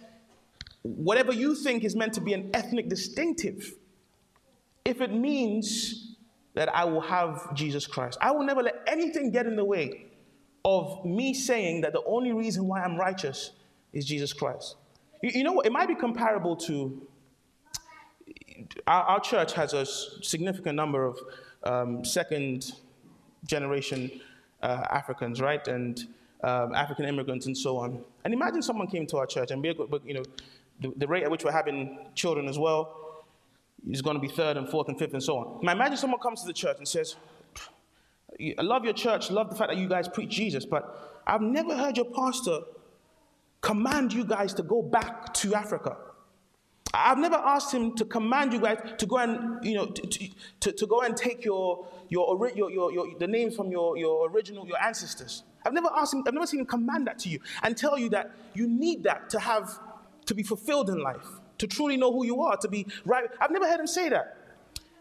whatever 0.83 1.33
you 1.33 1.55
think 1.55 1.85
is 1.85 1.97
meant 1.97 2.13
to 2.15 2.21
be 2.21 2.33
an 2.33 2.51
ethnic 2.55 2.89
distinctive 2.89 3.75
if 4.85 5.01
it 5.01 5.13
means 5.13 6.17
that 6.55 6.75
I 6.75 6.85
will 6.85 7.01
have 7.01 7.55
Jesus 7.55 7.87
Christ. 7.87 8.19
I 8.21 8.31
will 8.31 8.45
never 8.45 8.63
let 8.63 8.83
anything 8.87 9.31
get 9.31 9.47
in 9.47 9.55
the 9.55 9.65
way 9.65 10.07
of 10.65 11.05
me 11.05 11.35
saying 11.35 11.83
that 11.83 11.93
the 11.93 12.03
only 12.05 12.33
reason 12.33 12.67
why 12.67 12.83
I'm 12.83 12.97
righteous 12.97 13.53
is 13.93 14.05
Jesus 14.05 14.33
Christ. 14.33 14.77
You, 15.23 15.31
you 15.35 15.45
know? 15.45 15.61
It 15.61 15.73
might 15.73 15.89
be 15.89 15.95
comparable 15.95 16.57
to 16.57 17.07
our, 18.87 19.03
our 19.03 19.21
church 19.21 19.53
has 19.55 19.73
a 19.73 19.87
significant 19.87 20.77
number 20.77 21.05
of 21.05 21.19
um, 21.65 22.05
second 22.05 22.73
generation 23.47 24.11
uh, 24.63 24.85
Africans, 24.91 25.41
right? 25.41 25.67
And 25.69 26.07
um, 26.43 26.75
African 26.75 27.05
immigrants 27.05 27.47
and 27.47 27.57
so 27.57 27.77
on. 27.77 28.05
And 28.25 28.35
imagine 28.35 28.63
someone 28.63 28.89
came 28.89 29.07
to 29.09 29.19
our 29.19 29.27
church 29.27 29.51
and, 29.51 29.63
we, 29.63 29.75
you 30.05 30.15
know, 30.15 30.23
the, 30.81 30.93
the, 30.97 31.07
rate 31.07 31.25
at 31.25 31.31
which 31.31 31.45
we're 31.45 31.53
having 31.53 31.99
children 32.15 32.49
as 32.49 32.59
well 32.59 33.25
is 33.89 34.03
going 34.03 34.17
to 34.17 34.21
be 34.21 34.29
third 34.29 34.57
and 34.57 34.69
fourth 34.69 34.89
and 34.89 34.99
fifth 34.99 35.13
and 35.13 35.23
so 35.23 35.37
on. 35.39 35.61
Now 35.63 35.73
imagine 35.73 35.97
someone 35.97 36.21
comes 36.21 36.41
to 36.43 36.47
the 36.47 36.53
church 36.53 36.77
and 36.79 36.87
says, 36.87 37.17
I 38.41 38.63
love 38.63 38.85
your 38.85 38.95
church, 38.95 39.31
love 39.31 39.51
the 39.51 39.57
fact 39.57 39.71
that 39.71 39.79
you 39.79 39.89
guys 39.89 40.09
preach 40.09 40.31
Jesus, 40.31 40.65
but 40.65 41.23
I've 41.27 41.43
never 41.43 41.77
heard 41.77 41.97
your 41.97 42.07
pastor 42.07 42.61
command 43.61 44.13
you 44.13 44.25
guys 44.25 44.55
to 44.55 44.63
go 44.63 44.83
back 44.83 45.35
to 45.35 45.55
Africa. 45.55 45.97
I've 46.95 47.19
never 47.19 47.37
asked 47.37 47.73
him 47.73 47.95
to 47.97 48.05
command 48.05 48.53
you 48.53 48.61
guys 48.61 48.79
to 48.97 49.07
go 49.07 49.19
and, 49.19 49.63
you 49.65 49.75
know, 49.75 49.87
to, 49.87 50.31
to, 50.61 50.73
to 50.73 50.87
go 50.87 51.03
and 51.03 51.17
take 51.17 51.45
your, 51.45 51.87
your, 52.09 52.51
your, 52.55 52.71
your, 52.71 52.93
your, 52.93 53.19
the 53.19 53.27
names 53.27 53.57
from 53.57 53.71
your, 53.71 53.99
your 53.99 54.31
original, 54.31 54.67
your 54.67 54.83
ancestors. 54.83 55.43
I've 55.67 55.75
never 55.75 55.91
asked 55.95 56.15
him, 56.15 56.25
I've 56.27 56.33
never 56.33 56.47
seen 56.47 56.61
him 56.61 56.67
command 56.67 57.07
that 57.07 57.19
to 57.21 57.29
you 57.29 57.41
and 57.63 57.77
tell 57.77 57.99
you 57.99 58.09
that 58.11 58.31
you 58.55 58.67
need 58.67 59.03
that 59.03 59.29
to 59.31 59.39
have, 59.39 59.79
to 60.29 60.35
be 60.35 60.43
fulfilled 60.43 60.91
in 60.91 61.01
life, 61.01 61.27
to 61.57 61.67
truly 61.67 61.97
know 61.97 62.13
who 62.13 62.25
you 62.25 62.43
are, 62.43 62.57
to 62.59 62.69
be 62.69 62.87
right. 63.05 63.25
I've 63.41 63.51
never 63.51 63.67
heard 63.67 63.81
him 63.81 63.87
say 63.87 64.11
that. 64.11 64.37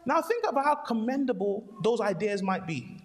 Now 0.06 0.22
think 0.22 0.46
about 0.48 0.64
how 0.64 0.76
commendable 0.76 1.66
those 1.84 2.00
ideas 2.00 2.42
might 2.42 2.66
be 2.66 3.04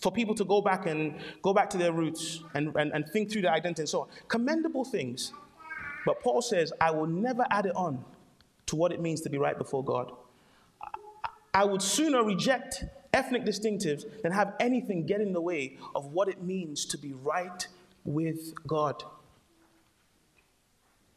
for 0.00 0.12
people 0.12 0.34
to 0.36 0.44
go 0.44 0.60
back 0.60 0.86
and 0.86 1.16
go 1.42 1.52
back 1.52 1.68
to 1.70 1.76
their 1.76 1.92
roots 1.92 2.40
and, 2.54 2.74
and, 2.76 2.92
and 2.92 3.08
think 3.08 3.32
through 3.32 3.42
their 3.42 3.52
identity 3.52 3.82
and 3.82 3.88
so 3.88 4.02
on. 4.02 4.08
Commendable 4.28 4.84
things. 4.84 5.32
But 6.06 6.22
Paul 6.22 6.40
says, 6.40 6.72
I 6.80 6.92
will 6.92 7.08
never 7.08 7.44
add 7.50 7.66
it 7.66 7.74
on 7.74 8.04
to 8.66 8.76
what 8.76 8.92
it 8.92 9.00
means 9.00 9.20
to 9.22 9.28
be 9.28 9.38
right 9.38 9.58
before 9.58 9.84
God. 9.84 10.12
I 11.52 11.64
would 11.64 11.82
sooner 11.82 12.22
reject 12.22 12.84
ethnic 13.12 13.44
distinctives 13.44 14.04
than 14.22 14.30
have 14.30 14.54
anything 14.60 15.04
get 15.04 15.20
in 15.20 15.32
the 15.32 15.40
way 15.40 15.78
of 15.96 16.12
what 16.12 16.28
it 16.28 16.42
means 16.42 16.84
to 16.86 16.98
be 16.98 17.12
right 17.12 17.66
with 18.04 18.52
God. 18.68 19.02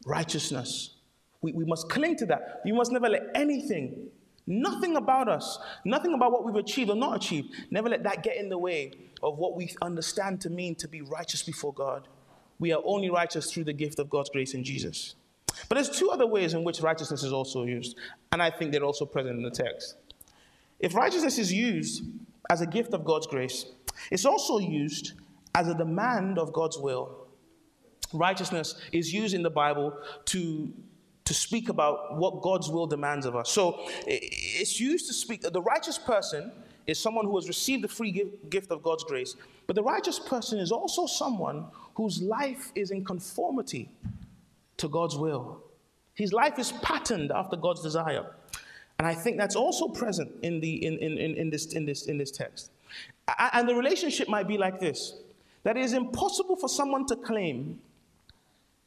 Righteousness. 0.05 0.95
We, 1.41 1.51
we 1.53 1.65
must 1.65 1.89
cling 1.89 2.17
to 2.17 2.25
that. 2.27 2.61
We 2.65 2.71
must 2.71 2.91
never 2.91 3.09
let 3.09 3.23
anything, 3.35 4.09
nothing 4.47 4.95
about 4.95 5.27
us, 5.29 5.59
nothing 5.85 6.13
about 6.13 6.31
what 6.31 6.45
we've 6.45 6.55
achieved 6.55 6.89
or 6.89 6.95
not 6.95 7.15
achieved, 7.15 7.49
never 7.71 7.89
let 7.89 8.03
that 8.03 8.23
get 8.23 8.37
in 8.37 8.49
the 8.49 8.57
way 8.57 8.91
of 9.23 9.37
what 9.37 9.55
we 9.55 9.75
understand 9.81 10.41
to 10.41 10.49
mean 10.49 10.75
to 10.75 10.87
be 10.87 11.01
righteous 11.01 11.43
before 11.43 11.73
God. 11.73 12.07
we 12.61 12.71
are 12.71 12.81
only 12.85 13.09
righteous 13.09 13.51
through 13.51 13.63
the 13.65 13.73
gift 13.73 13.99
of 13.99 14.09
God's 14.09 14.29
grace 14.29 14.53
in 14.53 14.63
Jesus. 14.63 15.15
But 15.67 15.75
there's 15.75 15.89
two 15.89 16.11
other 16.11 16.27
ways 16.27 16.53
in 16.53 16.63
which 16.63 16.79
righteousness 16.79 17.23
is 17.23 17.33
also 17.33 17.63
used, 17.63 17.97
and 18.31 18.41
I 18.41 18.51
think 18.51 18.71
they're 18.71 18.85
also 18.85 19.05
present 19.05 19.35
in 19.35 19.43
the 19.43 19.51
text. 19.51 19.95
If 20.79 20.95
righteousness 20.95 21.39
is 21.39 21.51
used 21.51 22.03
as 22.49 22.61
a 22.61 22.67
gift 22.67 22.93
of 22.93 23.03
God's 23.03 23.27
grace, 23.27 23.65
it's 24.11 24.25
also 24.25 24.59
used 24.59 25.13
as 25.55 25.67
a 25.67 25.73
demand 25.73 26.37
of 26.37 26.53
God's 26.53 26.77
will. 26.77 27.20
Righteousness 28.13 28.75
is 28.91 29.13
used 29.13 29.33
in 29.33 29.43
the 29.43 29.49
Bible 29.49 29.97
to, 30.25 30.73
to 31.25 31.33
speak 31.33 31.69
about 31.69 32.17
what 32.17 32.41
God's 32.41 32.69
will 32.69 32.87
demands 32.87 33.25
of 33.25 33.35
us. 33.35 33.49
So 33.49 33.79
it's 34.05 34.79
used 34.79 35.07
to 35.07 35.13
speak, 35.13 35.41
the 35.41 35.61
righteous 35.61 35.97
person 35.97 36.51
is 36.87 36.99
someone 36.99 37.25
who 37.25 37.35
has 37.35 37.47
received 37.47 37.83
the 37.83 37.87
free 37.87 38.31
gift 38.49 38.71
of 38.71 38.83
God's 38.83 39.03
grace, 39.03 39.35
but 39.67 39.75
the 39.75 39.83
righteous 39.83 40.19
person 40.19 40.59
is 40.59 40.71
also 40.71 41.05
someone 41.05 41.67
whose 41.95 42.21
life 42.21 42.71
is 42.75 42.91
in 42.91 43.05
conformity 43.05 43.89
to 44.77 44.87
God's 44.87 45.15
will. 45.15 45.63
His 46.15 46.33
life 46.33 46.59
is 46.59 46.71
patterned 46.83 47.31
after 47.31 47.55
God's 47.55 47.81
desire. 47.81 48.25
And 48.99 49.07
I 49.07 49.15
think 49.15 49.37
that's 49.37 49.55
also 49.55 49.87
present 49.87 50.31
in, 50.43 50.59
the, 50.59 50.85
in, 50.85 50.97
in, 50.97 51.17
in, 51.17 51.49
this, 51.49 51.73
in, 51.73 51.85
this, 51.85 52.05
in 52.05 52.17
this 52.17 52.31
text. 52.31 52.71
And 53.53 53.67
the 53.67 53.75
relationship 53.75 54.27
might 54.27 54.47
be 54.47 54.57
like 54.57 54.79
this 54.79 55.15
that 55.63 55.77
it 55.77 55.83
is 55.83 55.93
impossible 55.93 56.55
for 56.55 56.67
someone 56.67 57.05
to 57.05 57.15
claim 57.15 57.79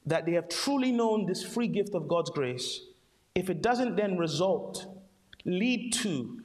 that 0.07 0.26
they 0.26 0.32
have 0.32 0.48
truly 0.48 0.92
known 0.92 1.26
this 1.26 1.42
free 1.42 1.68
gift 1.68 1.94
of 1.94 2.09
God's 2.09 2.30
grace 2.30 2.80
if 3.34 3.50
it 3.50 3.62
doesn't 3.62 3.96
then 3.96 4.16
result, 4.16 4.86
lead 5.44 5.92
to 5.94 6.40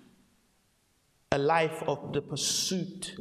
a 1.32 1.38
life 1.38 1.84
of 1.88 2.14
the 2.14 2.22
pursuit 2.22 3.16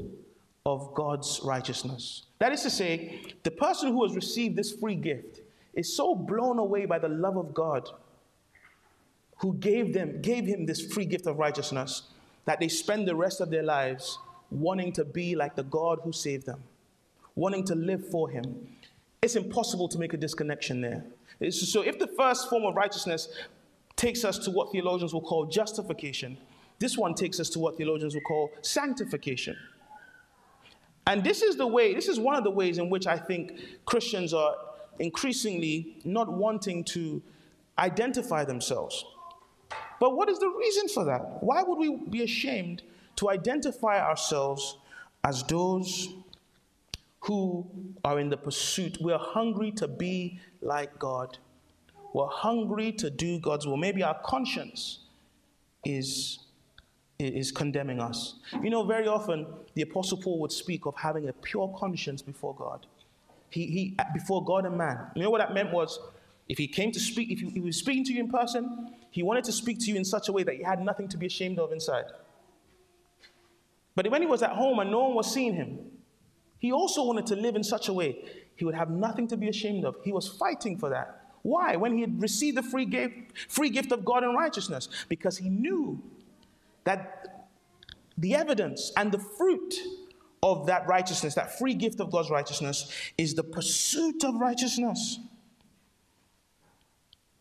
of 0.64 0.94
God's 0.94 1.40
righteousness. 1.44 2.24
That 2.38 2.52
is 2.52 2.62
to 2.62 2.70
say, 2.70 3.20
the 3.42 3.50
person 3.50 3.92
who 3.92 4.04
has 4.04 4.14
received 4.14 4.56
this 4.56 4.72
free 4.72 4.94
gift 4.94 5.40
is 5.74 5.94
so 5.94 6.14
blown 6.14 6.58
away 6.58 6.86
by 6.86 6.98
the 6.98 7.08
love 7.08 7.36
of 7.36 7.52
God 7.52 7.88
who 9.38 9.54
gave 9.54 9.92
them 9.92 10.20
gave 10.20 10.46
him 10.46 10.66
this 10.66 10.92
free 10.92 11.04
gift 11.04 11.26
of 11.26 11.38
righteousness 11.38 12.02
that 12.44 12.58
they 12.58 12.68
spend 12.68 13.06
the 13.06 13.14
rest 13.14 13.40
of 13.40 13.50
their 13.50 13.62
lives 13.62 14.18
wanting 14.50 14.92
to 14.92 15.04
be 15.04 15.36
like 15.36 15.54
the 15.54 15.62
God 15.62 16.00
who 16.02 16.12
saved 16.12 16.46
them, 16.46 16.62
wanting 17.34 17.64
to 17.66 17.74
live 17.74 18.08
for 18.08 18.30
him. 18.30 18.66
It's 19.20 19.36
impossible 19.36 19.88
to 19.88 19.98
make 19.98 20.14
a 20.14 20.16
disconnection 20.16 20.80
there. 20.80 21.04
So 21.50 21.82
if 21.82 21.98
the 21.98 22.06
first 22.06 22.48
form 22.48 22.64
of 22.64 22.76
righteousness 22.76 23.28
takes 23.96 24.24
us 24.24 24.38
to 24.40 24.50
what 24.50 24.70
theologians 24.70 25.12
will 25.12 25.20
call 25.20 25.46
justification, 25.46 26.38
this 26.78 26.96
one 26.96 27.14
takes 27.14 27.40
us 27.40 27.48
to 27.50 27.58
what 27.58 27.76
theologians 27.76 28.14
will 28.14 28.22
call 28.22 28.52
sanctification. 28.62 29.56
And 31.06 31.24
this 31.24 31.42
is 31.42 31.56
the 31.56 31.66
way, 31.66 31.94
this 31.94 32.06
is 32.06 32.20
one 32.20 32.36
of 32.36 32.44
the 32.44 32.50
ways 32.50 32.78
in 32.78 32.90
which 32.90 33.06
I 33.06 33.16
think 33.16 33.58
Christians 33.86 34.32
are 34.34 34.54
increasingly 34.98 35.96
not 36.04 36.30
wanting 36.30 36.84
to 36.84 37.22
identify 37.78 38.44
themselves. 38.44 39.04
But 39.98 40.16
what 40.16 40.28
is 40.28 40.38
the 40.38 40.48
reason 40.48 40.88
for 40.88 41.04
that? 41.06 41.42
Why 41.42 41.62
would 41.62 41.78
we 41.78 41.96
be 42.08 42.22
ashamed 42.22 42.82
to 43.16 43.30
identify 43.30 44.00
ourselves 44.00 44.76
as 45.24 45.42
those 45.44 46.14
who 47.28 47.66
are 48.04 48.18
in 48.18 48.30
the 48.30 48.36
pursuit? 48.36 48.96
We're 49.00 49.18
hungry 49.18 49.70
to 49.72 49.86
be 49.86 50.40
like 50.62 50.98
God. 50.98 51.38
We're 52.14 52.26
hungry 52.26 52.90
to 52.92 53.10
do 53.10 53.38
God's 53.38 53.66
will. 53.66 53.76
Maybe 53.76 54.02
our 54.02 54.18
conscience 54.24 55.00
is 55.84 56.40
is 57.18 57.50
condemning 57.50 58.00
us. 58.00 58.36
You 58.62 58.70
know, 58.70 58.84
very 58.84 59.08
often 59.08 59.46
the 59.74 59.82
Apostle 59.82 60.18
Paul 60.18 60.38
would 60.40 60.52
speak 60.52 60.86
of 60.86 60.94
having 60.96 61.28
a 61.28 61.32
pure 61.32 61.74
conscience 61.76 62.22
before 62.22 62.54
God. 62.54 62.86
He, 63.50 63.66
he 63.66 63.96
before 64.14 64.44
God 64.44 64.66
and 64.66 64.78
man. 64.78 64.98
You 65.16 65.22
know 65.22 65.30
what 65.30 65.38
that 65.38 65.52
meant 65.52 65.72
was 65.72 65.98
if 66.48 66.58
he 66.58 66.68
came 66.68 66.92
to 66.92 67.00
speak, 67.00 67.30
if 67.30 67.40
he, 67.40 67.50
he 67.50 67.60
was 67.60 67.76
speaking 67.76 68.04
to 68.04 68.12
you 68.12 68.20
in 68.20 68.30
person, 68.30 68.94
he 69.10 69.22
wanted 69.22 69.44
to 69.44 69.52
speak 69.52 69.80
to 69.80 69.86
you 69.86 69.96
in 69.96 70.04
such 70.04 70.28
a 70.28 70.32
way 70.32 70.44
that 70.44 70.58
you 70.58 70.64
had 70.64 70.80
nothing 70.80 71.08
to 71.08 71.16
be 71.16 71.26
ashamed 71.26 71.58
of 71.58 71.72
inside. 71.72 72.04
But 73.96 74.08
when 74.10 74.22
he 74.22 74.28
was 74.28 74.42
at 74.42 74.50
home 74.50 74.78
and 74.78 74.90
no 74.90 75.00
one 75.00 75.14
was 75.14 75.32
seeing 75.32 75.54
him, 75.54 75.80
he 76.58 76.72
also 76.72 77.04
wanted 77.04 77.26
to 77.26 77.36
live 77.36 77.56
in 77.56 77.62
such 77.62 77.88
a 77.88 77.92
way 77.92 78.24
he 78.58 78.64
would 78.64 78.74
have 78.74 78.90
nothing 78.90 79.28
to 79.28 79.36
be 79.36 79.48
ashamed 79.48 79.84
of. 79.84 79.96
He 80.02 80.12
was 80.12 80.26
fighting 80.26 80.76
for 80.76 80.90
that. 80.90 81.28
Why? 81.42 81.76
When 81.76 81.94
he 81.94 82.00
had 82.00 82.20
received 82.20 82.56
the 82.56 82.62
free 82.62 82.86
gift, 82.86 83.38
free 83.48 83.70
gift 83.70 83.92
of 83.92 84.04
God 84.04 84.24
and 84.24 84.34
righteousness, 84.36 84.88
because 85.08 85.38
he 85.38 85.48
knew 85.48 86.02
that 86.82 87.46
the 88.16 88.34
evidence 88.34 88.90
and 88.96 89.12
the 89.12 89.18
fruit 89.18 89.74
of 90.42 90.66
that 90.66 90.88
righteousness, 90.88 91.34
that 91.36 91.56
free 91.56 91.74
gift 91.74 92.00
of 92.00 92.10
God's 92.10 92.30
righteousness, 92.30 92.90
is 93.16 93.34
the 93.34 93.44
pursuit 93.44 94.24
of 94.24 94.34
righteousness. 94.34 95.20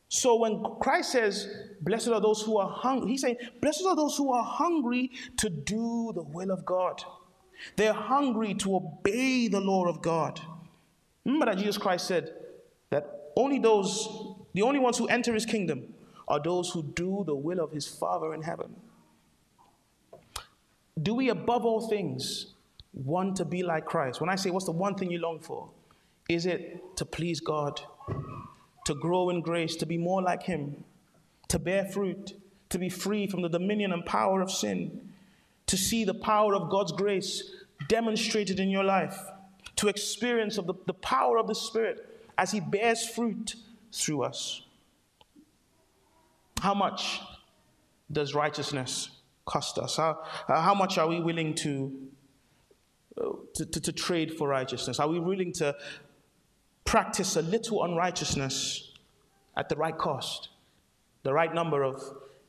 So 0.09 0.36
when 0.36 0.63
Christ 0.80 1.11
says, 1.11 1.47
Blessed 1.82 2.09
are 2.09 2.22
those 2.22 2.43
who 2.43 2.57
are 2.57 2.70
hungry, 2.70 3.09
he's 3.11 3.22
saying, 3.22 3.38
Blessed 3.59 3.86
are 3.88 3.95
those 3.95 4.15
who 4.18 4.32
are 4.32 4.43
hungry 4.43 5.11
to 5.38 5.49
do 5.49 6.11
the 6.13 6.24
will 6.24 6.51
of 6.51 6.63
God. 6.63 7.03
They're 7.76 7.93
hungry 7.93 8.53
to 8.55 8.76
obey 8.76 9.47
the 9.47 9.60
law 9.60 9.86
of 9.86 10.01
God. 10.01 10.39
Remember 11.26 11.47
that 11.47 11.58
Jesus 11.58 11.78
Christ 11.78 12.08
said 12.08 12.34
that 12.89 13.32
only 13.36 13.60
those, 13.60 14.08
the 14.53 14.62
only 14.62 14.80
ones 14.80 14.97
who 14.97 15.08
enter 15.08 15.34
his 15.34 15.45
kingdom 15.45 15.93
are 16.28 16.41
those 16.41 16.70
who 16.70 16.84
do 16.84 17.24
the 17.26 17.36
will 17.36 17.60
of 17.60 17.72
his 17.72 17.88
Father 17.88 18.34
in 18.34 18.41
heaven. 18.41 18.76
Do 21.01 21.14
we, 21.14 21.30
above 21.30 21.66
all 21.66 21.88
things, 21.88 22.53
want 22.93 23.36
to 23.38 23.45
be 23.45 23.64
like 23.64 23.86
Christ? 23.86 24.20
When 24.20 24.30
I 24.30 24.36
say, 24.36 24.49
what's 24.49 24.66
the 24.66 24.72
one 24.72 24.95
thing 24.95 25.12
you 25.12 25.20
long 25.20 25.39
for? 25.39 25.70
Is 26.28 26.45
it 26.45 26.97
to 26.97 27.05
please 27.05 27.39
God, 27.39 27.80
to 28.86 28.95
grow 28.95 29.30
in 29.30 29.41
grace, 29.41 29.76
to 29.78 29.86
be 29.86 29.97
more 29.97 30.22
like 30.22 30.43
Him, 30.43 30.84
to 31.49 31.60
bear 31.60 31.86
fruit, 31.86 32.34
to 32.70 32.78
be 32.80 32.89
free 32.89 33.28
from 33.28 33.41
the 33.41 33.49
dominion 33.49 33.93
and 33.93 34.05
power 34.05 34.41
of 34.41 34.51
sin, 34.51 35.14
to 35.68 35.78
see 35.78 36.03
the 36.03 36.13
power 36.13 36.55
of 36.55 36.70
God's 36.70 36.91
grace 36.91 37.51
demonstrated 37.88 38.59
in 38.59 38.70
your 38.70 38.84
life, 38.84 39.20
to 39.76 39.88
experience 39.88 40.57
of 40.57 40.65
the, 40.68 40.74
the 40.86 40.93
power 40.93 41.38
of 41.38 41.47
the 41.47 41.55
Spirit 41.55 42.24
as 42.38 42.51
He 42.51 42.59
bears 42.59 43.07
fruit 43.07 43.55
through 43.93 44.24
us? 44.24 44.63
How 46.59 46.74
much 46.74 47.22
does 48.11 48.34
righteousness 48.34 49.09
cost 49.45 49.78
us? 49.78 49.97
How, 49.97 50.24
how 50.47 50.74
much 50.74 50.97
are 50.97 51.07
we 51.07 51.20
willing 51.20 51.53
to, 51.55 52.07
uh, 53.20 53.30
to, 53.55 53.65
to, 53.65 53.82
to 53.82 53.91
trade 53.91 54.34
for 54.38 54.47
righteousness? 54.47 54.99
Are 54.99 55.07
we 55.07 55.20
willing 55.20 55.53
to 55.53 55.76
practice 56.86 57.36
a 57.36 57.41
little 57.41 57.84
unrighteousness 57.84 58.93
at 59.55 59.70
the 59.70 59.76
right 59.76 59.97
cost? 59.97 60.49
The 61.24 61.34
right 61.34 61.53
number 61.53 61.84
of 61.84 62.01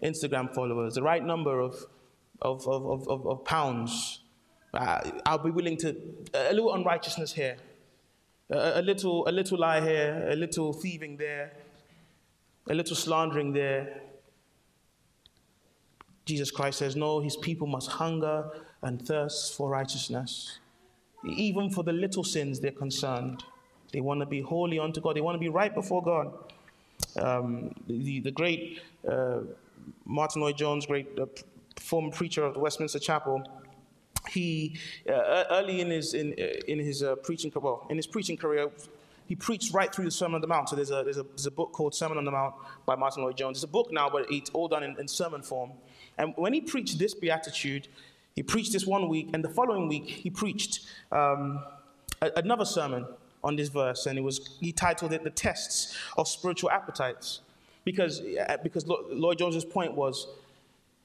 Instagram 0.02 0.54
followers, 0.54 0.94
the 0.94 1.02
right 1.02 1.24
number 1.24 1.60
of, 1.60 1.74
of, 2.42 2.66
of, 2.68 3.08
of, 3.08 3.26
of 3.26 3.44
pounds. 3.44 4.20
Uh, 4.72 5.10
I'll 5.26 5.38
be 5.38 5.50
willing 5.50 5.76
to, 5.78 5.96
a 6.34 6.52
little 6.52 6.74
unrighteousness 6.74 7.32
here, 7.32 7.56
a, 8.50 8.80
a, 8.80 8.82
little, 8.82 9.28
a 9.28 9.32
little 9.32 9.58
lie 9.58 9.80
here, 9.80 10.28
a 10.30 10.36
little 10.36 10.72
thieving 10.72 11.16
there, 11.16 11.52
a 12.68 12.74
little 12.74 12.96
slandering 12.96 13.52
there, 13.52 14.02
Jesus 16.28 16.50
Christ 16.50 16.80
says, 16.80 16.94
No, 16.94 17.20
his 17.20 17.36
people 17.36 17.66
must 17.66 17.88
hunger 17.88 18.50
and 18.82 19.00
thirst 19.00 19.54
for 19.54 19.70
righteousness. 19.70 20.58
Even 21.26 21.70
for 21.70 21.82
the 21.82 21.92
little 21.92 22.22
sins, 22.22 22.60
they're 22.60 22.70
concerned. 22.70 23.42
They 23.92 24.02
want 24.02 24.20
to 24.20 24.26
be 24.26 24.42
holy 24.42 24.78
unto 24.78 25.00
God, 25.00 25.16
they 25.16 25.22
want 25.22 25.36
to 25.36 25.40
be 25.40 25.48
right 25.48 25.74
before 25.74 26.02
God. 26.02 26.32
Um, 27.18 27.74
the, 27.86 28.20
the 28.20 28.30
great 28.30 28.82
uh, 29.10 29.40
Martyn 30.04 30.42
Lloyd-Jones, 30.42 30.84
great 30.84 31.18
uh, 31.18 31.24
former 31.80 32.10
preacher 32.10 32.44
of 32.44 32.54
the 32.54 32.60
Westminster 32.60 32.98
Chapel, 32.98 33.42
he 34.30 34.76
uh, 35.08 35.44
early 35.50 35.80
in 35.80 35.90
his 35.90 36.14
in, 36.14 36.34
uh, 36.38 36.44
in 36.66 36.78
his 36.78 37.02
uh, 37.02 37.16
preaching 37.16 37.52
well 37.54 37.86
in 37.88 37.96
his 37.96 38.06
preaching 38.06 38.36
career 38.36 38.70
he 39.28 39.36
preached 39.36 39.74
right 39.74 39.94
through 39.94 40.06
the 40.06 40.10
Sermon 40.10 40.36
on 40.36 40.40
the 40.40 40.46
Mount. 40.46 40.70
So 40.70 40.76
there's 40.76 40.90
a, 40.90 41.02
there's 41.04 41.18
a, 41.18 41.22
there's 41.22 41.46
a 41.46 41.50
book 41.50 41.72
called 41.72 41.94
Sermon 41.94 42.16
on 42.16 42.24
the 42.24 42.30
Mount 42.30 42.54
by 42.86 42.96
Martyn 42.96 43.22
Lloyd-Jones. 43.22 43.58
It's 43.58 43.64
a 43.64 43.68
book 43.68 43.92
now, 43.92 44.08
but 44.08 44.26
it's 44.32 44.48
all 44.50 44.68
done 44.68 44.82
in, 44.82 44.98
in 44.98 45.06
sermon 45.06 45.42
form. 45.42 45.72
And 46.16 46.32
when 46.36 46.54
he 46.54 46.62
preached 46.62 46.98
this 46.98 47.12
beatitude, 47.12 47.88
he 48.34 48.42
preached 48.42 48.72
this 48.72 48.86
one 48.86 49.08
week, 49.08 49.28
and 49.34 49.44
the 49.44 49.50
following 49.50 49.86
week 49.86 50.08
he 50.08 50.30
preached 50.30 50.86
um, 51.12 51.62
a, 52.22 52.30
another 52.36 52.64
sermon 52.64 53.06
on 53.44 53.54
this 53.54 53.68
verse, 53.68 54.06
and 54.06 54.18
it 54.18 54.22
was 54.22 54.56
he 54.60 54.72
titled 54.72 55.12
it 55.12 55.22
"The 55.22 55.30
Tests 55.30 55.96
of 56.16 56.26
Spiritual 56.26 56.70
Appetites," 56.70 57.40
because 57.84 58.20
uh, 58.20 58.56
because 58.62 58.86
Lloyd 58.86 59.38
Jones's 59.38 59.64
point 59.64 59.94
was. 59.94 60.26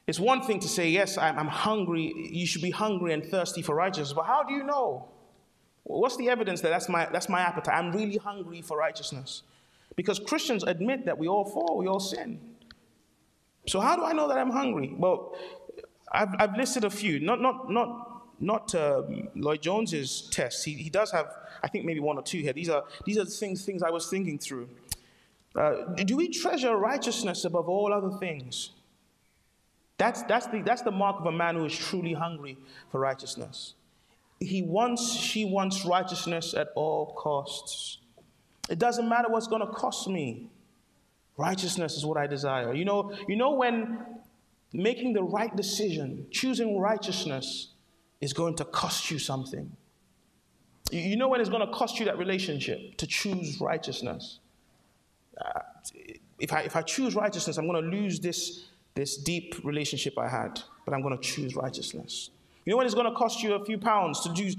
It's 0.05 0.19
one 0.19 0.41
thing 0.41 0.59
to 0.59 0.67
say, 0.67 0.89
yes, 0.89 1.17
I'm, 1.17 1.47
hungry, 1.47 2.13
you 2.31 2.45
should 2.45 2.61
be 2.61 2.71
hungry 2.71 3.13
and 3.13 3.25
thirsty 3.25 3.61
for 3.61 3.73
righteousness, 3.75 4.13
but 4.13 4.25
how 4.25 4.43
do 4.43 4.53
you 4.53 4.63
know? 4.63 5.07
What's 5.83 6.17
the 6.17 6.29
evidence 6.29 6.61
that 6.61 6.69
that's 6.69 6.89
my, 6.89 7.07
that's 7.11 7.29
my 7.29 7.41
appetite? 7.41 7.75
I'm 7.75 7.91
really 7.91 8.17
hungry 8.17 8.61
for 8.61 8.77
righteousness. 8.77 9.43
Because 9.95 10.19
Christians 10.19 10.63
admit 10.63 11.05
that 11.05 11.17
we 11.17 11.27
all 11.27 11.45
fall, 11.45 11.77
we 11.77 11.87
all 11.87 11.99
sin. 11.99 12.39
So 13.67 13.79
how 13.79 13.95
do 13.95 14.03
I 14.03 14.11
know 14.11 14.27
that 14.27 14.37
I'm 14.37 14.49
hungry? 14.49 14.93
Well, 14.97 15.35
I've, 16.11 16.29
I've 16.37 16.57
listed 16.57 16.83
a 16.83 16.89
few, 16.89 17.19
not, 17.19 17.41
not, 17.41 17.71
not 17.71 18.13
not 18.43 18.75
uh, 18.75 19.03
Lloyd 19.35 19.61
Jones's 19.61 20.27
test. 20.31 20.65
He, 20.65 20.73
he 20.73 20.89
does 20.89 21.11
have, 21.11 21.33
I 21.63 21.67
think, 21.67 21.85
maybe 21.85 21.99
one 21.99 22.17
or 22.17 22.23
two 22.23 22.39
here. 22.39 22.53
These 22.53 22.69
are, 22.69 22.83
these 23.05 23.17
are 23.17 23.23
the 23.23 23.31
things, 23.31 23.65
things 23.65 23.81
I 23.81 23.89
was 23.89 24.07
thinking 24.09 24.37
through. 24.37 24.69
Uh, 25.55 25.93
do 25.95 26.17
we 26.17 26.27
treasure 26.27 26.75
righteousness 26.75 27.45
above 27.45 27.69
all 27.69 27.93
other 27.93 28.11
things? 28.17 28.71
That's, 29.97 30.23
that's, 30.23 30.47
the, 30.47 30.61
that's 30.61 30.81
the 30.81 30.91
mark 30.91 31.19
of 31.19 31.25
a 31.25 31.31
man 31.31 31.55
who 31.55 31.65
is 31.65 31.75
truly 31.75 32.13
hungry 32.13 32.57
for 32.91 32.99
righteousness. 32.99 33.75
He 34.39 34.61
wants, 34.61 35.13
she 35.13 35.45
wants 35.45 35.85
righteousness 35.85 36.53
at 36.53 36.69
all 36.75 37.13
costs. 37.13 37.99
It 38.69 38.79
doesn't 38.79 39.07
matter 39.07 39.29
what's 39.29 39.47
going 39.47 39.61
to 39.61 39.71
cost 39.71 40.07
me. 40.07 40.49
Righteousness 41.37 41.95
is 41.95 42.05
what 42.05 42.17
I 42.17 42.27
desire. 42.27 42.73
You 42.73 42.85
know, 42.85 43.13
you 43.27 43.35
know 43.35 43.51
when 43.51 43.99
making 44.71 45.13
the 45.13 45.23
right 45.23 45.55
decision, 45.55 46.27
choosing 46.31 46.79
righteousness, 46.79 47.69
is 48.21 48.33
going 48.33 48.55
to 48.55 48.65
cost 48.65 49.11
you 49.11 49.19
something. 49.19 49.75
You 50.91 51.17
know 51.17 51.27
when 51.27 51.41
it's 51.41 51.49
going 51.49 51.65
to 51.65 51.73
cost 51.73 51.99
you 51.99 52.05
that 52.05 52.17
relationship 52.17 52.97
to 52.97 53.07
choose 53.07 53.59
righteousness. 53.59 54.39
Uh, 55.39 55.59
if, 56.39 56.53
I, 56.53 56.61
if 56.61 56.75
I 56.75 56.81
choose 56.81 57.15
righteousness, 57.15 57.57
I'm 57.57 57.67
going 57.67 57.83
to 57.83 57.89
lose 57.89 58.19
this, 58.19 58.65
this 58.95 59.17
deep 59.17 59.55
relationship 59.63 60.17
I 60.17 60.29
had, 60.29 60.61
but 60.85 60.93
I'm 60.93 61.01
going 61.01 61.17
to 61.17 61.23
choose 61.23 61.55
righteousness. 61.55 62.29
You 62.65 62.71
know 62.71 62.77
when 62.77 62.85
it's 62.85 62.95
going 62.95 63.11
to 63.11 63.17
cost 63.17 63.43
you 63.43 63.53
a 63.53 63.65
few 63.65 63.77
pounds 63.77 64.21
to, 64.21 64.29
do, 64.33 64.53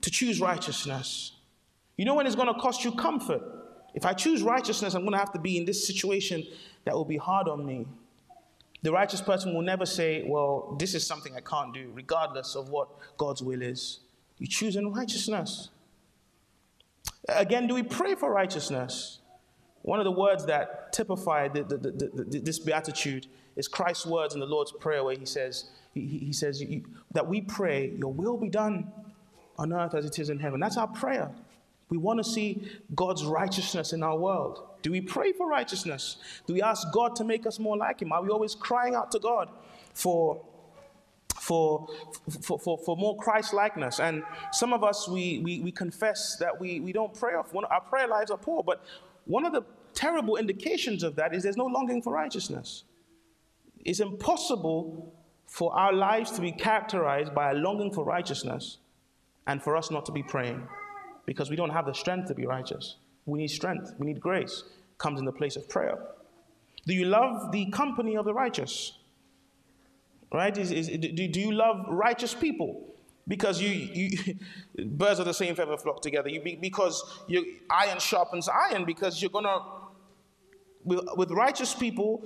to 0.00 0.10
choose 0.10 0.40
righteousness? 0.40 1.32
You 1.96 2.04
know 2.04 2.14
when 2.14 2.26
it's 2.26 2.36
going 2.36 2.52
to 2.52 2.60
cost 2.60 2.84
you 2.84 2.92
comfort? 2.92 3.42
If 3.94 4.04
I 4.04 4.12
choose 4.12 4.42
righteousness, 4.42 4.94
I'm 4.94 5.02
going 5.02 5.12
to 5.12 5.18
have 5.18 5.32
to 5.32 5.38
be 5.38 5.56
in 5.56 5.64
this 5.64 5.86
situation 5.86 6.44
that 6.84 6.94
will 6.94 7.04
be 7.04 7.16
hard 7.16 7.48
on 7.48 7.64
me. 7.64 7.86
The 8.82 8.92
righteous 8.92 9.20
person 9.20 9.54
will 9.54 9.62
never 9.62 9.86
say, 9.86 10.22
Well, 10.26 10.76
this 10.78 10.94
is 10.94 11.04
something 11.04 11.34
I 11.34 11.40
can't 11.40 11.72
do, 11.72 11.90
regardless 11.94 12.54
of 12.54 12.68
what 12.68 12.88
God's 13.16 13.42
will 13.42 13.62
is. 13.62 14.00
You 14.38 14.46
choose 14.46 14.76
in 14.76 14.92
righteousness. 14.92 15.70
Again, 17.28 17.66
do 17.66 17.74
we 17.74 17.82
pray 17.82 18.14
for 18.14 18.30
righteousness? 18.30 19.20
One 19.82 19.98
of 19.98 20.04
the 20.04 20.12
words 20.12 20.46
that 20.46 20.92
typify 20.92 21.48
the, 21.48 21.64
the, 21.64 21.76
the, 21.78 22.40
this 22.40 22.58
beatitude 22.58 23.26
is 23.56 23.68
Christ's 23.68 24.06
words 24.06 24.34
in 24.34 24.40
the 24.40 24.46
Lord's 24.46 24.72
Prayer, 24.72 25.02
where 25.02 25.16
he 25.16 25.26
says, 25.26 25.70
he, 25.94 26.06
he 26.06 26.32
says 26.32 26.62
that 27.12 27.26
we 27.26 27.40
pray, 27.40 27.92
Your 27.96 28.12
will 28.12 28.36
be 28.36 28.48
done 28.48 28.92
on 29.58 29.72
earth 29.72 29.94
as 29.94 30.04
it 30.04 30.18
is 30.18 30.28
in 30.28 30.38
heaven. 30.38 30.60
That's 30.60 30.76
our 30.76 30.86
prayer. 30.86 31.30
We 31.88 31.98
want 31.98 32.18
to 32.18 32.24
see 32.24 32.68
God's 32.94 33.24
righteousness 33.24 33.92
in 33.92 34.02
our 34.02 34.18
world. 34.18 34.66
Do 34.82 34.90
we 34.90 35.00
pray 35.00 35.32
for 35.32 35.48
righteousness? 35.48 36.16
Do 36.46 36.54
we 36.54 36.62
ask 36.62 36.92
God 36.92 37.16
to 37.16 37.24
make 37.24 37.46
us 37.46 37.58
more 37.58 37.76
like 37.76 38.02
Him? 38.02 38.12
Are 38.12 38.22
we 38.22 38.28
always 38.28 38.54
crying 38.54 38.94
out 38.94 39.10
to 39.12 39.18
God 39.18 39.48
for, 39.94 40.44
for, 41.40 41.88
for, 42.42 42.58
for, 42.58 42.78
for 42.78 42.96
more 42.96 43.16
Christ 43.16 43.54
likeness? 43.54 44.00
And 44.00 44.24
some 44.52 44.72
of 44.72 44.82
us, 44.82 45.08
we, 45.08 45.38
we, 45.38 45.60
we 45.60 45.70
confess 45.70 46.36
that 46.40 46.60
we, 46.60 46.80
we 46.80 46.92
don't 46.92 47.14
pray 47.14 47.34
off. 47.34 47.54
Our 47.54 47.80
prayer 47.82 48.08
lives 48.08 48.30
are 48.30 48.38
poor. 48.38 48.64
But 48.64 48.84
one 49.24 49.46
of 49.46 49.52
the 49.52 49.62
terrible 49.94 50.36
indications 50.36 51.02
of 51.02 51.16
that 51.16 51.34
is 51.34 51.44
there's 51.44 51.56
no 51.56 51.66
longing 51.66 52.02
for 52.02 52.12
righteousness. 52.12 52.84
It's 53.86 54.00
impossible 54.00 55.14
for 55.46 55.72
our 55.72 55.92
lives 55.92 56.32
to 56.32 56.40
be 56.40 56.50
characterized 56.50 57.32
by 57.34 57.52
a 57.52 57.54
longing 57.54 57.92
for 57.92 58.04
righteousness 58.04 58.78
and 59.46 59.62
for 59.62 59.76
us 59.76 59.92
not 59.92 60.04
to 60.06 60.12
be 60.12 60.24
praying 60.24 60.66
because 61.24 61.50
we 61.50 61.56
don't 61.56 61.70
have 61.70 61.86
the 61.86 61.94
strength 61.94 62.26
to 62.28 62.34
be 62.34 62.46
righteous. 62.46 62.96
We 63.26 63.38
need 63.38 63.48
strength, 63.48 63.94
we 63.98 64.08
need 64.08 64.20
grace. 64.20 64.64
Comes 64.98 65.20
in 65.20 65.24
the 65.24 65.32
place 65.32 65.54
of 65.54 65.68
prayer. 65.68 65.98
Do 66.84 66.94
you 66.94 67.04
love 67.04 67.52
the 67.52 67.66
company 67.70 68.16
of 68.16 68.24
the 68.24 68.34
righteous? 68.34 68.98
Right? 70.32 70.56
Is, 70.58 70.72
is, 70.72 70.88
do, 70.88 71.28
do 71.28 71.40
you 71.40 71.52
love 71.52 71.86
righteous 71.88 72.34
people? 72.34 72.82
Because 73.28 73.60
you, 73.60 73.68
you 73.68 74.36
birds 74.84 75.20
of 75.20 75.26
the 75.26 75.34
same 75.34 75.54
feather 75.54 75.76
flock 75.76 76.02
together. 76.02 76.28
You, 76.28 76.58
because 76.60 77.04
you, 77.28 77.58
iron 77.70 78.00
sharpens 78.00 78.48
iron. 78.48 78.84
Because 78.84 79.22
you're 79.22 79.30
gonna 79.30 79.58
with, 79.58 79.85
with 80.86 81.30
righteous 81.30 81.74
people, 81.74 82.22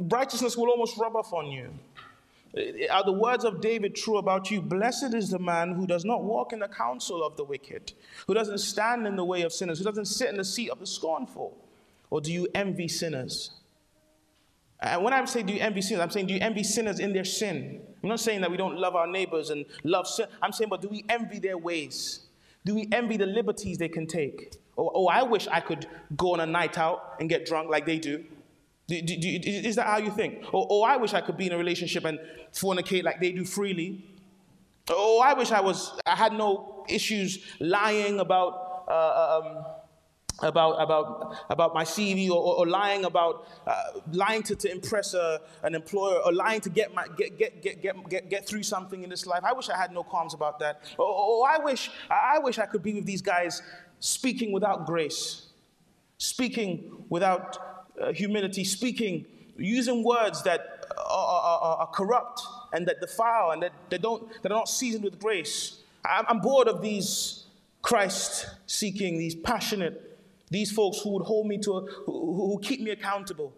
righteousness 0.00 0.56
will 0.56 0.68
almost 0.68 0.98
rub 0.98 1.16
off 1.16 1.32
on 1.32 1.46
you. 1.46 1.70
Are 2.90 3.04
the 3.04 3.12
words 3.12 3.44
of 3.44 3.60
David 3.60 3.94
true 3.94 4.16
about 4.16 4.50
you? 4.50 4.62
Blessed 4.62 5.14
is 5.14 5.30
the 5.30 5.38
man 5.38 5.74
who 5.74 5.86
does 5.86 6.04
not 6.04 6.24
walk 6.24 6.52
in 6.52 6.58
the 6.58 6.68
counsel 6.68 7.22
of 7.22 7.36
the 7.36 7.44
wicked, 7.44 7.92
who 8.26 8.34
doesn't 8.34 8.58
stand 8.58 9.06
in 9.06 9.14
the 9.14 9.24
way 9.24 9.42
of 9.42 9.52
sinners, 9.52 9.78
who 9.78 9.84
doesn't 9.84 10.06
sit 10.06 10.30
in 10.30 10.36
the 10.36 10.44
seat 10.44 10.70
of 10.70 10.78
the 10.78 10.86
scornful. 10.86 11.56
Or 12.08 12.20
do 12.20 12.32
you 12.32 12.48
envy 12.54 12.88
sinners? 12.88 13.50
And 14.80 15.02
when 15.02 15.12
I 15.12 15.24
say 15.26 15.42
do 15.42 15.52
you 15.52 15.60
envy 15.60 15.82
sinners, 15.82 16.02
I'm 16.02 16.10
saying 16.10 16.26
do 16.28 16.34
you 16.34 16.40
envy 16.40 16.62
sinners 16.62 16.98
in 16.98 17.12
their 17.12 17.24
sin? 17.24 17.82
I'm 18.02 18.08
not 18.08 18.20
saying 18.20 18.40
that 18.42 18.50
we 18.50 18.56
don't 18.56 18.78
love 18.78 18.94
our 18.94 19.06
neighbors 19.06 19.50
and 19.50 19.66
love 19.84 20.06
sin. 20.06 20.26
I'm 20.40 20.52
saying, 20.52 20.70
but 20.70 20.80
do 20.80 20.88
we 20.88 21.04
envy 21.08 21.38
their 21.38 21.58
ways? 21.58 22.20
Do 22.64 22.74
we 22.74 22.88
envy 22.92 23.16
the 23.16 23.26
liberties 23.26 23.78
they 23.78 23.88
can 23.88 24.06
take? 24.06 24.56
Or, 24.76 24.92
oh, 24.94 25.06
I 25.08 25.22
wish 25.22 25.48
I 25.48 25.60
could 25.60 25.86
go 26.16 26.34
on 26.34 26.40
a 26.40 26.46
night 26.46 26.78
out 26.78 27.16
and 27.18 27.28
get 27.28 27.46
drunk 27.46 27.70
like 27.70 27.86
they 27.86 27.98
do. 27.98 28.24
Do, 28.88 29.02
do, 29.02 29.16
do, 29.16 29.50
is 29.50 29.76
that 29.76 29.86
how 29.86 29.98
you 29.98 30.10
think? 30.10 30.44
Oh, 30.52 30.62
or 30.62 30.88
I 30.88 30.96
wish 30.96 31.12
I 31.12 31.20
could 31.20 31.36
be 31.36 31.46
in 31.46 31.52
a 31.52 31.58
relationship 31.58 32.04
and 32.04 32.20
fornicate 32.52 33.02
like 33.02 33.20
they 33.20 33.32
do 33.32 33.44
freely. 33.44 34.04
Oh, 34.88 35.20
I 35.20 35.34
wish 35.34 35.50
I 35.50 35.60
was. 35.60 35.98
I 36.06 36.14
had 36.14 36.32
no 36.32 36.84
issues 36.88 37.40
lying 37.58 38.20
about 38.20 38.84
uh, 38.86 39.42
um, 39.42 39.64
about 40.42 40.80
about 40.80 41.36
about 41.50 41.74
my 41.74 41.82
CV 41.82 42.28
or, 42.28 42.36
or, 42.36 42.58
or 42.58 42.66
lying 42.68 43.04
about 43.04 43.48
uh, 43.66 43.82
lying 44.12 44.44
to, 44.44 44.54
to 44.54 44.70
impress 44.70 45.14
a, 45.14 45.40
an 45.64 45.74
employer 45.74 46.20
or 46.24 46.32
lying 46.32 46.60
to 46.60 46.70
get 46.70 46.94
my 46.94 47.06
get, 47.16 47.36
get 47.38 47.62
get 47.62 47.82
get 47.82 48.08
get 48.08 48.30
get 48.30 48.46
through 48.46 48.62
something 48.62 49.02
in 49.02 49.10
this 49.10 49.26
life. 49.26 49.42
I 49.44 49.52
wish 49.52 49.68
I 49.68 49.76
had 49.76 49.92
no 49.92 50.04
qualms 50.04 50.34
about 50.34 50.60
that. 50.60 50.82
Oh, 50.98 51.40
or 51.40 51.50
I 51.50 51.58
wish 51.58 51.90
I 52.08 52.38
wish 52.38 52.58
I 52.58 52.66
could 52.66 52.82
be 52.82 52.94
with 52.94 53.06
these 53.06 53.22
guys 53.22 53.62
speaking 54.00 54.52
without 54.52 54.86
grace, 54.86 55.46
speaking 56.18 57.04
without 57.08 57.58
uh, 58.00 58.12
humility, 58.12 58.64
speaking, 58.64 59.26
using 59.56 60.04
words 60.04 60.42
that 60.42 60.86
are, 60.98 61.60
are, 61.60 61.76
are, 61.78 61.86
corrupt 61.88 62.42
and 62.72 62.86
that 62.86 63.00
defile 63.00 63.52
and 63.52 63.62
that 63.62 63.72
they 63.88 63.98
don't, 63.98 64.30
that 64.42 64.52
are 64.52 64.56
not 64.56 64.68
seasoned 64.68 65.04
with 65.04 65.18
grace. 65.18 65.80
I'm, 66.04 66.40
bored 66.40 66.68
of 66.68 66.82
these 66.82 67.44
Christ 67.82 68.46
seeking, 68.66 69.18
these 69.18 69.34
passionate, 69.34 70.18
these 70.50 70.70
folks 70.70 71.00
who 71.00 71.10
would 71.10 71.24
hold 71.24 71.46
me 71.46 71.58
to, 71.58 71.72
a, 71.72 71.80
who, 72.04 72.52
who 72.52 72.60
keep 72.62 72.80
me 72.80 72.90
accountable, 72.90 73.52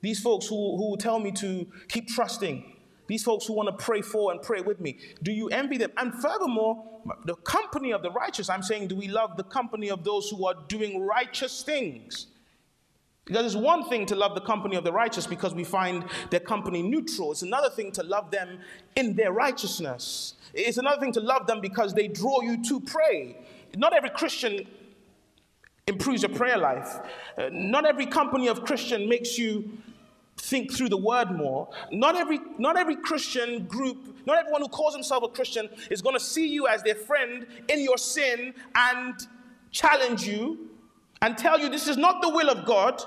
these 0.00 0.20
folks 0.20 0.46
who, 0.46 0.76
who 0.76 0.96
tell 0.96 1.18
me 1.18 1.32
to 1.32 1.66
keep 1.88 2.08
trusting, 2.08 2.73
these 3.06 3.22
folks 3.22 3.46
who 3.46 3.52
want 3.52 3.68
to 3.68 3.84
pray 3.84 4.00
for 4.00 4.32
and 4.32 4.40
pray 4.40 4.60
with 4.60 4.80
me. 4.80 4.98
Do 5.22 5.32
you 5.32 5.48
envy 5.48 5.78
them? 5.78 5.92
And 5.96 6.14
furthermore, 6.14 6.82
the 7.26 7.36
company 7.36 7.92
of 7.92 8.02
the 8.02 8.10
righteous, 8.10 8.48
I'm 8.48 8.62
saying, 8.62 8.88
do 8.88 8.96
we 8.96 9.08
love 9.08 9.36
the 9.36 9.44
company 9.44 9.90
of 9.90 10.04
those 10.04 10.30
who 10.30 10.46
are 10.46 10.54
doing 10.68 11.02
righteous 11.02 11.62
things? 11.62 12.28
Because 13.24 13.46
it's 13.46 13.54
one 13.54 13.88
thing 13.88 14.04
to 14.06 14.16
love 14.16 14.34
the 14.34 14.40
company 14.42 14.76
of 14.76 14.84
the 14.84 14.92
righteous 14.92 15.26
because 15.26 15.54
we 15.54 15.64
find 15.64 16.04
their 16.30 16.40
company 16.40 16.82
neutral. 16.82 17.32
It's 17.32 17.42
another 17.42 17.70
thing 17.70 17.90
to 17.92 18.02
love 18.02 18.30
them 18.30 18.60
in 18.96 19.14
their 19.16 19.32
righteousness. 19.32 20.34
It's 20.52 20.76
another 20.76 21.00
thing 21.00 21.12
to 21.12 21.20
love 21.20 21.46
them 21.46 21.60
because 21.60 21.94
they 21.94 22.06
draw 22.06 22.42
you 22.42 22.62
to 22.64 22.80
pray. 22.80 23.38
Not 23.76 23.94
every 23.94 24.10
Christian 24.10 24.66
improves 25.86 26.22
your 26.22 26.34
prayer 26.34 26.58
life. 26.58 27.00
Uh, 27.36 27.48
not 27.50 27.86
every 27.86 28.06
company 28.06 28.48
of 28.48 28.64
Christian 28.64 29.08
makes 29.08 29.38
you 29.38 29.78
think 30.36 30.72
through 30.72 30.88
the 30.88 30.96
word 30.96 31.30
more. 31.30 31.68
Not 31.90 32.16
every, 32.16 32.38
not 32.58 32.76
every 32.76 32.96
Christian 32.96 33.64
group, 33.64 34.16
not 34.26 34.38
everyone 34.38 34.62
who 34.62 34.68
calls 34.68 34.94
himself 34.94 35.22
a 35.24 35.28
Christian 35.28 35.68
is 35.90 36.02
going 36.02 36.14
to 36.14 36.24
see 36.24 36.48
you 36.48 36.66
as 36.66 36.82
their 36.82 36.94
friend 36.94 37.46
in 37.68 37.80
your 37.80 37.98
sin 37.98 38.54
and 38.74 39.14
challenge 39.70 40.26
you 40.26 40.70
and 41.22 41.38
tell 41.38 41.58
you 41.58 41.68
this 41.68 41.88
is 41.88 41.96
not 41.96 42.20
the 42.22 42.28
will 42.28 42.50
of 42.50 42.66
God. 42.66 43.02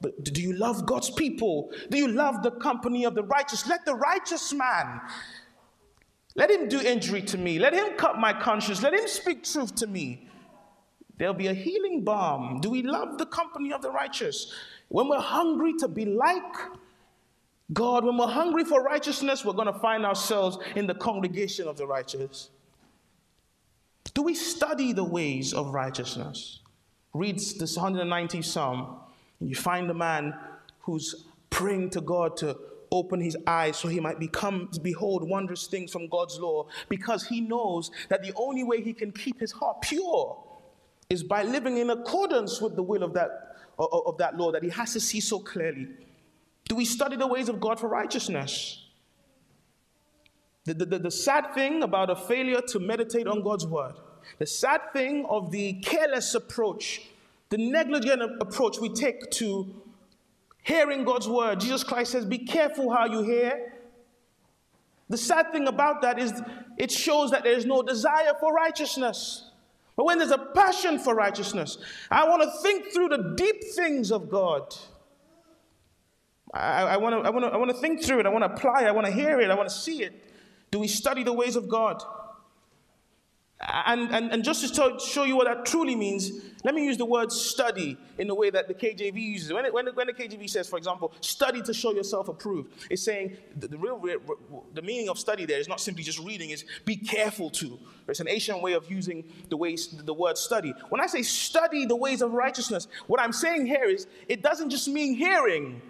But 0.00 0.24
do 0.24 0.40
you 0.40 0.54
love 0.54 0.86
God's 0.86 1.10
people? 1.10 1.70
Do 1.90 1.98
you 1.98 2.08
love 2.08 2.42
the 2.42 2.52
company 2.52 3.04
of 3.04 3.14
the 3.14 3.22
righteous? 3.22 3.66
Let 3.68 3.84
the 3.84 3.94
righteous 3.94 4.52
man, 4.52 5.00
let 6.36 6.50
him 6.50 6.68
do 6.68 6.80
injury 6.80 7.22
to 7.22 7.38
me. 7.38 7.58
Let 7.58 7.74
him 7.74 7.96
cut 7.96 8.18
my 8.18 8.32
conscience. 8.32 8.82
Let 8.82 8.94
him 8.94 9.06
speak 9.06 9.44
truth 9.44 9.74
to 9.76 9.86
me. 9.86 10.28
There'll 11.18 11.34
be 11.34 11.48
a 11.48 11.54
healing 11.54 12.02
balm. 12.02 12.60
Do 12.60 12.70
we 12.70 12.82
love 12.82 13.18
the 13.18 13.26
company 13.26 13.74
of 13.74 13.82
the 13.82 13.90
righteous? 13.90 14.54
When 14.90 15.08
we're 15.08 15.20
hungry 15.20 15.74
to 15.78 15.88
be 15.88 16.04
like 16.04 16.56
God, 17.72 18.04
when 18.04 18.18
we're 18.18 18.26
hungry 18.26 18.64
for 18.64 18.82
righteousness, 18.82 19.44
we're 19.44 19.52
going 19.52 19.72
to 19.72 19.78
find 19.78 20.04
ourselves 20.04 20.58
in 20.74 20.88
the 20.88 20.94
congregation 20.94 21.68
of 21.68 21.76
the 21.76 21.86
righteous. 21.86 22.50
Do 24.14 24.22
we 24.22 24.34
study 24.34 24.92
the 24.92 25.04
ways 25.04 25.54
of 25.54 25.72
righteousness? 25.72 26.58
Reads 27.14 27.54
this 27.54 27.76
190 27.76 28.42
Psalm. 28.42 28.98
And 29.38 29.48
you 29.48 29.54
find 29.54 29.88
a 29.88 29.94
man 29.94 30.34
who's 30.80 31.24
praying 31.50 31.90
to 31.90 32.00
God 32.00 32.36
to 32.38 32.58
open 32.90 33.20
his 33.20 33.36
eyes 33.46 33.76
so 33.76 33.86
he 33.86 34.00
might 34.00 34.18
become 34.18 34.68
behold 34.82 35.28
wondrous 35.28 35.68
things 35.68 35.92
from 35.92 36.08
God's 36.08 36.40
law 36.40 36.66
because 36.88 37.24
he 37.24 37.40
knows 37.40 37.92
that 38.08 38.24
the 38.24 38.32
only 38.34 38.64
way 38.64 38.82
he 38.82 38.92
can 38.92 39.12
keep 39.12 39.38
his 39.38 39.52
heart 39.52 39.82
pure 39.82 40.36
is 41.08 41.22
by 41.22 41.44
living 41.44 41.78
in 41.78 41.90
accordance 41.90 42.60
with 42.60 42.74
the 42.74 42.82
will 42.82 43.04
of 43.04 43.14
that 43.14 43.49
of, 43.80 44.06
of 44.06 44.18
that 44.18 44.36
law 44.36 44.52
that 44.52 44.62
he 44.62 44.70
has 44.70 44.92
to 44.92 45.00
see 45.00 45.20
so 45.20 45.38
clearly. 45.38 45.88
Do 46.68 46.76
we 46.76 46.84
study 46.84 47.16
the 47.16 47.26
ways 47.26 47.48
of 47.48 47.60
God 47.60 47.80
for 47.80 47.88
righteousness? 47.88 48.86
The, 50.64 50.74
the, 50.74 50.98
the, 50.98 51.10
sad 51.10 51.54
thing 51.54 51.82
about 51.82 52.10
a 52.10 52.16
failure 52.16 52.60
to 52.68 52.78
meditate 52.78 53.26
on 53.26 53.42
God's 53.42 53.66
word, 53.66 53.94
the 54.38 54.46
sad 54.46 54.92
thing 54.92 55.26
of 55.28 55.50
the 55.50 55.80
careless 55.80 56.34
approach, 56.34 57.00
the 57.48 57.56
negligent 57.56 58.22
approach 58.40 58.78
we 58.78 58.90
take 58.90 59.30
to 59.32 59.74
hearing 60.62 61.04
God's 61.04 61.28
word, 61.28 61.60
Jesus 61.60 61.82
Christ 61.82 62.12
says, 62.12 62.26
Be 62.26 62.38
careful 62.38 62.92
how 62.92 63.06
you 63.06 63.22
hear. 63.22 63.72
The 65.08 65.16
sad 65.16 65.50
thing 65.50 65.66
about 65.66 66.02
that 66.02 66.18
is 66.18 66.40
it 66.76 66.92
shows 66.92 67.30
that 67.32 67.42
there 67.42 67.56
is 67.56 67.66
no 67.66 67.82
desire 67.82 68.34
for 68.38 68.52
righteousness. 68.52 69.49
But 70.00 70.06
when 70.06 70.16
there's 70.16 70.30
a 70.30 70.38
passion 70.38 70.98
for 70.98 71.14
righteousness, 71.14 71.76
I 72.10 72.26
want 72.26 72.40
to 72.40 72.50
think 72.62 72.90
through 72.90 73.10
the 73.10 73.34
deep 73.36 73.62
things 73.74 74.10
of 74.10 74.30
God. 74.30 74.74
I, 76.54 76.84
I 76.84 76.96
want 76.96 77.22
to 77.22 77.28
I 77.28 77.28
wanna, 77.28 77.48
I 77.48 77.58
wanna 77.58 77.74
think 77.74 78.02
through 78.02 78.20
it. 78.20 78.24
I 78.24 78.30
want 78.30 78.42
to 78.42 78.50
apply 78.50 78.84
it. 78.84 78.86
I 78.86 78.92
want 78.92 79.08
to 79.08 79.12
hear 79.12 79.42
it. 79.42 79.50
I 79.50 79.54
want 79.54 79.68
to 79.68 79.74
see 79.74 80.02
it. 80.02 80.14
Do 80.70 80.78
we 80.78 80.88
study 80.88 81.22
the 81.22 81.34
ways 81.34 81.54
of 81.54 81.68
God? 81.68 82.02
And, 83.68 84.10
and, 84.10 84.32
and 84.32 84.42
just 84.42 84.74
to 84.74 84.98
show 84.98 85.24
you 85.24 85.36
what 85.36 85.46
that 85.46 85.66
truly 85.66 85.94
means, 85.94 86.30
let 86.64 86.74
me 86.74 86.82
use 86.82 86.96
the 86.96 87.04
word 87.04 87.30
study 87.30 87.98
in 88.16 88.26
the 88.26 88.34
way 88.34 88.48
that 88.48 88.68
the 88.68 88.74
KJV 88.74 89.14
uses. 89.14 89.52
When, 89.52 89.66
it, 89.66 89.74
when, 89.74 89.84
the, 89.84 89.92
when 89.92 90.06
the 90.06 90.14
KJV 90.14 90.48
says, 90.48 90.66
for 90.66 90.78
example, 90.78 91.12
study 91.20 91.60
to 91.62 91.74
show 91.74 91.92
yourself 91.92 92.28
approved, 92.28 92.72
it's 92.90 93.02
saying 93.02 93.36
the, 93.54 93.68
the 93.68 93.76
real 93.76 94.02
the 94.72 94.80
meaning 94.80 95.10
of 95.10 95.18
study 95.18 95.44
there 95.44 95.60
is 95.60 95.68
not 95.68 95.78
simply 95.78 96.02
just 96.02 96.18
reading, 96.20 96.48
it's 96.48 96.64
be 96.86 96.96
careful 96.96 97.50
to. 97.50 97.78
It's 98.08 98.20
an 98.20 98.28
ancient 98.28 98.62
way 98.62 98.72
of 98.72 98.90
using 98.90 99.24
the, 99.50 99.58
ways, 99.58 99.88
the 99.88 100.14
word 100.14 100.38
study. 100.38 100.72
When 100.88 101.02
I 101.02 101.06
say 101.06 101.20
study 101.20 101.84
the 101.84 101.96
ways 101.96 102.22
of 102.22 102.32
righteousness, 102.32 102.88
what 103.08 103.20
I'm 103.20 103.32
saying 103.32 103.66
here 103.66 103.84
is 103.84 104.06
it 104.26 104.42
doesn't 104.42 104.70
just 104.70 104.88
mean 104.88 105.14
hearing. 105.14 105.82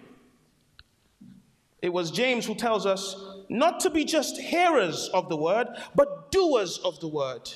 It 1.81 1.93
was 1.93 2.11
James 2.11 2.45
who 2.45 2.53
tells 2.53 2.85
us 2.85 3.15
not 3.51 3.81
to 3.81 3.89
be 3.89 4.05
just 4.05 4.39
hearers 4.39 5.09
of 5.13 5.27
the 5.27 5.35
word, 5.35 5.67
but 5.93 6.31
doers 6.31 6.77
of 6.79 6.99
the 7.01 7.07
word. 7.07 7.51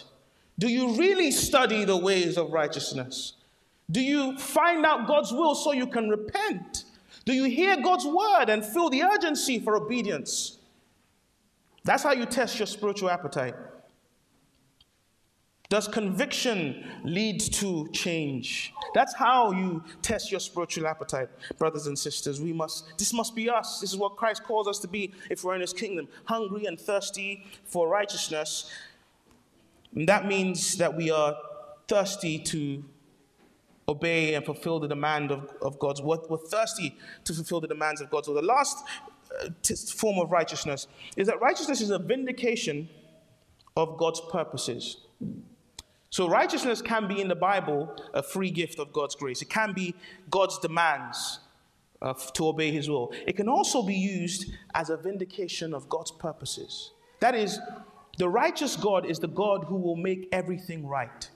Do 0.60 0.68
you 0.68 0.96
really 0.98 1.32
study 1.32 1.86
the 1.86 1.98
ways 1.98 2.38
of 2.38 2.52
righteousness? 2.52 3.34
Do 3.90 4.02
you 4.02 4.38
find 4.38 4.86
out 4.86 5.08
God's 5.08 5.32
will 5.32 5.56
so 5.56 5.72
you 5.72 5.88
can 5.88 6.10
repent? 6.10 6.84
Do 7.24 7.34
you 7.34 7.46
hear 7.46 7.82
God's 7.82 8.06
word 8.06 8.50
and 8.50 8.64
feel 8.64 8.90
the 8.90 9.04
urgency 9.04 9.60
for 9.60 9.78
obedience? 9.78 10.58
That's 11.86 12.04
how 12.04 12.12
you 12.12 12.26
test 12.26 12.60
your 12.60 12.68
spiritual 12.68 13.10
appetite. 13.10 13.56
Does 15.70 15.88
conviction 15.88 16.86
lead 17.04 17.40
to 17.40 17.88
change? 17.92 18.72
That's 18.94 19.16
how 19.16 19.52
you 19.52 19.84
test 20.02 20.30
your 20.30 20.40
spiritual 20.40 20.86
appetite, 20.86 21.30
brothers 21.58 21.88
and 21.88 21.98
sisters. 21.98 22.40
We 22.40 22.54
must 22.54 22.98
this 22.98 23.14
must 23.14 23.36
be 23.36 23.50
us. 23.50 23.80
This 23.80 23.92
is 23.92 23.98
what 23.98 24.16
Christ 24.16 24.44
calls 24.44 24.68
us 24.68 24.78
to 24.80 24.88
be 24.88 25.12
if 25.30 25.44
we're 25.44 25.56
in 25.56 25.62
his 25.62 25.74
kingdom, 25.74 26.08
hungry 26.26 26.66
and 26.66 26.80
thirsty 26.80 27.46
for 27.66 27.88
righteousness. 27.88 28.70
And 29.96 30.08
that 30.08 30.28
means 30.28 30.78
that 30.78 30.96
we 30.96 31.10
are 31.10 31.36
thirsty 31.88 32.38
to 32.40 32.84
obey 33.88 34.34
and 34.36 34.46
fulfill 34.46 34.80
the 34.80 34.88
demand 34.88 35.32
of, 35.32 35.52
of 35.62 35.80
God's 35.80 36.02
word. 36.02 36.22
We're 36.30 36.38
thirsty 36.38 36.98
to 37.24 37.34
fulfill 37.34 37.62
the 37.62 37.68
demands 37.68 38.02
of 38.02 38.10
God's 38.10 38.28
word. 38.28 38.36
The 38.36 38.42
last 38.48 38.84
uh, 39.42 39.50
t- 39.62 39.76
form 39.76 40.20
of 40.20 40.32
righteousness 40.32 40.88
is 41.16 41.28
that 41.28 41.42
righteousness 41.42 41.82
is 41.82 41.90
a 41.90 42.00
vindication 42.00 42.90
of 43.78 43.98
God's 43.98 44.22
purposes. 44.32 44.98
So, 46.16 46.30
righteousness 46.30 46.82
can 46.82 47.10
be 47.10 47.20
in 47.20 47.28
the 47.28 47.36
Bible 47.36 47.94
a 48.14 48.24
free 48.24 48.50
gift 48.50 48.80
of 48.80 48.94
God's 48.94 49.16
grace. 49.16 49.42
It 49.42 49.50
can 49.50 49.74
be 49.74 49.94
God's 50.30 50.58
demands 50.60 51.40
uh, 52.02 52.14
to 52.36 52.48
obey 52.48 52.72
His 52.72 52.90
will. 52.90 53.12
It 53.28 53.36
can 53.36 53.50
also 53.50 53.84
be 53.84 53.96
used 53.96 54.54
as 54.74 54.90
a 54.90 54.96
vindication 54.96 55.74
of 55.74 55.90
God's 55.90 56.12
purposes. 56.12 56.92
That 57.20 57.36
is, 57.36 57.60
the 58.18 58.30
righteous 58.30 58.78
God 58.78 59.06
is 59.06 59.20
the 59.20 59.28
God 59.28 59.66
who 59.66 59.76
will 59.76 59.98
make 59.98 60.30
everything 60.32 60.88
right. 60.88 61.30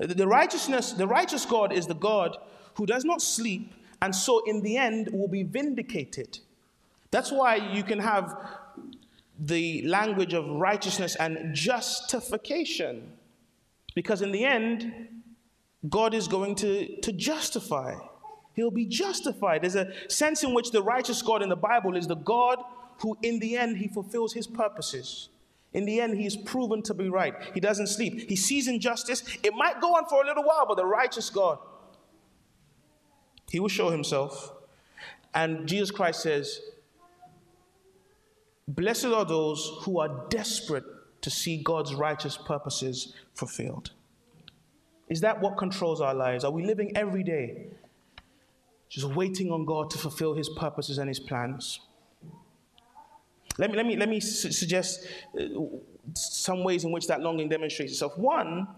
The, 0.00 0.08
the 0.08 0.26
righteousness, 0.26 0.90
the 0.90 1.06
righteous 1.06 1.46
God 1.46 1.72
is 1.72 1.86
the 1.86 1.94
God 1.94 2.36
who 2.74 2.86
does 2.86 3.04
not 3.04 3.22
sleep, 3.22 3.72
and 4.02 4.12
so 4.12 4.42
in 4.46 4.62
the 4.62 4.76
end 4.78 5.10
will 5.12 5.28
be 5.28 5.44
vindicated. 5.44 6.40
That's 7.12 7.30
why 7.30 7.54
you 7.54 7.84
can 7.84 8.00
have 8.00 8.34
the 9.38 9.86
language 9.86 10.34
of 10.34 10.44
righteousness 10.44 11.14
and 11.14 11.54
justification. 11.54 13.12
Because 13.96 14.20
in 14.20 14.30
the 14.30 14.44
end, 14.44 15.08
God 15.88 16.12
is 16.12 16.28
going 16.28 16.54
to, 16.56 17.00
to 17.00 17.12
justify. 17.12 17.94
He'll 18.52 18.70
be 18.70 18.84
justified. 18.84 19.62
There's 19.62 19.74
a 19.74 19.90
sense 20.10 20.44
in 20.44 20.52
which 20.52 20.70
the 20.70 20.82
righteous 20.82 21.22
God 21.22 21.42
in 21.42 21.48
the 21.48 21.56
Bible 21.56 21.96
is 21.96 22.06
the 22.06 22.14
God 22.14 22.62
who, 22.98 23.16
in 23.22 23.38
the 23.38 23.56
end, 23.56 23.78
he 23.78 23.88
fulfills 23.88 24.34
his 24.34 24.46
purposes. 24.46 25.30
In 25.72 25.86
the 25.86 25.98
end, 25.98 26.18
he 26.18 26.26
is 26.26 26.36
proven 26.36 26.82
to 26.82 26.92
be 26.92 27.08
right. 27.08 27.34
He 27.54 27.60
doesn't 27.60 27.86
sleep. 27.86 28.28
He 28.28 28.36
sees 28.36 28.68
injustice. 28.68 29.22
It 29.42 29.54
might 29.54 29.80
go 29.80 29.94
on 29.94 30.06
for 30.10 30.22
a 30.22 30.26
little 30.26 30.44
while, 30.44 30.66
but 30.68 30.76
the 30.76 30.84
righteous 30.84 31.30
God, 31.30 31.58
he 33.50 33.60
will 33.60 33.68
show 33.68 33.88
himself. 33.88 34.52
And 35.34 35.66
Jesus 35.66 35.90
Christ 35.90 36.20
says, 36.20 36.60
Blessed 38.68 39.06
are 39.06 39.24
those 39.24 39.78
who 39.84 40.00
are 40.00 40.26
desperate 40.28 40.84
to 41.20 41.30
see 41.30 41.62
God's 41.62 41.94
righteous 41.94 42.36
purposes 42.36 43.14
fulfilled? 43.34 43.90
Is 45.08 45.20
that 45.20 45.40
what 45.40 45.56
controls 45.56 46.00
our 46.00 46.14
lives? 46.14 46.44
Are 46.44 46.50
we 46.50 46.64
living 46.64 46.96
every 46.96 47.22
day 47.22 47.68
just 48.88 49.06
waiting 49.14 49.50
on 49.50 49.64
God 49.64 49.90
to 49.90 49.98
fulfill 49.98 50.34
his 50.34 50.48
purposes 50.48 50.98
and 50.98 51.08
his 51.08 51.20
plans? 51.20 51.80
Let 53.58 53.70
me, 53.70 53.76
let 53.76 53.86
me, 53.86 53.96
let 53.96 54.08
me 54.08 54.20
su- 54.20 54.52
suggest 54.52 55.06
uh, 55.38 55.44
some 56.14 56.62
ways 56.62 56.84
in 56.84 56.92
which 56.92 57.06
that 57.06 57.20
longing 57.20 57.48
demonstrates 57.48 57.92
itself. 57.92 58.18
One, 58.18 58.68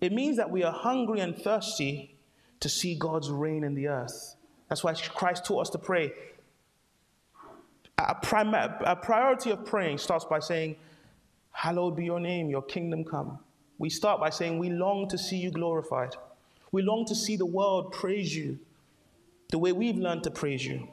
it 0.00 0.12
means 0.12 0.36
that 0.36 0.50
we 0.50 0.62
are 0.62 0.72
hungry 0.72 1.20
and 1.20 1.36
thirsty 1.36 2.16
to 2.60 2.68
see 2.68 2.94
God's 2.94 3.30
reign 3.30 3.64
in 3.64 3.74
the 3.74 3.88
earth. 3.88 4.36
That's 4.68 4.82
why 4.82 4.94
Christ 4.94 5.44
taught 5.44 5.60
us 5.60 5.70
to 5.70 5.78
pray. 5.78 6.12
A, 7.98 8.14
prim- 8.14 8.54
a 8.54 8.98
priority 9.00 9.50
of 9.50 9.64
praying 9.66 9.98
starts 9.98 10.24
by 10.24 10.38
saying, 10.38 10.76
Hallowed 11.54 11.96
be 11.96 12.04
your 12.04 12.20
name, 12.20 12.50
your 12.50 12.62
kingdom 12.62 13.04
come. 13.04 13.38
We 13.78 13.88
start 13.88 14.20
by 14.20 14.30
saying, 14.30 14.58
We 14.58 14.70
long 14.70 15.08
to 15.08 15.16
see 15.16 15.36
you 15.36 15.50
glorified. 15.50 16.14
We 16.72 16.82
long 16.82 17.06
to 17.06 17.14
see 17.14 17.36
the 17.36 17.46
world 17.46 17.92
praise 17.92 18.36
you 18.36 18.58
the 19.50 19.58
way 19.58 19.70
we've 19.70 19.96
learned 19.96 20.24
to 20.24 20.32
praise 20.32 20.66
you. 20.66 20.88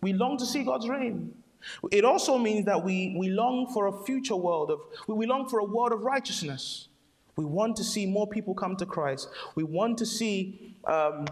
We 0.00 0.12
long 0.12 0.38
to 0.38 0.46
see 0.46 0.62
God's 0.62 0.88
reign. 0.88 1.34
It 1.90 2.04
also 2.04 2.38
means 2.38 2.66
that 2.66 2.84
we, 2.84 3.16
we 3.18 3.28
long 3.28 3.66
for 3.74 3.88
a 3.88 4.04
future 4.04 4.36
world 4.36 4.70
of, 4.70 4.78
we 5.08 5.26
long 5.26 5.48
for 5.48 5.58
a 5.58 5.64
world 5.64 5.92
of 5.92 6.02
righteousness. 6.02 6.86
We 7.34 7.44
want 7.44 7.76
to 7.76 7.84
see 7.84 8.06
more 8.06 8.28
people 8.28 8.54
come 8.54 8.76
to 8.76 8.86
Christ. 8.86 9.28
We 9.56 9.64
want 9.64 9.98
to 9.98 10.06
see 10.06 10.76
um, 10.84 11.26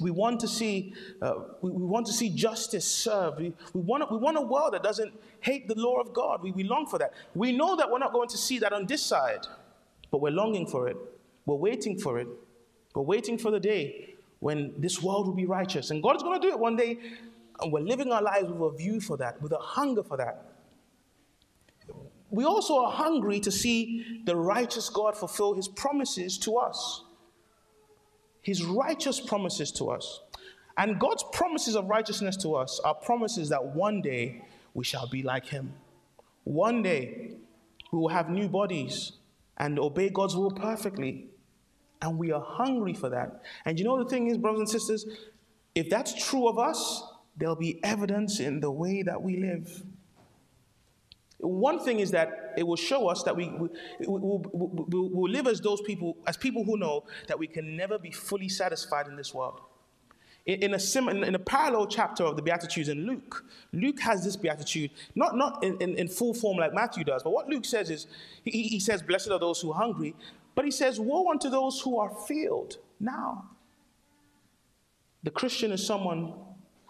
we 0.00 0.10
want 0.10 0.40
to 0.40 0.48
see, 0.48 0.94
uh, 1.22 1.34
we, 1.60 1.70
we, 1.70 1.84
want 1.84 2.06
to 2.06 2.12
see 2.12 2.30
justice 2.30 2.84
served. 2.84 3.40
We, 3.40 3.52
we, 3.72 3.80
want, 3.80 4.10
we 4.10 4.18
want 4.18 4.36
a 4.36 4.42
world 4.42 4.74
that 4.74 4.82
doesn't 4.82 5.12
hate 5.40 5.68
the 5.68 5.74
law 5.74 6.00
of 6.00 6.12
God. 6.12 6.42
We, 6.42 6.52
we 6.52 6.64
long 6.64 6.86
for 6.86 6.98
that. 6.98 7.12
We 7.34 7.52
know 7.52 7.76
that 7.76 7.90
we're 7.90 7.98
not 7.98 8.12
going 8.12 8.28
to 8.28 8.38
see 8.38 8.58
that 8.58 8.72
on 8.72 8.86
this 8.86 9.02
side, 9.02 9.46
but 10.10 10.20
we're 10.20 10.32
longing 10.32 10.66
for 10.66 10.88
it. 10.88 10.96
We're 11.46 11.56
waiting 11.56 11.98
for 11.98 12.18
it. 12.18 12.28
We're 12.94 13.02
waiting 13.02 13.38
for 13.38 13.50
the 13.50 13.60
day 13.60 14.14
when 14.40 14.74
this 14.78 15.02
world 15.02 15.26
will 15.26 15.34
be 15.34 15.46
righteous. 15.46 15.90
And 15.90 16.02
God 16.02 16.16
is 16.16 16.22
going 16.22 16.40
to 16.40 16.46
do 16.46 16.52
it 16.52 16.58
one 16.58 16.76
day. 16.76 16.98
And 17.60 17.72
we're 17.72 17.80
living 17.80 18.12
our 18.12 18.22
lives 18.22 18.48
with 18.48 18.74
a 18.74 18.76
view 18.76 19.00
for 19.00 19.16
that, 19.16 19.40
with 19.40 19.52
a 19.52 19.58
hunger 19.58 20.02
for 20.02 20.16
that. 20.18 20.52
We 22.30 22.44
also 22.44 22.84
are 22.84 22.90
hungry 22.90 23.40
to 23.40 23.50
see 23.50 24.22
the 24.26 24.36
righteous 24.36 24.90
God 24.90 25.16
fulfill 25.16 25.54
his 25.54 25.68
promises 25.68 26.36
to 26.38 26.58
us 26.58 27.02
his 28.46 28.64
righteous 28.64 29.18
promises 29.18 29.72
to 29.72 29.90
us. 29.90 30.20
And 30.78 31.00
God's 31.00 31.24
promises 31.32 31.74
of 31.74 31.86
righteousness 31.86 32.36
to 32.36 32.54
us 32.54 32.80
are 32.84 32.94
promises 32.94 33.48
that 33.48 33.74
one 33.74 34.00
day 34.00 34.44
we 34.72 34.84
shall 34.84 35.08
be 35.08 35.24
like 35.24 35.46
him. 35.46 35.74
One 36.44 36.80
day 36.80 37.32
we 37.90 37.98
will 37.98 38.08
have 38.08 38.30
new 38.30 38.48
bodies 38.48 39.14
and 39.56 39.80
obey 39.80 40.10
God's 40.10 40.36
will 40.36 40.52
perfectly. 40.52 41.26
And 42.00 42.18
we 42.18 42.30
are 42.30 42.40
hungry 42.40 42.94
for 42.94 43.08
that. 43.10 43.42
And 43.64 43.80
you 43.80 43.84
know 43.84 44.00
the 44.00 44.08
thing 44.08 44.28
is, 44.28 44.38
brothers 44.38 44.60
and 44.60 44.68
sisters, 44.68 45.06
if 45.74 45.90
that's 45.90 46.14
true 46.14 46.46
of 46.46 46.56
us, 46.56 47.02
there'll 47.36 47.56
be 47.56 47.82
evidence 47.82 48.38
in 48.38 48.60
the 48.60 48.70
way 48.70 49.02
that 49.02 49.20
we 49.20 49.38
live. 49.38 49.82
One 51.38 51.78
thing 51.78 52.00
is 52.00 52.10
that 52.12 52.54
it 52.56 52.66
will 52.66 52.76
show 52.76 53.08
us 53.08 53.22
that 53.24 53.36
we, 53.36 53.48
we, 53.48 53.68
will 54.06 54.38
we, 54.88 55.08
we, 55.08 55.30
live 55.30 55.46
as 55.46 55.60
those 55.60 55.82
people, 55.82 56.16
as 56.26 56.36
people 56.36 56.64
who 56.64 56.78
know 56.78 57.04
that 57.28 57.38
we 57.38 57.46
can 57.46 57.76
never 57.76 57.98
be 57.98 58.10
fully 58.10 58.48
satisfied 58.48 59.06
in 59.06 59.16
this 59.16 59.34
world. 59.34 59.60
In, 60.46 60.62
in 60.62 60.74
a, 60.74 60.78
sim, 60.78 61.08
in, 61.08 61.24
in, 61.24 61.34
a 61.34 61.38
parallel 61.38 61.88
chapter 61.88 62.24
of 62.24 62.36
the 62.36 62.42
Beatitudes 62.42 62.88
in 62.88 63.06
Luke, 63.06 63.44
Luke 63.72 64.00
has 64.00 64.24
this 64.24 64.36
Beatitude, 64.36 64.92
not, 65.14 65.36
not 65.36 65.62
in, 65.62 65.76
in, 65.78 65.96
in 65.96 66.08
full 66.08 66.32
form 66.32 66.56
like 66.56 66.72
Matthew 66.72 67.04
does, 67.04 67.22
but 67.22 67.30
what 67.30 67.48
Luke 67.48 67.64
says 67.64 67.90
is, 67.90 68.06
he, 68.42 68.62
he 68.62 68.80
says, 68.80 69.02
Blessed 69.02 69.30
are 69.30 69.38
those 69.38 69.60
who 69.60 69.72
are 69.72 69.78
hungry, 69.78 70.14
but 70.54 70.64
he 70.64 70.70
says, 70.70 70.98
Woe 70.98 71.30
unto 71.30 71.50
those 71.50 71.80
who 71.80 71.98
are 71.98 72.10
filled 72.26 72.78
now. 72.98 73.50
The 75.22 75.30
Christian 75.32 75.72
is 75.72 75.84
someone 75.84 76.32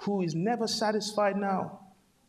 who 0.00 0.22
is 0.22 0.34
never 0.34 0.68
satisfied 0.68 1.36
now. 1.36 1.80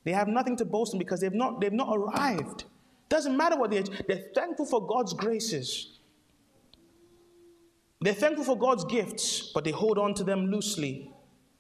They 0.07 0.13
have 0.13 0.29
nothing 0.29 0.55
to 0.55 0.63
boast 0.63 0.93
in 0.93 0.99
because 0.99 1.19
they've 1.19 1.33
not, 1.33 1.59
they've 1.59 1.73
not 1.73 1.89
arrived. 1.93 2.63
Doesn't 3.09 3.35
matter 3.35 3.57
what 3.57 3.71
they're 3.71 3.83
they're 4.07 4.23
thankful 4.33 4.65
for 4.65 4.87
God's 4.87 5.11
graces. 5.13 5.99
They're 7.99 8.13
thankful 8.13 8.45
for 8.45 8.57
God's 8.57 8.85
gifts, 8.85 9.51
but 9.53 9.65
they 9.65 9.71
hold 9.71 9.97
on 9.97 10.13
to 10.13 10.23
them 10.23 10.45
loosely. 10.45 11.11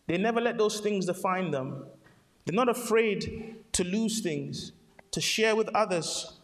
They 0.07 0.17
never 0.17 0.39
let 0.39 0.57
those 0.57 0.79
things 0.79 1.07
define 1.07 1.51
them. 1.51 1.87
They're 2.45 2.55
not 2.55 2.69
afraid 2.69 3.57
to 3.73 3.83
lose 3.83 4.21
things, 4.21 4.71
to 5.11 5.19
share 5.19 5.57
with 5.57 5.67
others, 5.75 6.39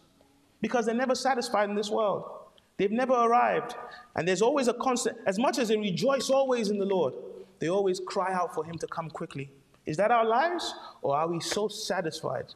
because 0.60 0.84
they're 0.84 0.94
never 0.94 1.14
satisfied 1.14 1.70
in 1.70 1.74
this 1.74 1.88
world. 1.88 2.30
They've 2.76 2.92
never 2.92 3.14
arrived. 3.14 3.76
And 4.14 4.28
there's 4.28 4.42
always 4.42 4.68
a 4.68 4.74
constant, 4.74 5.16
as 5.26 5.38
much 5.38 5.56
as 5.56 5.68
they 5.68 5.78
rejoice 5.78 6.28
always 6.28 6.68
in 6.68 6.78
the 6.78 6.84
Lord, 6.84 7.14
they 7.60 7.70
always 7.70 7.98
cry 7.98 8.30
out 8.34 8.54
for 8.54 8.62
Him 8.62 8.76
to 8.76 8.86
come 8.88 9.08
quickly. 9.08 9.50
Is 9.86 9.96
that 9.98 10.10
our 10.10 10.24
lives? 10.24 10.74
Or 11.02 11.16
are 11.16 11.28
we 11.28 11.40
so 11.40 11.68
satisfied? 11.68 12.46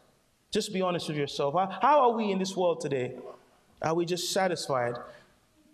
Just 0.51 0.73
be 0.73 0.81
honest 0.81 1.09
with 1.09 1.17
yourself. 1.17 1.55
How 1.83 2.09
are 2.11 2.17
we 2.17 2.31
in 2.31 2.39
this 2.39 2.57
world 2.57 2.81
today? 2.81 3.15
Are 3.83 3.95
we 3.95 4.07
just 4.07 4.33
satisfied? 4.33 4.95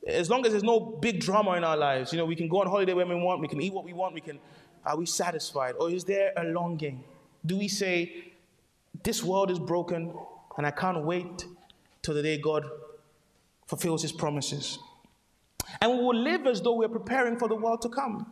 As 0.07 0.29
long 0.29 0.45
as 0.45 0.53
there's 0.53 0.65
no 0.65 0.81
big 0.81 1.21
drama 1.21 1.53
in 1.53 1.65
our 1.65 1.77
lives, 1.77 2.13
you 2.13 2.19
know, 2.19 2.27
we 2.27 2.37
can 2.37 2.49
go 2.49 2.61
on 2.61 2.67
holiday 2.67 2.93
when 2.93 3.09
we 3.09 3.15
want, 3.15 3.41
we 3.41 3.49
can 3.49 3.61
eat 3.61 3.73
what 3.73 3.85
we 3.85 3.93
want, 3.93 4.15
we 4.15 4.21
can. 4.21 4.39
Are 4.85 4.97
we 4.97 5.07
satisfied? 5.07 5.77
Or 5.79 5.91
is 5.91 6.05
there 6.05 6.33
a 6.37 6.45
longing? 6.45 7.03
Do 7.47 7.57
we 7.57 7.69
say, 7.69 8.33
This 9.03 9.23
world 9.23 9.51
is 9.51 9.59
broken 9.59 10.13
and 10.57 10.67
I 10.67 10.71
can't 10.71 11.03
wait 11.05 11.47
till 12.03 12.15
the 12.15 12.23
day 12.23 12.39
God 12.39 12.65
fulfills 13.67 14.03
his 14.03 14.13
promises? 14.13 14.79
And 15.81 15.93
we 15.93 15.99
will 16.05 16.17
live 16.17 16.47
as 16.47 16.61
though 16.61 16.75
we're 16.75 16.89
preparing 16.89 17.39
for 17.39 17.49
the 17.49 17.55
world 17.55 17.81
to 17.83 17.89
come. 17.89 18.27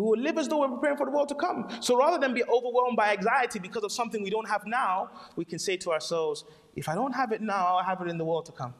We 0.00 0.06
will 0.06 0.18
live 0.18 0.38
as 0.38 0.48
though 0.48 0.60
we're 0.60 0.74
preparing 0.74 0.96
for 0.96 1.04
the 1.04 1.12
world 1.12 1.28
to 1.28 1.34
come. 1.34 1.68
So 1.80 1.98
rather 1.98 2.18
than 2.18 2.32
be 2.32 2.42
overwhelmed 2.44 2.96
by 2.96 3.12
anxiety 3.12 3.58
because 3.58 3.84
of 3.84 3.92
something 3.92 4.22
we 4.22 4.30
don't 4.30 4.48
have 4.48 4.66
now, 4.66 5.10
we 5.36 5.44
can 5.44 5.58
say 5.58 5.76
to 5.76 5.90
ourselves, 5.90 6.44
if 6.74 6.88
I 6.88 6.94
don't 6.94 7.12
have 7.12 7.32
it 7.32 7.42
now, 7.42 7.76
I'll 7.76 7.84
have 7.84 8.00
it 8.00 8.08
in 8.08 8.16
the 8.16 8.24
world 8.24 8.46
to 8.46 8.52
come. 8.52 8.72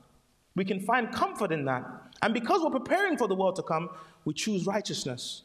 We 0.56 0.64
can 0.64 0.80
find 0.80 1.12
comfort 1.12 1.52
in 1.52 1.66
that. 1.66 1.84
And 2.22 2.32
because 2.32 2.62
we're 2.62 2.70
preparing 2.70 3.18
for 3.18 3.28
the 3.28 3.34
world 3.34 3.56
to 3.56 3.62
come, 3.62 3.90
we 4.24 4.32
choose 4.32 4.66
righteousness. 4.66 5.42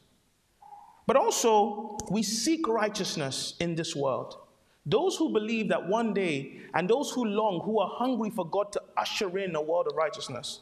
But 1.08 1.18
also, 1.18 1.98
we 2.10 2.24
seek 2.24 2.70
righteousness 2.70 3.56
in 3.60 3.76
this 3.76 3.98
world. 3.98 4.38
Those 4.86 5.18
who 5.18 5.34
believe 5.34 5.68
that 5.70 5.90
one 5.90 6.14
day, 6.14 6.62
and 6.74 6.90
those 6.90 7.12
who 7.12 7.26
long, 7.26 7.60
who 7.66 7.80
are 7.80 7.90
hungry 7.90 8.30
for 8.30 8.46
God 8.46 8.72
to 8.72 8.82
usher 8.96 9.38
in 9.38 9.54
a 9.56 9.62
world 9.62 9.88
of 9.92 9.98
righteousness, 9.98 10.62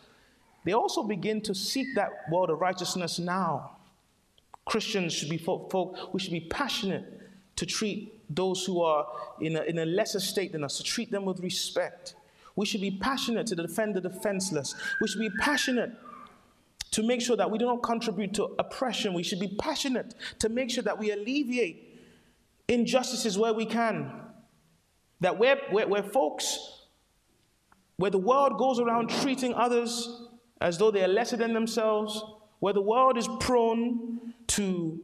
they 0.65 0.71
also 0.71 1.03
begin 1.03 1.39
to 1.41 1.53
seek 1.53 1.93
that 1.93 2.09
world 2.31 2.49
of 2.49 2.59
righteousness 2.59 3.19
now. 3.19 3.77
Christians 4.65 5.13
should 5.13 5.29
be 5.29 5.37
folk, 5.37 5.71
folk, 5.71 6.13
we 6.13 6.19
should 6.19 6.31
be 6.31 6.41
passionate 6.41 7.21
to 7.55 7.65
treat 7.65 8.19
those 8.33 8.65
who 8.65 8.81
are 8.81 9.07
in 9.41 9.55
a, 9.55 9.61
in 9.63 9.79
a 9.79 9.85
lesser 9.85 10.19
state 10.19 10.51
than 10.51 10.63
us, 10.63 10.77
to 10.77 10.83
treat 10.83 11.11
them 11.11 11.25
with 11.25 11.39
respect. 11.41 12.15
We 12.55 12.65
should 12.65 12.81
be 12.81 12.91
passionate 12.91 13.47
to 13.47 13.55
defend 13.55 13.95
the 13.95 14.01
defenseless. 14.01 14.75
We 15.01 15.07
should 15.07 15.19
be 15.19 15.31
passionate 15.39 15.91
to 16.91 17.03
make 17.03 17.21
sure 17.21 17.35
that 17.35 17.49
we 17.49 17.57
do 17.57 17.65
not 17.65 17.81
contribute 17.81 18.33
to 18.35 18.55
oppression. 18.59 19.13
We 19.13 19.23
should 19.23 19.39
be 19.39 19.55
passionate 19.59 20.13
to 20.39 20.49
make 20.49 20.69
sure 20.69 20.83
that 20.83 20.97
we 20.97 21.11
alleviate 21.11 21.99
injustices 22.67 23.37
where 23.37 23.53
we 23.53 23.65
can. 23.65 24.11
That 25.19 25.39
where, 25.39 25.57
where, 25.71 25.87
where 25.87 26.03
folks, 26.03 26.59
where 27.97 28.11
the 28.11 28.19
world 28.19 28.57
goes 28.57 28.79
around 28.79 29.09
treating 29.09 29.53
others 29.55 30.27
as 30.61 30.77
though 30.77 30.91
they 30.91 31.03
are 31.03 31.07
lesser 31.07 31.35
than 31.35 31.53
themselves, 31.53 32.23
where 32.59 32.73
the 32.73 32.81
world 32.81 33.17
is 33.17 33.27
prone 33.39 34.22
to 34.47 34.99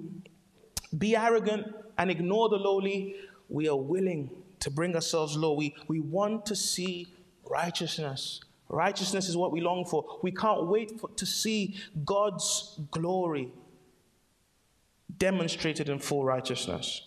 be 0.98 1.16
arrogant 1.16 1.68
and 1.98 2.10
ignore 2.10 2.50
the 2.50 2.58
lowly, 2.58 3.16
we 3.50 3.68
are 3.68 3.78
willing 3.78 4.30
to 4.60 4.70
bring 4.70 4.96
ourselves 4.96 5.36
low. 5.36 5.54
We, 5.54 5.76
we 5.88 6.00
want 6.00 6.46
to 6.48 6.56
see 6.56 7.08
righteousness. 7.50 8.42
Righteousness 8.68 9.28
is 9.28 9.36
what 9.36 9.52
we 9.52 9.62
long 9.62 9.86
for. 9.86 10.20
We 10.22 10.32
can't 10.32 10.68
wait 10.68 11.00
for, 11.00 11.10
to 11.10 11.26
see 11.26 11.76
God's 12.06 12.80
glory 12.92 13.52
demonstrated 15.18 15.90
in 15.90 16.00
full 16.00 16.24
righteousness. 16.24 17.02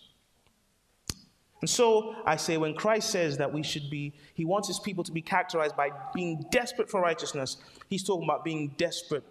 And 1.61 1.71
so 1.71 2.17
I 2.27 2.37
say, 2.37 2.57
when 2.57 2.75
Christ 2.75 3.11
says 3.11 3.39
that 3.39 3.53
we 3.53 3.63
should 3.63 3.89
be, 3.89 4.13
he 4.35 4.45
wants 4.45 4.67
his 4.67 4.81
people 4.81 5.05
to 5.05 5.13
be 5.13 5.23
characterized 5.23 5.77
by 5.77 5.91
being 6.13 6.45
desperate 6.51 6.91
for 6.91 7.01
righteousness, 7.01 7.57
he's 7.89 8.03
talking 8.03 8.25
about 8.25 8.45
being 8.45 8.75
desperate 8.77 9.23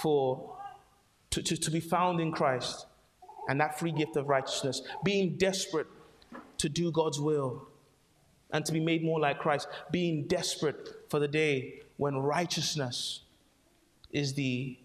for 0.00 0.56
to, 1.30 1.42
to, 1.42 1.56
to 1.56 1.70
be 1.70 1.80
found 1.80 2.20
in 2.20 2.32
Christ 2.32 2.86
and 3.48 3.60
that 3.60 3.78
free 3.78 3.92
gift 3.92 4.16
of 4.16 4.28
righteousness, 4.28 4.82
being 5.04 5.36
desperate 5.36 5.86
to 6.58 6.68
do 6.68 6.90
God's 6.92 7.20
will 7.20 7.66
and 8.52 8.64
to 8.66 8.72
be 8.72 8.80
made 8.80 9.04
more 9.04 9.20
like 9.20 9.38
Christ, 9.38 9.68
being 9.90 10.26
desperate 10.26 11.06
for 11.08 11.18
the 11.18 11.28
day 11.28 11.82
when 11.96 12.16
righteousness 12.16 13.22
is 14.10 14.34
the 14.34 14.78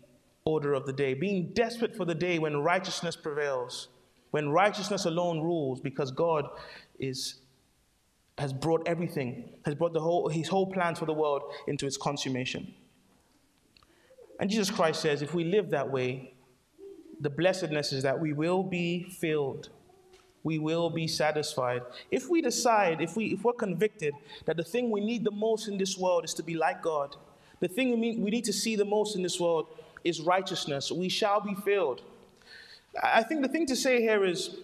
order 0.46 0.74
of 0.74 0.86
the 0.86 0.94
day, 0.94 1.14
being 1.14 1.52
desperate 1.54 1.96
for 1.96 2.06
the 2.06 2.14
day 2.14 2.38
when 2.38 2.58
righteousness 2.58 3.16
prevails, 3.16 3.88
when 4.32 4.50
righteousness 4.50 5.06
alone 5.06 5.42
rules, 5.42 5.80
because 5.80 6.12
God 6.12 6.48
is 7.00 7.40
has 8.38 8.52
brought 8.52 8.86
everything, 8.86 9.50
has 9.64 9.76
brought 9.76 9.94
the 9.94 10.02
whole 10.02 10.28
his 10.28 10.48
whole 10.48 10.72
plans 10.72 11.00
for 11.00 11.06
the 11.06 11.14
world 11.14 11.42
into 11.68 11.88
its 11.88 11.98
consummation. 11.98 12.74
And 14.40 14.50
Jesus 14.50 14.70
Christ 14.70 15.02
says, 15.02 15.22
if 15.22 15.34
we 15.34 15.46
live 15.46 15.70
that 15.70 15.90
way, 15.90 16.35
the 17.20 17.30
blessedness 17.30 17.94
is 17.94 18.04
that 18.04 18.20
we 18.20 18.34
will 18.34 18.64
be 18.64 19.04
filled. 19.04 19.70
We 20.44 20.60
will 20.60 20.90
be 20.90 21.08
satisfied. 21.08 21.82
If 22.12 22.30
we 22.30 22.42
decide, 22.42 23.02
if, 23.02 23.16
we, 23.16 23.34
if 23.34 23.44
we're 23.44 23.54
convicted 23.54 24.14
that 24.46 24.58
the 24.58 24.64
thing 24.64 24.92
we 24.92 25.02
need 25.02 25.24
the 25.24 25.32
most 25.32 25.68
in 25.68 25.78
this 25.78 25.98
world 25.98 26.24
is 26.24 26.34
to 26.36 26.44
be 26.44 26.56
like 26.56 26.82
God, 26.82 27.16
the 27.60 27.68
thing 27.68 27.90
we 27.92 27.96
need 27.98 28.20
we 28.20 28.30
need 28.30 28.46
to 28.46 28.54
see 28.54 28.76
the 28.76 28.86
most 28.86 29.16
in 29.16 29.24
this 29.24 29.40
world 29.40 29.68
is 30.04 30.22
righteousness, 30.22 30.92
we 30.92 31.10
shall 31.10 31.42
be 31.42 31.56
filled. 31.56 32.02
I 33.02 33.24
think 33.24 33.42
the 33.42 33.48
thing 33.48 33.66
to 33.68 33.76
say 33.76 34.02
here 34.02 34.24
is 34.24 34.58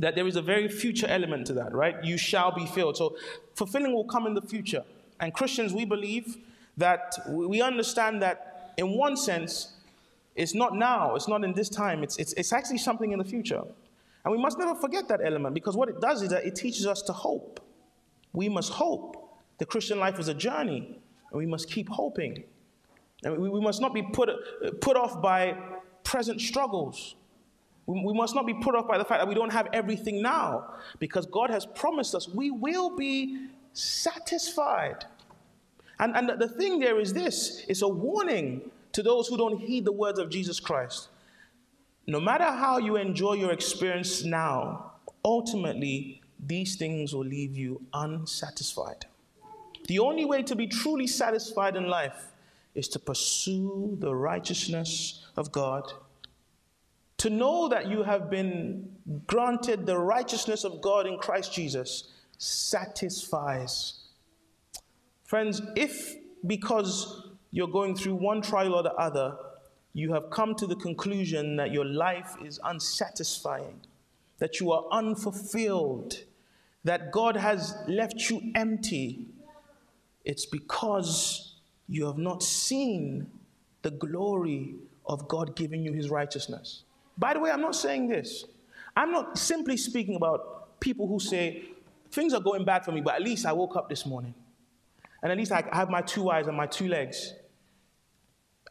that 0.00 0.14
there 0.14 0.26
is 0.26 0.36
a 0.36 0.42
very 0.42 0.68
future 0.68 1.06
element 1.06 1.46
to 1.48 1.52
that, 1.54 1.74
right? 1.74 2.02
You 2.02 2.16
shall 2.16 2.50
be 2.50 2.66
filled. 2.66 2.96
So 2.96 3.16
fulfilling 3.54 3.92
will 3.92 4.06
come 4.06 4.26
in 4.26 4.34
the 4.34 4.42
future. 4.42 4.84
And 5.20 5.32
Christians, 5.32 5.72
we 5.72 5.84
believe 5.84 6.36
that 6.76 7.14
we 7.28 7.62
understand 7.62 8.22
that 8.22 8.72
in 8.76 8.96
one 8.96 9.16
sense, 9.16 9.73
it's 10.34 10.54
not 10.54 10.74
now, 10.74 11.14
it's 11.14 11.28
not 11.28 11.44
in 11.44 11.52
this 11.52 11.68
time, 11.68 12.02
it's, 12.02 12.16
it's, 12.16 12.32
it's 12.34 12.52
actually 12.52 12.78
something 12.78 13.12
in 13.12 13.18
the 13.18 13.24
future. 13.24 13.62
And 14.24 14.32
we 14.32 14.38
must 14.38 14.58
never 14.58 14.74
forget 14.74 15.06
that 15.08 15.20
element 15.22 15.54
because 15.54 15.76
what 15.76 15.88
it 15.88 16.00
does 16.00 16.22
is 16.22 16.30
that 16.30 16.44
it 16.44 16.56
teaches 16.56 16.86
us 16.86 17.02
to 17.02 17.12
hope. 17.12 17.60
We 18.32 18.48
must 18.48 18.72
hope. 18.72 19.20
The 19.58 19.66
Christian 19.66 20.00
life 20.00 20.18
is 20.18 20.28
a 20.28 20.34
journey, 20.34 20.98
and 21.30 21.38
we 21.38 21.46
must 21.46 21.70
keep 21.70 21.88
hoping. 21.88 22.44
And 23.22 23.38
we, 23.38 23.48
we 23.48 23.60
must 23.60 23.80
not 23.80 23.94
be 23.94 24.02
put, 24.02 24.28
uh, 24.28 24.34
put 24.80 24.96
off 24.96 25.22
by 25.22 25.56
present 26.02 26.40
struggles. 26.40 27.14
We, 27.86 28.02
we 28.02 28.12
must 28.14 28.34
not 28.34 28.46
be 28.46 28.54
put 28.54 28.74
off 28.74 28.88
by 28.88 28.98
the 28.98 29.04
fact 29.04 29.20
that 29.20 29.28
we 29.28 29.34
don't 29.34 29.52
have 29.52 29.68
everything 29.72 30.20
now 30.22 30.74
because 30.98 31.26
God 31.26 31.50
has 31.50 31.66
promised 31.66 32.14
us 32.14 32.28
we 32.28 32.50
will 32.50 32.96
be 32.96 33.48
satisfied. 33.72 35.04
And, 36.00 36.16
and 36.16 36.40
the 36.40 36.48
thing 36.48 36.80
there 36.80 36.98
is 36.98 37.12
this 37.12 37.64
it's 37.68 37.82
a 37.82 37.88
warning 37.88 38.70
to 38.94 39.02
those 39.02 39.28
who 39.28 39.36
don't 39.36 39.58
heed 39.58 39.84
the 39.84 39.92
words 39.92 40.18
of 40.18 40.30
Jesus 40.30 40.58
Christ. 40.58 41.08
No 42.06 42.20
matter 42.20 42.44
how 42.44 42.78
you 42.78 42.96
enjoy 42.96 43.34
your 43.34 43.52
experience 43.52 44.24
now, 44.24 44.92
ultimately, 45.24 46.22
these 46.38 46.76
things 46.76 47.14
will 47.14 47.24
leave 47.24 47.56
you 47.56 47.82
unsatisfied. 47.92 49.06
The 49.88 49.98
only 49.98 50.24
way 50.24 50.42
to 50.42 50.56
be 50.56 50.66
truly 50.66 51.06
satisfied 51.06 51.76
in 51.76 51.88
life 51.88 52.32
is 52.74 52.88
to 52.88 52.98
pursue 52.98 53.96
the 54.00 54.14
righteousness 54.14 55.26
of 55.36 55.52
God, 55.52 55.92
to 57.18 57.30
know 57.30 57.68
that 57.68 57.88
you 57.88 58.02
have 58.02 58.30
been 58.30 58.90
granted 59.26 59.86
the 59.86 59.98
righteousness 59.98 60.64
of 60.64 60.80
God 60.80 61.06
in 61.06 61.18
Christ 61.18 61.52
Jesus 61.52 62.10
satisfies. 62.38 64.00
Friends, 65.24 65.62
if 65.76 66.16
because 66.46 67.23
you're 67.54 67.68
going 67.68 67.94
through 67.94 68.16
one 68.16 68.42
trial 68.42 68.74
or 68.74 68.82
the 68.82 68.92
other, 68.94 69.36
you 69.92 70.12
have 70.12 70.28
come 70.28 70.56
to 70.56 70.66
the 70.66 70.74
conclusion 70.74 71.54
that 71.54 71.70
your 71.70 71.84
life 71.84 72.34
is 72.44 72.58
unsatisfying, 72.64 73.80
that 74.38 74.58
you 74.58 74.72
are 74.72 74.84
unfulfilled, 74.90 76.24
that 76.82 77.12
God 77.12 77.36
has 77.36 77.76
left 77.86 78.28
you 78.28 78.50
empty, 78.56 79.26
it's 80.24 80.44
because 80.44 81.54
you 81.88 82.06
have 82.06 82.18
not 82.18 82.42
seen 82.42 83.30
the 83.82 83.92
glory 83.92 84.74
of 85.06 85.28
God 85.28 85.54
giving 85.54 85.84
you 85.84 85.92
his 85.92 86.10
righteousness. 86.10 86.82
By 87.16 87.34
the 87.34 87.38
way, 87.38 87.52
I'm 87.52 87.60
not 87.60 87.76
saying 87.76 88.08
this. 88.08 88.46
I'm 88.96 89.12
not 89.12 89.38
simply 89.38 89.76
speaking 89.76 90.16
about 90.16 90.80
people 90.80 91.06
who 91.06 91.20
say, 91.20 91.66
things 92.10 92.34
are 92.34 92.40
going 92.40 92.64
bad 92.64 92.84
for 92.84 92.90
me, 92.90 93.00
but 93.00 93.14
at 93.14 93.22
least 93.22 93.46
I 93.46 93.52
woke 93.52 93.76
up 93.76 93.88
this 93.88 94.04
morning. 94.04 94.34
And 95.22 95.30
at 95.30 95.38
least 95.38 95.52
I 95.52 95.62
have 95.72 95.88
my 95.88 96.02
two 96.02 96.30
eyes 96.30 96.48
and 96.48 96.56
my 96.56 96.66
two 96.66 96.88
legs. 96.88 97.32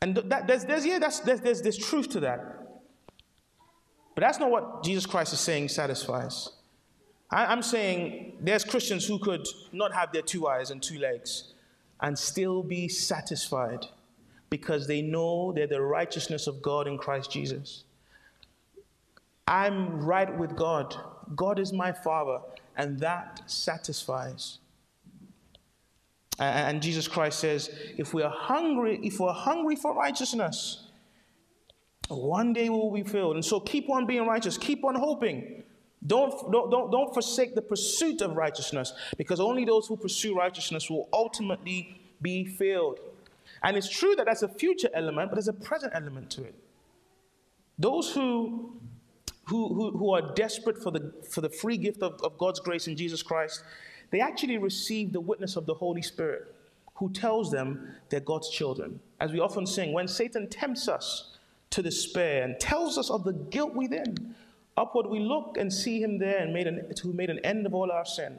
And 0.03 0.17
that, 0.17 0.47
there's, 0.47 0.65
there's, 0.65 0.85
yeah, 0.85 0.99
that's, 0.99 1.21
there's, 1.21 1.39
there's, 1.39 1.61
there's 1.61 1.77
truth 1.77 2.09
to 2.09 2.19
that. 2.19 2.41
But 4.15 4.21
that's 4.21 4.37
not 4.37 4.51
what 4.51 4.83
Jesus 4.83 5.05
Christ 5.05 5.31
is 5.31 5.39
saying 5.39 5.69
satisfies. 5.69 6.49
I, 7.31 7.45
I'm 7.45 7.61
saying 7.61 8.33
there's 8.41 8.65
Christians 8.65 9.07
who 9.07 9.17
could 9.17 9.47
not 9.71 9.93
have 9.93 10.11
their 10.11 10.21
two 10.21 10.45
eyes 10.45 10.71
and 10.71 10.83
two 10.83 10.99
legs 10.99 11.53
and 12.01 12.19
still 12.19 12.63
be 12.63 12.89
satisfied 12.89 13.85
because 14.49 14.87
they 14.87 15.01
know 15.01 15.53
they're 15.53 15.67
the 15.67 15.81
righteousness 15.81 16.47
of 16.47 16.61
God 16.61 16.85
in 16.85 16.97
Christ 16.97 17.31
Jesus. 17.31 17.85
I'm 19.47 20.03
right 20.03 20.37
with 20.37 20.53
God. 20.57 20.97
God 21.33 21.59
is 21.59 21.71
my 21.71 21.93
Father, 21.93 22.39
and 22.75 22.99
that 22.99 23.41
satisfies. 23.45 24.59
And 26.43 26.81
Jesus 26.81 27.07
Christ 27.07 27.39
says, 27.39 27.69
if 27.97 28.13
we 28.13 28.21
are 28.23 28.31
hungry, 28.31 28.99
if 29.03 29.19
we're 29.19 29.31
hungry 29.31 29.75
for 29.75 29.93
righteousness, 29.93 30.87
one 32.09 32.53
day 32.53 32.69
we 32.69 32.75
will 32.75 32.91
be 32.91 33.03
filled. 33.03 33.35
And 33.35 33.45
so 33.45 33.59
keep 33.59 33.89
on 33.89 34.05
being 34.05 34.25
righteous, 34.25 34.57
keep 34.57 34.83
on 34.83 34.95
hoping. 34.95 35.63
Don't, 36.05 36.51
don't, 36.51 36.69
don't, 36.69 36.91
don't 36.91 37.13
forsake 37.13 37.55
the 37.55 37.61
pursuit 37.61 38.21
of 38.21 38.35
righteousness, 38.35 38.93
because 39.17 39.39
only 39.39 39.63
those 39.63 39.87
who 39.87 39.95
pursue 39.95 40.35
righteousness 40.35 40.89
will 40.89 41.07
ultimately 41.13 42.01
be 42.21 42.45
filled. 42.45 42.99
And 43.63 43.77
it's 43.77 43.89
true 43.89 44.15
that 44.15 44.25
that's 44.25 44.43
a 44.43 44.49
future 44.49 44.89
element, 44.93 45.29
but 45.29 45.35
there's 45.35 45.47
a 45.47 45.53
present 45.53 45.93
element 45.95 46.29
to 46.31 46.43
it. 46.43 46.55
Those 47.79 48.11
who 48.13 48.77
who, 49.45 49.73
who, 49.73 49.97
who 49.97 50.13
are 50.13 50.33
desperate 50.35 50.81
for 50.81 50.89
the, 50.91 51.13
for 51.29 51.41
the 51.41 51.49
free 51.49 51.75
gift 51.75 52.01
of, 52.01 52.13
of 52.23 52.37
God's 52.37 52.61
grace 52.61 52.87
in 52.87 52.95
Jesus 52.95 53.21
Christ, 53.21 53.61
they 54.13 54.19
actually 54.19 54.59
receive 54.59 55.11
the 55.11 55.19
witness 55.19 55.55
of 55.55 55.65
the 55.65 55.73
Holy 55.73 56.03
Spirit 56.03 56.53
who 56.93 57.11
tells 57.11 57.49
them 57.49 57.95
they're 58.09 58.19
God's 58.19 58.47
children. 58.51 58.99
As 59.19 59.31
we 59.31 59.39
often 59.39 59.65
sing, 59.65 59.91
when 59.91 60.07
Satan 60.07 60.47
tempts 60.47 60.87
us 60.87 61.35
to 61.71 61.81
despair 61.81 62.43
and 62.43 62.59
tells 62.59 62.99
us 62.99 63.09
of 63.09 63.23
the 63.23 63.33
guilt 63.33 63.73
within, 63.73 64.35
upward 64.77 65.07
we 65.07 65.19
look 65.19 65.57
and 65.57 65.73
see 65.73 65.99
him 65.99 66.19
there 66.19 66.37
and 66.37 66.53
made 66.53 66.67
an, 66.67 66.91
who 67.01 67.11
made 67.11 67.31
an 67.31 67.39
end 67.39 67.65
of 67.65 67.73
all 67.73 67.91
our 67.91 68.05
sin. 68.05 68.37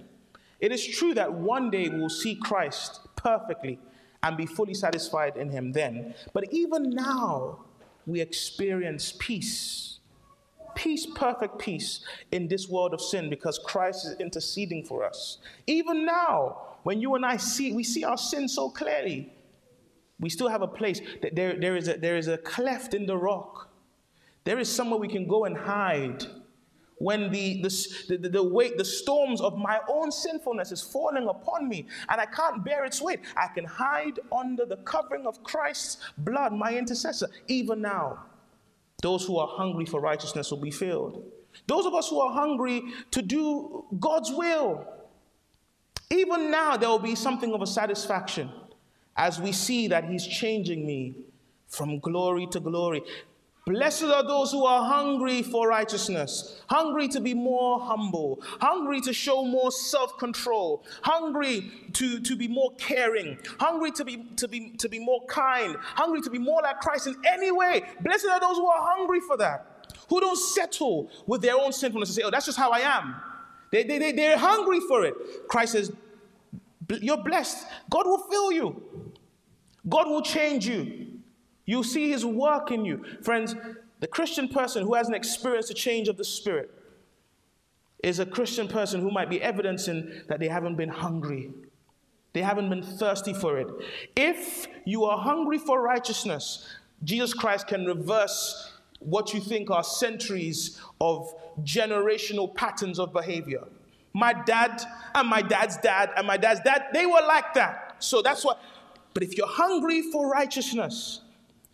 It 0.61 0.70
is 0.70 0.87
true 0.87 1.12
that 1.14 1.33
one 1.33 1.72
day 1.72 1.89
we 1.89 1.99
will 1.99 2.09
see 2.09 2.37
Christ 2.37 3.01
perfectly 3.16 3.81
and 4.22 4.37
be 4.37 4.47
fully 4.47 4.75
satisfied 4.75 5.37
in 5.37 5.51
him 5.51 5.72
then. 5.72 6.14
But 6.33 6.53
even 6.53 6.91
now, 6.91 7.64
we 8.07 8.20
experience 8.20 9.12
peace 9.18 9.93
peace, 10.75 11.07
perfect 11.14 11.59
peace 11.59 12.01
in 12.33 12.49
this 12.49 12.68
world 12.68 12.95
of 12.95 13.01
sin 13.01 13.31
because 13.31 13.59
Christ 13.59 14.07
is 14.07 14.20
interceding 14.20 14.85
for 14.85 15.05
us. 15.05 15.39
Even 15.66 16.05
now, 16.05 16.77
when 16.83 17.01
you 17.01 17.14
and 17.14 17.25
I 17.25 17.37
see, 17.37 17.72
we 17.72 17.85
see 17.85 18.05
our 18.05 18.16
sin 18.16 18.49
so 18.49 18.68
clearly, 18.68 19.33
we 20.20 20.31
still 20.31 20.49
have 20.49 20.62
a 20.62 20.68
place 20.68 21.01
that 21.22 21.35
there, 21.35 21.59
there, 21.59 21.77
is 21.77 21.89
a, 21.89 21.97
there 21.97 22.16
is 22.16 22.29
a 22.29 22.39
cleft 22.39 22.95
in 22.95 23.07
the 23.07 23.16
rock. 23.16 23.70
There 24.45 24.59
is 24.59 24.70
somewhere 24.70 24.99
we 24.99 25.09
can 25.09 25.27
go 25.27 25.45
and 25.45 25.57
hide 25.57 26.25
when 26.99 27.31
the, 27.31 27.61
the, 27.62 28.16
the, 28.16 28.29
the, 28.29 28.43
weight, 28.43 28.79
the 28.79 28.85
storms 28.85 29.41
of 29.41 29.59
my 29.59 29.81
own 29.89 30.12
sinfulness 30.12 30.70
is 30.70 30.81
falling 30.81 31.29
upon 31.29 31.68
me 31.68 31.87
and 32.09 32.20
I 32.20 32.27
can't 32.27 32.64
bear 32.64 32.85
its 32.85 33.03
weight, 33.03 33.20
I 33.37 33.49
can 33.49 33.64
hide 33.64 34.20
under 34.33 34.64
the 34.64 34.77
covering 34.79 35.27
of 35.27 35.43
Christ's 35.43 35.99
blood, 36.18 36.53
my 36.53 36.77
intercessor, 36.77 37.29
even 37.49 37.81
now. 37.81 38.25
Those 39.05 39.26
who 39.26 39.36
are 39.36 39.46
hungry 39.46 39.84
for 39.84 40.00
righteousness 40.00 40.50
will 40.50 40.62
be 40.62 40.70
filled. 40.70 41.30
Those 41.66 41.84
of 41.84 41.92
us 41.92 42.09
who 42.09 42.20
are 42.20 42.32
hungry 42.32 42.82
to 43.11 43.20
do 43.20 43.84
God's 44.00 44.32
will, 44.32 44.82
even 46.11 46.50
now 46.50 46.78
there 46.78 46.88
will 46.88 46.98
be 46.98 47.14
something 47.14 47.52
of 47.52 47.61
a 47.61 47.66
satisfaction 47.66 48.50
as 49.14 49.38
we 49.38 49.52
see 49.52 49.88
that 49.88 50.05
He's 50.05 50.26
changing 50.26 50.86
me 50.86 51.16
from 51.68 51.98
glory 51.98 52.46
to 52.52 52.61
glory. 52.61 53.02
Blessed 53.67 54.05
are 54.05 54.23
those 54.23 54.53
who 54.53 54.67
are 54.67 54.85
hungry 54.85 55.43
for 55.43 55.67
righteousness, 55.67 56.61
hungry 56.69 57.09
to 57.09 57.19
be 57.19 57.33
more 57.33 57.81
humble, 57.81 58.43
hungry 58.61 59.01
to 59.01 59.12
show 59.15 59.43
more 59.43 59.71
self 59.71 60.19
control, 60.19 60.85
hungry 61.01 61.71
to, 61.95 62.21
to 62.21 62.37
be 62.37 62.47
more 62.47 62.73
caring, 62.77 63.39
hungry 63.59 63.91
to 63.93 64.05
be, 64.05 64.19
to, 64.37 64.47
be, 64.49 64.73
to 64.77 64.87
be 64.87 64.99
more 64.99 65.25
kind, 65.29 65.77
hungry 65.81 66.21
to 66.21 66.29
be 66.29 66.39
more 66.39 66.61
like 66.62 66.79
Christ 66.81 67.07
in 67.07 67.17
any 67.27 67.51
way. 67.51 67.85
Blessed 68.03 68.27
are 68.27 68.39
those 68.39 68.59
who 68.59 68.67
are 68.67 68.97
hungry 68.97 69.21
for 69.21 69.39
that, 69.39 69.89
who 70.11 70.21
don't 70.21 70.37
settle 70.37 71.11
with 71.27 71.41
their 71.41 71.55
own 71.55 71.73
sinfulness 71.73 72.11
and 72.11 72.17
say, 72.17 72.23
oh, 72.23 72.31
that's 72.31 72.45
just 72.45 72.59
how 72.59 72.71
I 72.71 72.81
am. 72.81 73.15
They, 73.71 73.83
they, 73.83 73.99
they, 73.99 74.12
they're 74.12 74.37
hungry 74.37 74.81
for 74.81 75.07
it. 75.07 75.15
Christ 75.49 75.73
says, 75.73 75.91
You're 77.01 77.17
blessed. 77.17 77.67
God 77.89 78.05
will 78.05 78.29
fill 78.31 78.53
you, 78.53 79.11
God 79.89 80.07
will 80.07 80.23
change 80.23 80.69
you. 80.69 81.14
You'll 81.67 81.85
see 81.85 82.11
his 82.11 82.25
work 82.25 82.71
in 82.71 82.85
you. 82.85 83.05
Friends, 83.23 83.55
the 84.01 84.07
Christian 84.07 84.49
person 84.49 84.83
who 84.85 84.95
hasn't 84.95 85.17
experienced 85.17 85.71
a 85.71 85.75
change 85.75 86.09
of 86.09 86.17
the 86.17 86.25
Spirit 86.25 86.71
is 88.03 88.19
a 88.19 88.27
Christian 88.27 88.69
person 88.69 89.01
who 89.01 89.11
might 89.11 89.31
be 89.31 89.41
evidencing 89.41 90.12
that 90.29 90.39
they 90.39 90.49
haven't 90.49 90.77
been 90.77 90.91
hungry. 90.91 91.51
They 92.35 92.43
haven't 92.43 92.69
been 92.69 92.83
thirsty 92.83 93.33
for 93.33 93.59
it. 93.59 93.69
If 94.15 94.67
you 94.85 95.05
are 95.05 95.17
hungry 95.17 95.57
for 95.57 95.81
righteousness, 95.81 96.69
Jesus 97.03 97.33
Christ 97.33 97.67
can 97.67 97.87
reverse 97.87 98.73
what 98.99 99.33
you 99.33 99.41
think 99.41 99.71
are 99.71 99.85
centuries 99.85 100.81
of 101.01 101.33
generational 101.62 102.55
patterns 102.55 102.99
of 102.99 103.12
behavior. 103.12 103.65
My 104.12 104.33
dad 104.33 104.83
and 105.15 105.29
my 105.29 105.43
dad's 105.43 105.77
dad 105.79 106.11
and 106.17 106.27
my 106.27 106.37
dad's 106.37 106.61
dad, 106.61 106.87
they 106.93 107.07
were 107.07 107.23
like 107.27 107.55
that. 107.55 107.97
So 108.01 108.23
that's 108.23 108.45
what. 108.45 108.61
But 109.12 109.23
if 109.23 109.37
you're 109.37 109.47
hungry 109.47 110.03
for 110.11 110.29
righteousness, 110.29 111.21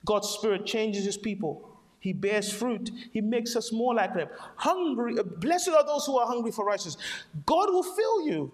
God's 0.04 0.28
Spirit 0.28 0.66
changes 0.66 1.04
His 1.04 1.16
people. 1.16 1.66
He 1.98 2.12
bears 2.12 2.50
fruit. 2.50 2.90
He 3.12 3.20
makes 3.20 3.54
us 3.56 3.72
more 3.72 3.94
like 3.94 4.14
Him. 4.14 4.28
Hungry, 4.56 5.18
uh, 5.18 5.22
blessed 5.22 5.68
are 5.68 5.84
those 5.84 6.06
who 6.06 6.18
are 6.18 6.26
hungry 6.26 6.50
for 6.50 6.64
righteousness. 6.64 6.96
God 7.44 7.70
will 7.70 7.82
fill 7.82 8.26
you. 8.26 8.52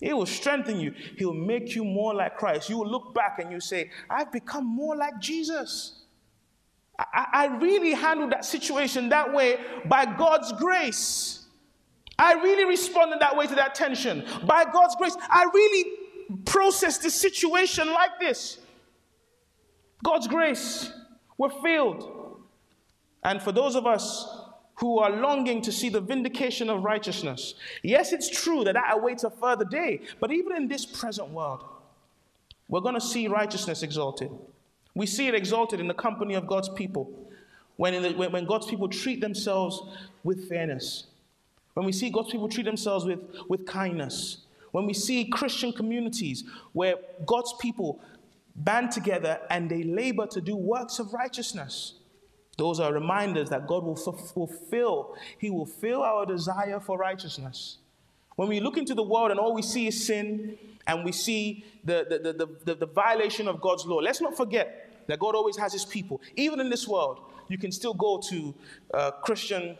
He 0.00 0.12
will 0.12 0.26
strengthen 0.26 0.78
you. 0.78 0.94
He'll 1.16 1.34
make 1.34 1.74
you 1.74 1.84
more 1.84 2.14
like 2.14 2.36
Christ. 2.36 2.68
You 2.68 2.78
will 2.78 2.90
look 2.90 3.14
back 3.14 3.38
and 3.40 3.50
you 3.50 3.60
say, 3.60 3.90
I've 4.08 4.30
become 4.30 4.64
more 4.64 4.96
like 4.96 5.18
Jesus. 5.18 6.02
I, 6.98 7.26
I 7.32 7.46
really 7.46 7.92
handled 7.92 8.32
that 8.32 8.44
situation 8.44 9.08
that 9.08 9.32
way 9.32 9.58
by 9.86 10.04
God's 10.04 10.52
grace. 10.52 11.46
I 12.18 12.34
really 12.34 12.64
responded 12.64 13.20
that 13.20 13.36
way 13.36 13.46
to 13.46 13.54
that 13.54 13.74
tension. 13.74 14.24
By 14.44 14.64
God's 14.64 14.96
grace, 14.96 15.16
I 15.30 15.48
really 15.52 15.92
processed 16.44 17.02
the 17.02 17.10
situation 17.10 17.88
like 17.92 18.18
this. 18.20 18.58
God's 20.02 20.26
grace, 20.26 20.92
we're 21.36 21.50
filled. 21.50 22.40
And 23.24 23.42
for 23.42 23.52
those 23.52 23.74
of 23.74 23.86
us 23.86 24.28
who 24.76 24.98
are 25.00 25.10
longing 25.10 25.60
to 25.62 25.72
see 25.72 25.88
the 25.88 26.00
vindication 26.00 26.70
of 26.70 26.84
righteousness, 26.84 27.54
yes, 27.82 28.12
it's 28.12 28.28
true 28.28 28.64
that 28.64 28.74
that 28.74 28.96
awaits 28.96 29.24
a 29.24 29.30
further 29.30 29.64
day, 29.64 30.00
but 30.20 30.30
even 30.30 30.56
in 30.56 30.68
this 30.68 30.86
present 30.86 31.30
world, 31.30 31.64
we're 32.68 32.80
going 32.80 32.94
to 32.94 33.00
see 33.00 33.28
righteousness 33.28 33.82
exalted. 33.82 34.30
We 34.94 35.06
see 35.06 35.26
it 35.26 35.34
exalted 35.34 35.80
in 35.80 35.88
the 35.88 35.94
company 35.94 36.34
of 36.34 36.46
God's 36.46 36.68
people. 36.68 37.10
When, 37.76 38.02
the, 38.02 38.10
when 38.10 38.44
God's 38.44 38.66
people 38.66 38.88
treat 38.88 39.20
themselves 39.20 39.80
with 40.24 40.48
fairness, 40.48 41.06
when 41.74 41.86
we 41.86 41.92
see 41.92 42.10
God's 42.10 42.30
people 42.30 42.48
treat 42.48 42.66
themselves 42.66 43.04
with, 43.04 43.20
with 43.48 43.64
kindness, 43.64 44.38
when 44.72 44.84
we 44.86 44.92
see 44.92 45.24
Christian 45.26 45.72
communities 45.72 46.44
where 46.72 46.96
God's 47.24 47.54
people 47.60 48.00
band 48.58 48.92
together 48.92 49.40
and 49.50 49.70
they 49.70 49.82
labor 49.82 50.26
to 50.26 50.40
do 50.40 50.56
works 50.56 50.98
of 50.98 51.14
righteousness. 51.14 51.94
Those 52.56 52.80
are 52.80 52.92
reminders 52.92 53.50
that 53.50 53.66
God 53.66 53.84
will 53.84 53.96
fulfill. 53.96 55.16
He 55.38 55.48
will 55.48 55.66
fill 55.66 56.02
our 56.02 56.26
desire 56.26 56.80
for 56.80 56.98
righteousness. 56.98 57.78
When 58.34 58.48
we 58.48 58.60
look 58.60 58.76
into 58.76 58.94
the 58.94 59.02
world 59.02 59.30
and 59.30 59.40
all 59.40 59.54
we 59.54 59.62
see 59.62 59.86
is 59.86 60.06
sin 60.06 60.58
and 60.86 61.04
we 61.04 61.12
see 61.12 61.64
the, 61.84 62.06
the, 62.08 62.32
the, 62.32 62.46
the, 62.64 62.74
the 62.74 62.86
violation 62.86 63.48
of 63.48 63.60
God's 63.60 63.86
law, 63.86 63.98
let's 63.98 64.20
not 64.20 64.36
forget 64.36 65.04
that 65.06 65.18
God 65.18 65.34
always 65.34 65.56
has 65.56 65.72
his 65.72 65.84
people. 65.84 66.20
Even 66.36 66.60
in 66.60 66.68
this 66.68 66.86
world, 66.86 67.20
you 67.48 67.58
can 67.58 67.72
still 67.72 67.94
go 67.94 68.20
to 68.28 68.54
uh, 68.92 69.10
Christian 69.22 69.76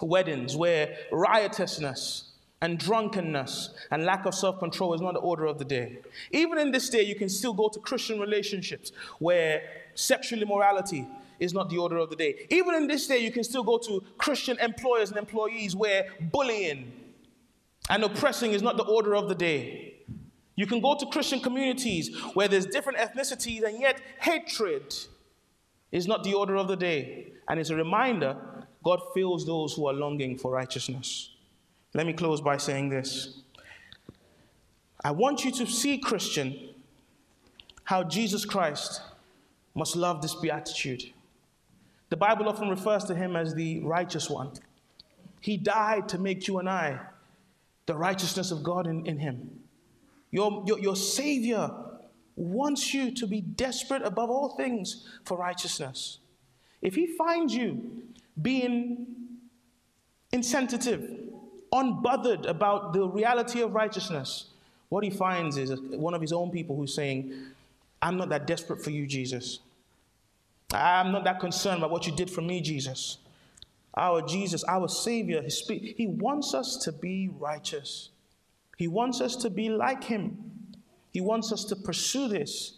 weddings 0.00 0.56
where 0.56 0.96
riotousness, 1.10 2.29
and 2.62 2.78
drunkenness 2.78 3.70
and 3.90 4.04
lack 4.04 4.26
of 4.26 4.34
self 4.34 4.58
control 4.58 4.92
is 4.94 5.00
not 5.00 5.14
the 5.14 5.20
order 5.20 5.46
of 5.46 5.58
the 5.58 5.64
day. 5.64 5.98
Even 6.30 6.58
in 6.58 6.70
this 6.70 6.90
day, 6.90 7.02
you 7.02 7.14
can 7.14 7.28
still 7.28 7.54
go 7.54 7.68
to 7.68 7.80
Christian 7.80 8.20
relationships 8.20 8.92
where 9.18 9.62
sexual 9.94 10.42
immorality 10.42 11.06
is 11.38 11.54
not 11.54 11.70
the 11.70 11.78
order 11.78 11.96
of 11.96 12.10
the 12.10 12.16
day. 12.16 12.46
Even 12.50 12.74
in 12.74 12.86
this 12.86 13.06
day, 13.06 13.18
you 13.18 13.32
can 13.32 13.42
still 13.42 13.64
go 13.64 13.78
to 13.78 14.04
Christian 14.18 14.58
employers 14.58 15.08
and 15.08 15.18
employees 15.18 15.74
where 15.74 16.06
bullying 16.20 16.92
and 17.88 18.04
oppressing 18.04 18.52
is 18.52 18.62
not 18.62 18.76
the 18.76 18.84
order 18.84 19.16
of 19.16 19.28
the 19.28 19.34
day. 19.34 19.94
You 20.54 20.66
can 20.66 20.80
go 20.80 20.94
to 20.94 21.06
Christian 21.06 21.40
communities 21.40 22.14
where 22.34 22.46
there's 22.46 22.66
different 22.66 22.98
ethnicities 22.98 23.62
and 23.62 23.80
yet 23.80 23.98
hatred 24.20 24.94
is 25.90 26.06
not 26.06 26.22
the 26.22 26.34
order 26.34 26.56
of 26.56 26.68
the 26.68 26.76
day. 26.76 27.32
And 27.48 27.58
it's 27.58 27.70
a 27.70 27.76
reminder 27.76 28.36
God 28.84 29.00
fills 29.14 29.46
those 29.46 29.72
who 29.72 29.86
are 29.86 29.94
longing 29.94 30.36
for 30.36 30.50
righteousness. 30.52 31.30
Let 31.94 32.06
me 32.06 32.12
close 32.12 32.40
by 32.40 32.56
saying 32.56 32.90
this. 32.90 33.40
I 35.02 35.10
want 35.10 35.44
you 35.44 35.50
to 35.52 35.66
see, 35.66 35.98
Christian, 35.98 36.70
how 37.84 38.04
Jesus 38.04 38.44
Christ 38.44 39.00
must 39.74 39.96
love 39.96 40.22
this 40.22 40.34
beatitude. 40.34 41.02
The 42.10 42.16
Bible 42.16 42.48
often 42.48 42.68
refers 42.68 43.04
to 43.04 43.14
him 43.14 43.36
as 43.36 43.54
the 43.54 43.80
righteous 43.80 44.28
one. 44.28 44.52
He 45.40 45.56
died 45.56 46.08
to 46.10 46.18
make 46.18 46.46
you 46.46 46.58
and 46.58 46.68
I 46.68 47.00
the 47.86 47.96
righteousness 47.96 48.52
of 48.52 48.62
God 48.62 48.86
in, 48.86 49.04
in 49.04 49.18
Him. 49.18 49.50
Your, 50.30 50.62
your, 50.64 50.78
your 50.78 50.94
Savior 50.94 51.70
wants 52.36 52.94
you 52.94 53.10
to 53.16 53.26
be 53.26 53.40
desperate 53.40 54.02
above 54.02 54.30
all 54.30 54.50
things 54.56 55.08
for 55.24 55.36
righteousness. 55.36 56.18
If 56.82 56.94
He 56.94 57.08
finds 57.16 57.52
you 57.52 58.04
being 58.40 59.06
insensitive, 60.30 61.29
unbothered 61.72 62.46
about 62.46 62.92
the 62.92 63.06
reality 63.06 63.60
of 63.62 63.74
righteousness, 63.74 64.46
what 64.88 65.04
He 65.04 65.10
finds 65.10 65.56
is 65.56 65.78
one 65.80 66.14
of 66.14 66.20
His 66.20 66.32
own 66.32 66.50
people 66.50 66.76
who's 66.76 66.94
saying, 66.94 67.32
I'm 68.02 68.16
not 68.16 68.28
that 68.30 68.46
desperate 68.46 68.82
for 68.82 68.90
you, 68.90 69.06
Jesus. 69.06 69.60
I'm 70.72 71.12
not 71.12 71.24
that 71.24 71.40
concerned 71.40 71.78
about 71.78 71.90
what 71.90 72.06
you 72.06 72.14
did 72.14 72.30
for 72.30 72.42
me, 72.42 72.60
Jesus. 72.60 73.18
Our 73.96 74.22
Jesus, 74.22 74.64
our 74.64 74.88
Savior, 74.88 75.42
He 75.42 76.06
wants 76.06 76.54
us 76.54 76.76
to 76.84 76.92
be 76.92 77.28
righteous. 77.38 78.10
He 78.76 78.88
wants 78.88 79.20
us 79.20 79.36
to 79.36 79.50
be 79.50 79.68
like 79.68 80.04
Him. 80.04 80.38
He 81.12 81.20
wants 81.20 81.52
us 81.52 81.64
to 81.64 81.76
pursue 81.76 82.28
this. 82.28 82.74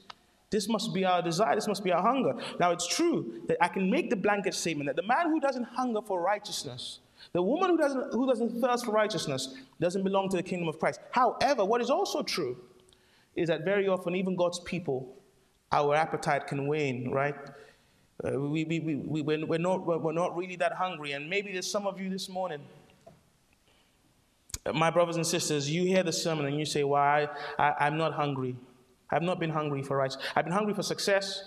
This 0.51 0.69
must 0.69 0.93
be 0.93 1.05
our 1.05 1.23
desire. 1.23 1.55
This 1.55 1.69
must 1.69 1.85
be 1.85 1.93
our 1.93 2.03
hunger. 2.03 2.35
Now, 2.59 2.73
it's 2.73 2.87
true 2.87 3.43
that 3.47 3.57
I 3.63 3.69
can 3.69 3.91
make 3.91 4.11
the 4.11 4.17
blanket 4.17 4.55
statement 4.55 4.87
that 4.87 4.97
the 4.97 5.07
man 5.07 5.31
who 5.31 5.41
doesn't 5.41 5.65
hunger 5.65 6.01
for 6.03 6.21
righteousness, 6.21 6.99
the 7.33 7.43
woman 7.43 7.71
who 7.71 7.79
doesn't, 7.79 8.13
who 8.13 8.27
doesn't 8.27 8.61
thirst 8.61 8.85
for 8.85 8.93
righteousness, 8.93 9.55
doesn't 9.81 10.03
belong 10.03 10.29
to 10.31 10.37
the 10.37 10.43
kingdom 10.43 10.69
of 10.69 10.79
Christ. 10.79 11.01
However, 11.11 11.65
what 11.65 11.81
is 11.81 11.91
also 11.91 12.23
true 12.23 12.57
is 13.35 13.49
that 13.49 13.65
very 13.65 13.89
often, 13.89 14.15
even 14.15 14.37
God's 14.37 14.61
people, 14.61 15.17
our 15.71 15.95
appetite 15.95 16.47
can 16.47 16.67
wane, 16.67 17.11
right? 17.11 17.35
Uh, 18.25 18.39
we, 18.39 18.65
we, 18.65 18.81
we, 18.81 18.95
we, 18.97 19.23
we're, 19.23 19.59
not, 19.59 19.87
we're 19.87 20.13
not 20.13 20.37
really 20.37 20.57
that 20.57 20.73
hungry. 20.73 21.13
And 21.13 21.31
maybe 21.31 21.53
there's 21.53 21.71
some 21.71 21.87
of 21.87 22.01
you 22.01 22.11
this 22.11 22.29
morning, 22.29 22.61
my 24.75 24.91
brothers 24.91 25.17
and 25.17 25.27
sisters, 25.27 25.71
you 25.71 25.85
hear 25.85 26.03
the 26.03 26.13
sermon 26.13 26.47
and 26.47 26.59
you 26.59 26.65
say, 26.65 26.85
Why? 26.85 27.29
Well, 27.59 27.75
I, 27.79 27.87
am 27.87 27.97
not 27.97 28.13
hungry. 28.13 28.57
I've 29.11 29.23
not 29.23 29.41
been 29.41 29.51
hungry 29.51 29.83
for 29.83 29.97
rights. 29.97 30.17
I've 30.37 30.45
been 30.45 30.55
hungry 30.55 30.75
for 30.75 30.83
success. 30.83 31.43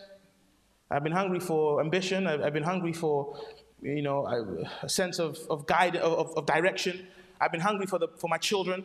I've 0.92 1.04
been 1.04 1.14
hungry 1.14 1.40
for 1.40 1.82
ambition. 1.82 2.28
I've, 2.28 2.42
I've 2.42 2.54
been 2.54 2.64
hungry 2.64 2.94
for, 2.94 3.40
you 3.86 4.02
know, 4.02 4.26
a, 4.26 4.86
a 4.86 4.90
sense 4.90 5.20
of, 5.20 5.38
of 5.50 5.66
guide, 5.66 5.96
of, 5.96 6.36
of, 6.36 6.46
direction. 6.46 7.08
I've 7.40 7.52
been 7.52 7.62
hungry 7.62 7.86
for, 7.86 8.00
the, 8.00 8.08
for 8.18 8.28
my 8.28 8.38
children 8.38 8.84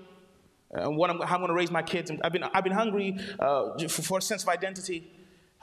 and 0.72 0.86
uh, 0.86 0.90
what 0.90 1.10
I'm, 1.10 1.20
how 1.20 1.36
I'm 1.36 1.40
going 1.40 1.48
to 1.48 1.54
raise 1.54 1.70
my 1.70 1.82
kids. 1.82 2.10
I've 2.22 2.32
been, 2.32 2.44
I've 2.44 2.64
been 2.64 2.72
hungry 2.72 3.18
uh, 3.38 3.78
for, 3.88 4.02
for 4.02 4.18
a 4.18 4.22
sense 4.22 4.42
of 4.42 4.48
identity. 4.48 5.10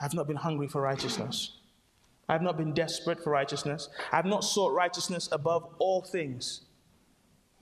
I've 0.00 0.14
not 0.14 0.26
been 0.26 0.36
hungry 0.36 0.68
for 0.68 0.82
righteousness. 0.82 1.52
I've 2.28 2.42
not 2.42 2.58
been 2.58 2.74
desperate 2.74 3.22
for 3.22 3.30
righteousness. 3.30 3.88
I've 4.12 4.26
not 4.26 4.44
sought 4.44 4.74
righteousness 4.74 5.28
above 5.32 5.66
all 5.78 6.02
things. 6.02 6.62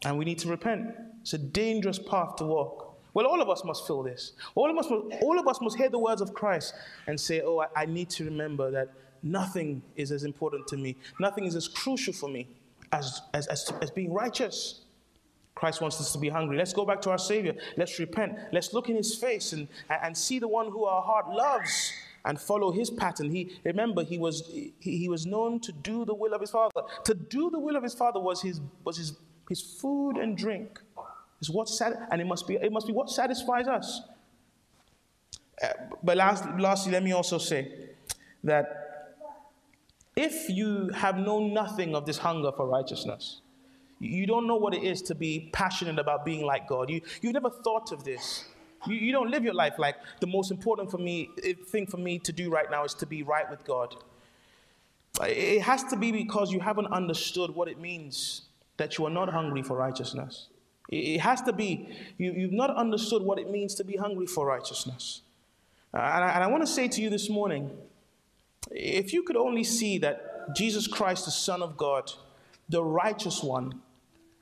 And 0.05 0.18
we 0.18 0.24
need 0.24 0.39
to 0.41 0.49
repent. 0.49 0.95
It's 1.22 1.35
a 1.35 1.39
dangerous 1.39 1.99
path 1.99 2.37
to 2.37 2.45
walk. 2.45 2.99
Well, 3.14 3.27
all 3.27 3.41
of 3.41 3.49
us 3.49 3.64
must 3.64 3.87
feel 3.87 4.03
this. 4.03 4.33
All 4.55 4.70
of 4.70 4.77
us, 4.77 4.91
all 5.22 5.39
of 5.39 5.49
us 5.49 5.61
must 5.62 5.77
hear 5.77 5.89
the 5.89 5.99
words 5.99 6.20
of 6.20 6.35
Christ 6.35 6.74
and 7.07 7.18
say, 7.18 7.41
Oh, 7.41 7.61
I, 7.61 7.83
I 7.83 7.87
need 7.87 8.11
to 8.11 8.24
remember 8.24 8.70
that 8.72 8.91
nothing 9.23 9.83
is 9.97 10.12
as 10.12 10.25
important 10.25 10.67
to 10.69 10.77
me, 10.77 10.97
nothing 11.19 11.45
is 11.45 11.55
as 11.55 11.69
crucial 11.69 12.12
for 12.12 12.29
me 12.29 12.49
as, 12.93 13.23
as, 13.35 13.47
as, 13.49 13.73
as 13.83 13.91
being 13.91 14.12
righteous. 14.12 14.83
Christ 15.55 15.81
wants 15.81 16.01
us 16.01 16.12
to 16.12 16.19
be 16.19 16.29
hungry. 16.29 16.59
Let's 16.59 16.75
go 16.75 16.85
back 16.85 17.01
to 17.03 17.11
our 17.11 17.19
Savior. 17.19 17.55
Let's 17.77 17.99
repent. 17.99 18.39
Let's 18.53 18.75
look 18.75 18.91
in 18.91 18.97
His 18.97 19.14
face 19.14 19.55
and, 19.55 19.69
and 19.89 20.17
see 20.17 20.39
the 20.39 20.49
one 20.49 20.71
who 20.71 20.85
our 20.85 21.03
heart 21.03 21.29
loves 21.31 21.93
and 22.27 22.39
follow 22.41 22.73
his 22.73 22.91
pattern. 22.91 23.31
He 23.31 23.57
remember 23.64 24.03
he 24.03 24.19
was 24.19 24.43
he, 24.49 24.75
he 24.81 25.09
was 25.09 25.25
known 25.25 25.61
to 25.61 25.73
do 25.73 26.05
the 26.05 26.12
will 26.12 26.35
of 26.35 26.41
his 26.41 26.51
father. 26.51 26.83
To 27.05 27.14
do 27.14 27.51
the 27.51 27.59
will 27.59 27.77
of 27.77 27.85
his 27.85 27.95
father 27.95 28.21
was 28.21 28.43
his 28.43 28.61
was 28.85 28.99
his 28.99 29.17
his 29.49 29.62
food 29.62 30.17
and 30.17 30.37
drink. 30.37 30.81
Is 31.41 31.51
what 31.51 31.69
sat, 31.69 32.09
and 32.11 32.21
it 32.21 32.27
must 32.27 32.47
be 32.47 32.57
it 32.57 32.73
must 32.73 32.87
be 32.87 32.93
what 32.93 33.11
satisfies 33.11 33.69
us. 33.69 34.03
Uh, 35.62 35.69
but 36.03 36.17
last, 36.17 36.45
lastly, 36.59 36.93
let 36.93 37.03
me 37.03 37.12
also 37.12 37.39
say 37.39 37.73
that 38.45 38.86
if 40.17 40.49
you 40.49 40.89
have 40.95 41.19
known 41.19 41.53
nothing 41.53 41.95
of 41.95 42.07
this 42.07 42.19
hunger 42.19 42.51
for 42.51 42.67
righteousness, 42.67 43.43
you 44.01 44.27
don't 44.27 44.47
know 44.47 44.57
what 44.57 44.75
it 44.75 44.83
is 44.83 45.03
to 45.03 45.14
be 45.14 45.51
passionate 45.53 45.99
about 45.99 46.25
being 46.25 46.45
like 46.45 46.67
God. 46.67 46.91
You, 46.91 47.03
you've 47.21 47.35
never 47.35 47.51
thought 47.51 47.93
of 47.93 48.05
this. 48.05 48.47
You, 48.87 48.95
you 48.95 49.12
don't 49.12 49.31
live 49.31 49.45
your 49.45 49.55
life 49.55 49.75
like 49.79 49.97
the 50.21 50.27
most 50.27 50.51
important 50.51 50.91
for 50.91 50.99
me 50.99 51.31
thing 51.69 51.87
for 51.87 51.99
me 51.99 52.19
to 52.21 52.33
do 52.33 52.51
right 52.51 52.71
now 52.71 52.85
is 52.85 52.95
to 52.95 53.07
be 53.07 53.23
right 53.23 53.49
with 53.51 53.64
God. 53.64 53.95
It 55.23 55.62
has 55.62 55.85
to 55.85 55.97
be 55.97 56.12
because 56.12 56.53
you 56.53 56.61
haven't 56.61 56.89
understood 56.89 57.55
what 57.55 57.69
it 57.69 57.81
means 57.81 58.43
that 58.77 58.99
you 58.99 59.07
are 59.07 59.11
not 59.11 59.31
hungry 59.31 59.62
for 59.62 59.77
righteousness. 59.77 60.49
It 60.91 61.21
has 61.21 61.41
to 61.43 61.53
be 61.53 61.89
you, 62.19 62.33
you've 62.33 62.53
not 62.53 62.75
understood 62.77 63.23
what 63.23 63.39
it 63.39 63.51
means 63.51 63.75
to 63.77 63.85
be 63.85 63.97
hungry 63.97 64.27
for 64.27 64.47
righteousness. 64.47 65.23
Uh, 65.93 65.99
and 65.99 66.25
I, 66.25 66.31
and 66.33 66.45
I 66.45 66.47
want 66.49 66.62
to 66.62 66.67
say 66.67 66.87
to 66.89 67.01
you 67.01 67.09
this 67.09 67.31
morning 67.31 67.71
if 68.71 69.12
you 69.12 69.23
could 69.23 69.37
only 69.37 69.64
see 69.64 69.99
that 69.99 70.55
Jesus 70.55 70.87
Christ, 70.87 71.25
the 71.25 71.31
Son 71.31 71.62
of 71.62 71.77
God, 71.77 72.12
the 72.69 72.83
righteous 72.83 73.43
one, 73.43 73.81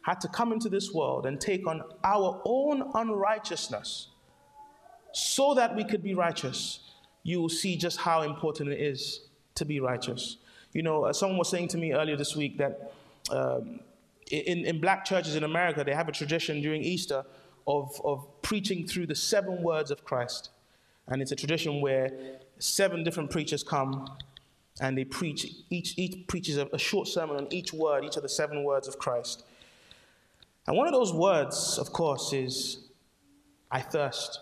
had 0.02 0.20
to 0.20 0.28
come 0.28 0.52
into 0.52 0.68
this 0.68 0.92
world 0.92 1.24
and 1.24 1.40
take 1.40 1.66
on 1.66 1.82
our 2.02 2.40
own 2.44 2.90
unrighteousness 2.94 4.08
so 5.12 5.54
that 5.54 5.74
we 5.74 5.84
could 5.84 6.02
be 6.02 6.14
righteous, 6.14 6.80
you 7.22 7.40
will 7.40 7.48
see 7.48 7.76
just 7.76 7.98
how 7.98 8.22
important 8.22 8.68
it 8.70 8.80
is 8.80 9.28
to 9.54 9.64
be 9.64 9.80
righteous. 9.80 10.38
You 10.72 10.82
know, 10.82 11.04
uh, 11.04 11.12
someone 11.12 11.38
was 11.38 11.48
saying 11.48 11.68
to 11.68 11.78
me 11.78 11.92
earlier 11.92 12.16
this 12.16 12.36
week 12.36 12.58
that 12.58 12.92
um, 13.30 13.80
in, 14.30 14.64
in 14.64 14.80
black 14.80 15.04
churches 15.04 15.36
in 15.36 15.44
America, 15.44 15.84
they 15.84 15.94
have 15.94 16.08
a 16.08 16.12
tradition 16.12 16.60
during 16.60 16.82
Easter 16.82 17.24
of, 17.66 18.00
of 18.04 18.26
preaching 18.42 18.86
through 18.86 19.06
the 19.06 19.14
seven 19.14 19.62
words 19.62 19.90
of 19.90 20.04
Christ. 20.04 20.50
And 21.06 21.22
it's 21.22 21.32
a 21.32 21.36
tradition 21.36 21.80
where 21.80 22.10
seven 22.58 23.04
different 23.04 23.30
preachers 23.30 23.62
come 23.62 24.10
and 24.80 24.98
they 24.98 25.04
preach, 25.04 25.46
each, 25.70 25.96
each 25.96 26.26
preaches 26.26 26.56
a, 26.56 26.66
a 26.72 26.78
short 26.78 27.06
sermon 27.06 27.36
on 27.36 27.46
each 27.52 27.72
word, 27.72 28.04
each 28.04 28.16
of 28.16 28.22
the 28.22 28.28
seven 28.28 28.64
words 28.64 28.88
of 28.88 28.98
Christ. 28.98 29.44
And 30.66 30.76
one 30.76 30.86
of 30.86 30.92
those 30.92 31.12
words, 31.12 31.78
of 31.78 31.92
course, 31.92 32.32
is 32.32 32.78
I 33.70 33.80
thirst. 33.80 34.40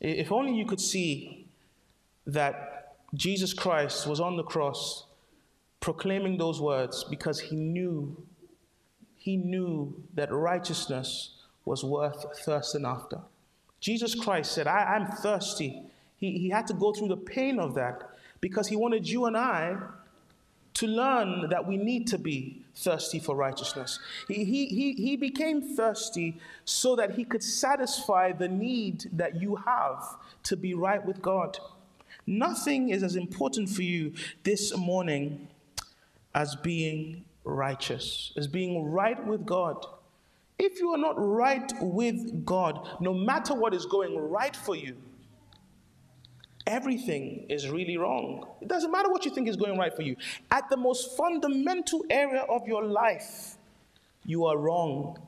If 0.00 0.32
only 0.32 0.54
you 0.54 0.66
could 0.66 0.80
see 0.80 1.46
that 2.26 2.96
Jesus 3.14 3.52
Christ 3.52 4.06
was 4.06 4.20
on 4.20 4.36
the 4.36 4.42
cross 4.42 5.04
proclaiming 5.80 6.38
those 6.38 6.60
words 6.60 7.04
because 7.04 7.38
he 7.38 7.56
knew, 7.56 8.16
he 9.16 9.36
knew 9.36 10.02
that 10.14 10.32
righteousness 10.32 11.34
was 11.64 11.84
worth 11.84 12.24
thirsting 12.44 12.84
after. 12.84 13.20
Jesus 13.80 14.14
Christ 14.14 14.52
said, 14.52 14.66
I, 14.66 14.96
am 14.96 15.08
thirsty. 15.08 15.82
He, 16.24 16.38
he 16.38 16.48
had 16.48 16.66
to 16.68 16.74
go 16.74 16.92
through 16.92 17.08
the 17.08 17.16
pain 17.16 17.58
of 17.58 17.74
that 17.74 18.10
because 18.40 18.66
he 18.68 18.76
wanted 18.76 19.06
you 19.06 19.26
and 19.26 19.36
I 19.36 19.76
to 20.74 20.86
learn 20.86 21.50
that 21.50 21.66
we 21.66 21.76
need 21.76 22.06
to 22.08 22.18
be 22.18 22.64
thirsty 22.74 23.18
for 23.20 23.36
righteousness. 23.36 23.98
He, 24.26 24.44
he, 24.44 24.66
he, 24.66 24.92
he 24.94 25.16
became 25.16 25.76
thirsty 25.76 26.38
so 26.64 26.96
that 26.96 27.12
he 27.14 27.24
could 27.24 27.42
satisfy 27.42 28.32
the 28.32 28.48
need 28.48 29.04
that 29.12 29.40
you 29.40 29.56
have 29.56 30.02
to 30.44 30.56
be 30.56 30.74
right 30.74 31.04
with 31.04 31.20
God. 31.20 31.58
Nothing 32.26 32.88
is 32.88 33.02
as 33.02 33.16
important 33.16 33.68
for 33.68 33.82
you 33.82 34.14
this 34.42 34.76
morning 34.76 35.48
as 36.34 36.56
being 36.56 37.24
righteous, 37.44 38.32
as 38.36 38.48
being 38.48 38.90
right 38.90 39.24
with 39.26 39.44
God. 39.44 39.86
If 40.58 40.80
you 40.80 40.90
are 40.90 40.98
not 40.98 41.16
right 41.18 41.70
with 41.80 42.46
God, 42.46 42.88
no 43.00 43.12
matter 43.12 43.54
what 43.54 43.74
is 43.74 43.84
going 43.84 44.16
right 44.16 44.56
for 44.56 44.74
you, 44.74 44.96
everything 46.66 47.46
is 47.48 47.68
really 47.68 47.96
wrong. 47.96 48.46
It 48.60 48.68
doesn't 48.68 48.90
matter 48.90 49.10
what 49.10 49.24
you 49.24 49.30
think 49.30 49.48
is 49.48 49.56
going 49.56 49.78
right 49.78 49.94
for 49.94 50.02
you. 50.02 50.16
At 50.50 50.68
the 50.70 50.76
most 50.76 51.16
fundamental 51.16 52.04
area 52.10 52.42
of 52.42 52.66
your 52.66 52.84
life, 52.84 53.56
you 54.24 54.46
are 54.46 54.56
wrong. 54.56 55.18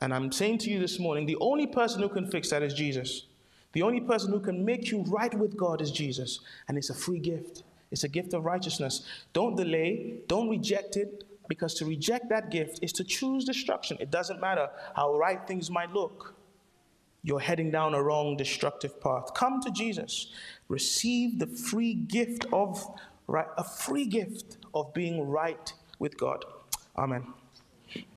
And 0.00 0.12
I'm 0.12 0.32
saying 0.32 0.58
to 0.58 0.70
you 0.70 0.80
this 0.80 0.98
morning 0.98 1.26
the 1.26 1.38
only 1.40 1.66
person 1.66 2.02
who 2.02 2.08
can 2.08 2.30
fix 2.30 2.50
that 2.50 2.62
is 2.62 2.74
Jesus. 2.74 3.26
The 3.72 3.82
only 3.82 4.00
person 4.00 4.30
who 4.30 4.40
can 4.40 4.64
make 4.64 4.90
you 4.90 5.02
right 5.08 5.32
with 5.32 5.56
God 5.56 5.80
is 5.80 5.90
Jesus. 5.90 6.40
And 6.68 6.76
it's 6.76 6.90
a 6.90 6.94
free 6.94 7.18
gift, 7.18 7.62
it's 7.90 8.04
a 8.04 8.08
gift 8.08 8.34
of 8.34 8.44
righteousness. 8.44 9.02
Don't 9.32 9.56
delay, 9.56 10.20
don't 10.26 10.48
reject 10.48 10.96
it, 10.96 11.24
because 11.48 11.74
to 11.74 11.84
reject 11.84 12.28
that 12.28 12.50
gift 12.50 12.80
is 12.82 12.92
to 12.92 13.04
choose 13.04 13.44
destruction. 13.44 13.96
It 14.00 14.10
doesn't 14.10 14.40
matter 14.40 14.68
how 14.94 15.16
right 15.16 15.46
things 15.46 15.70
might 15.70 15.92
look 15.92 16.34
you're 17.22 17.40
heading 17.40 17.70
down 17.70 17.94
a 17.94 18.02
wrong, 18.02 18.36
destructive 18.36 19.00
path. 19.00 19.34
Come 19.34 19.60
to 19.62 19.70
Jesus. 19.70 20.32
Receive 20.68 21.38
the 21.38 21.46
free 21.46 21.94
gift 21.94 22.46
of 22.52 22.84
right, 23.26 23.46
a 23.56 23.64
free 23.64 24.06
gift 24.06 24.58
of 24.74 24.92
being 24.92 25.28
right 25.28 25.72
with 25.98 26.16
God. 26.18 26.44
Amen. 26.96 27.26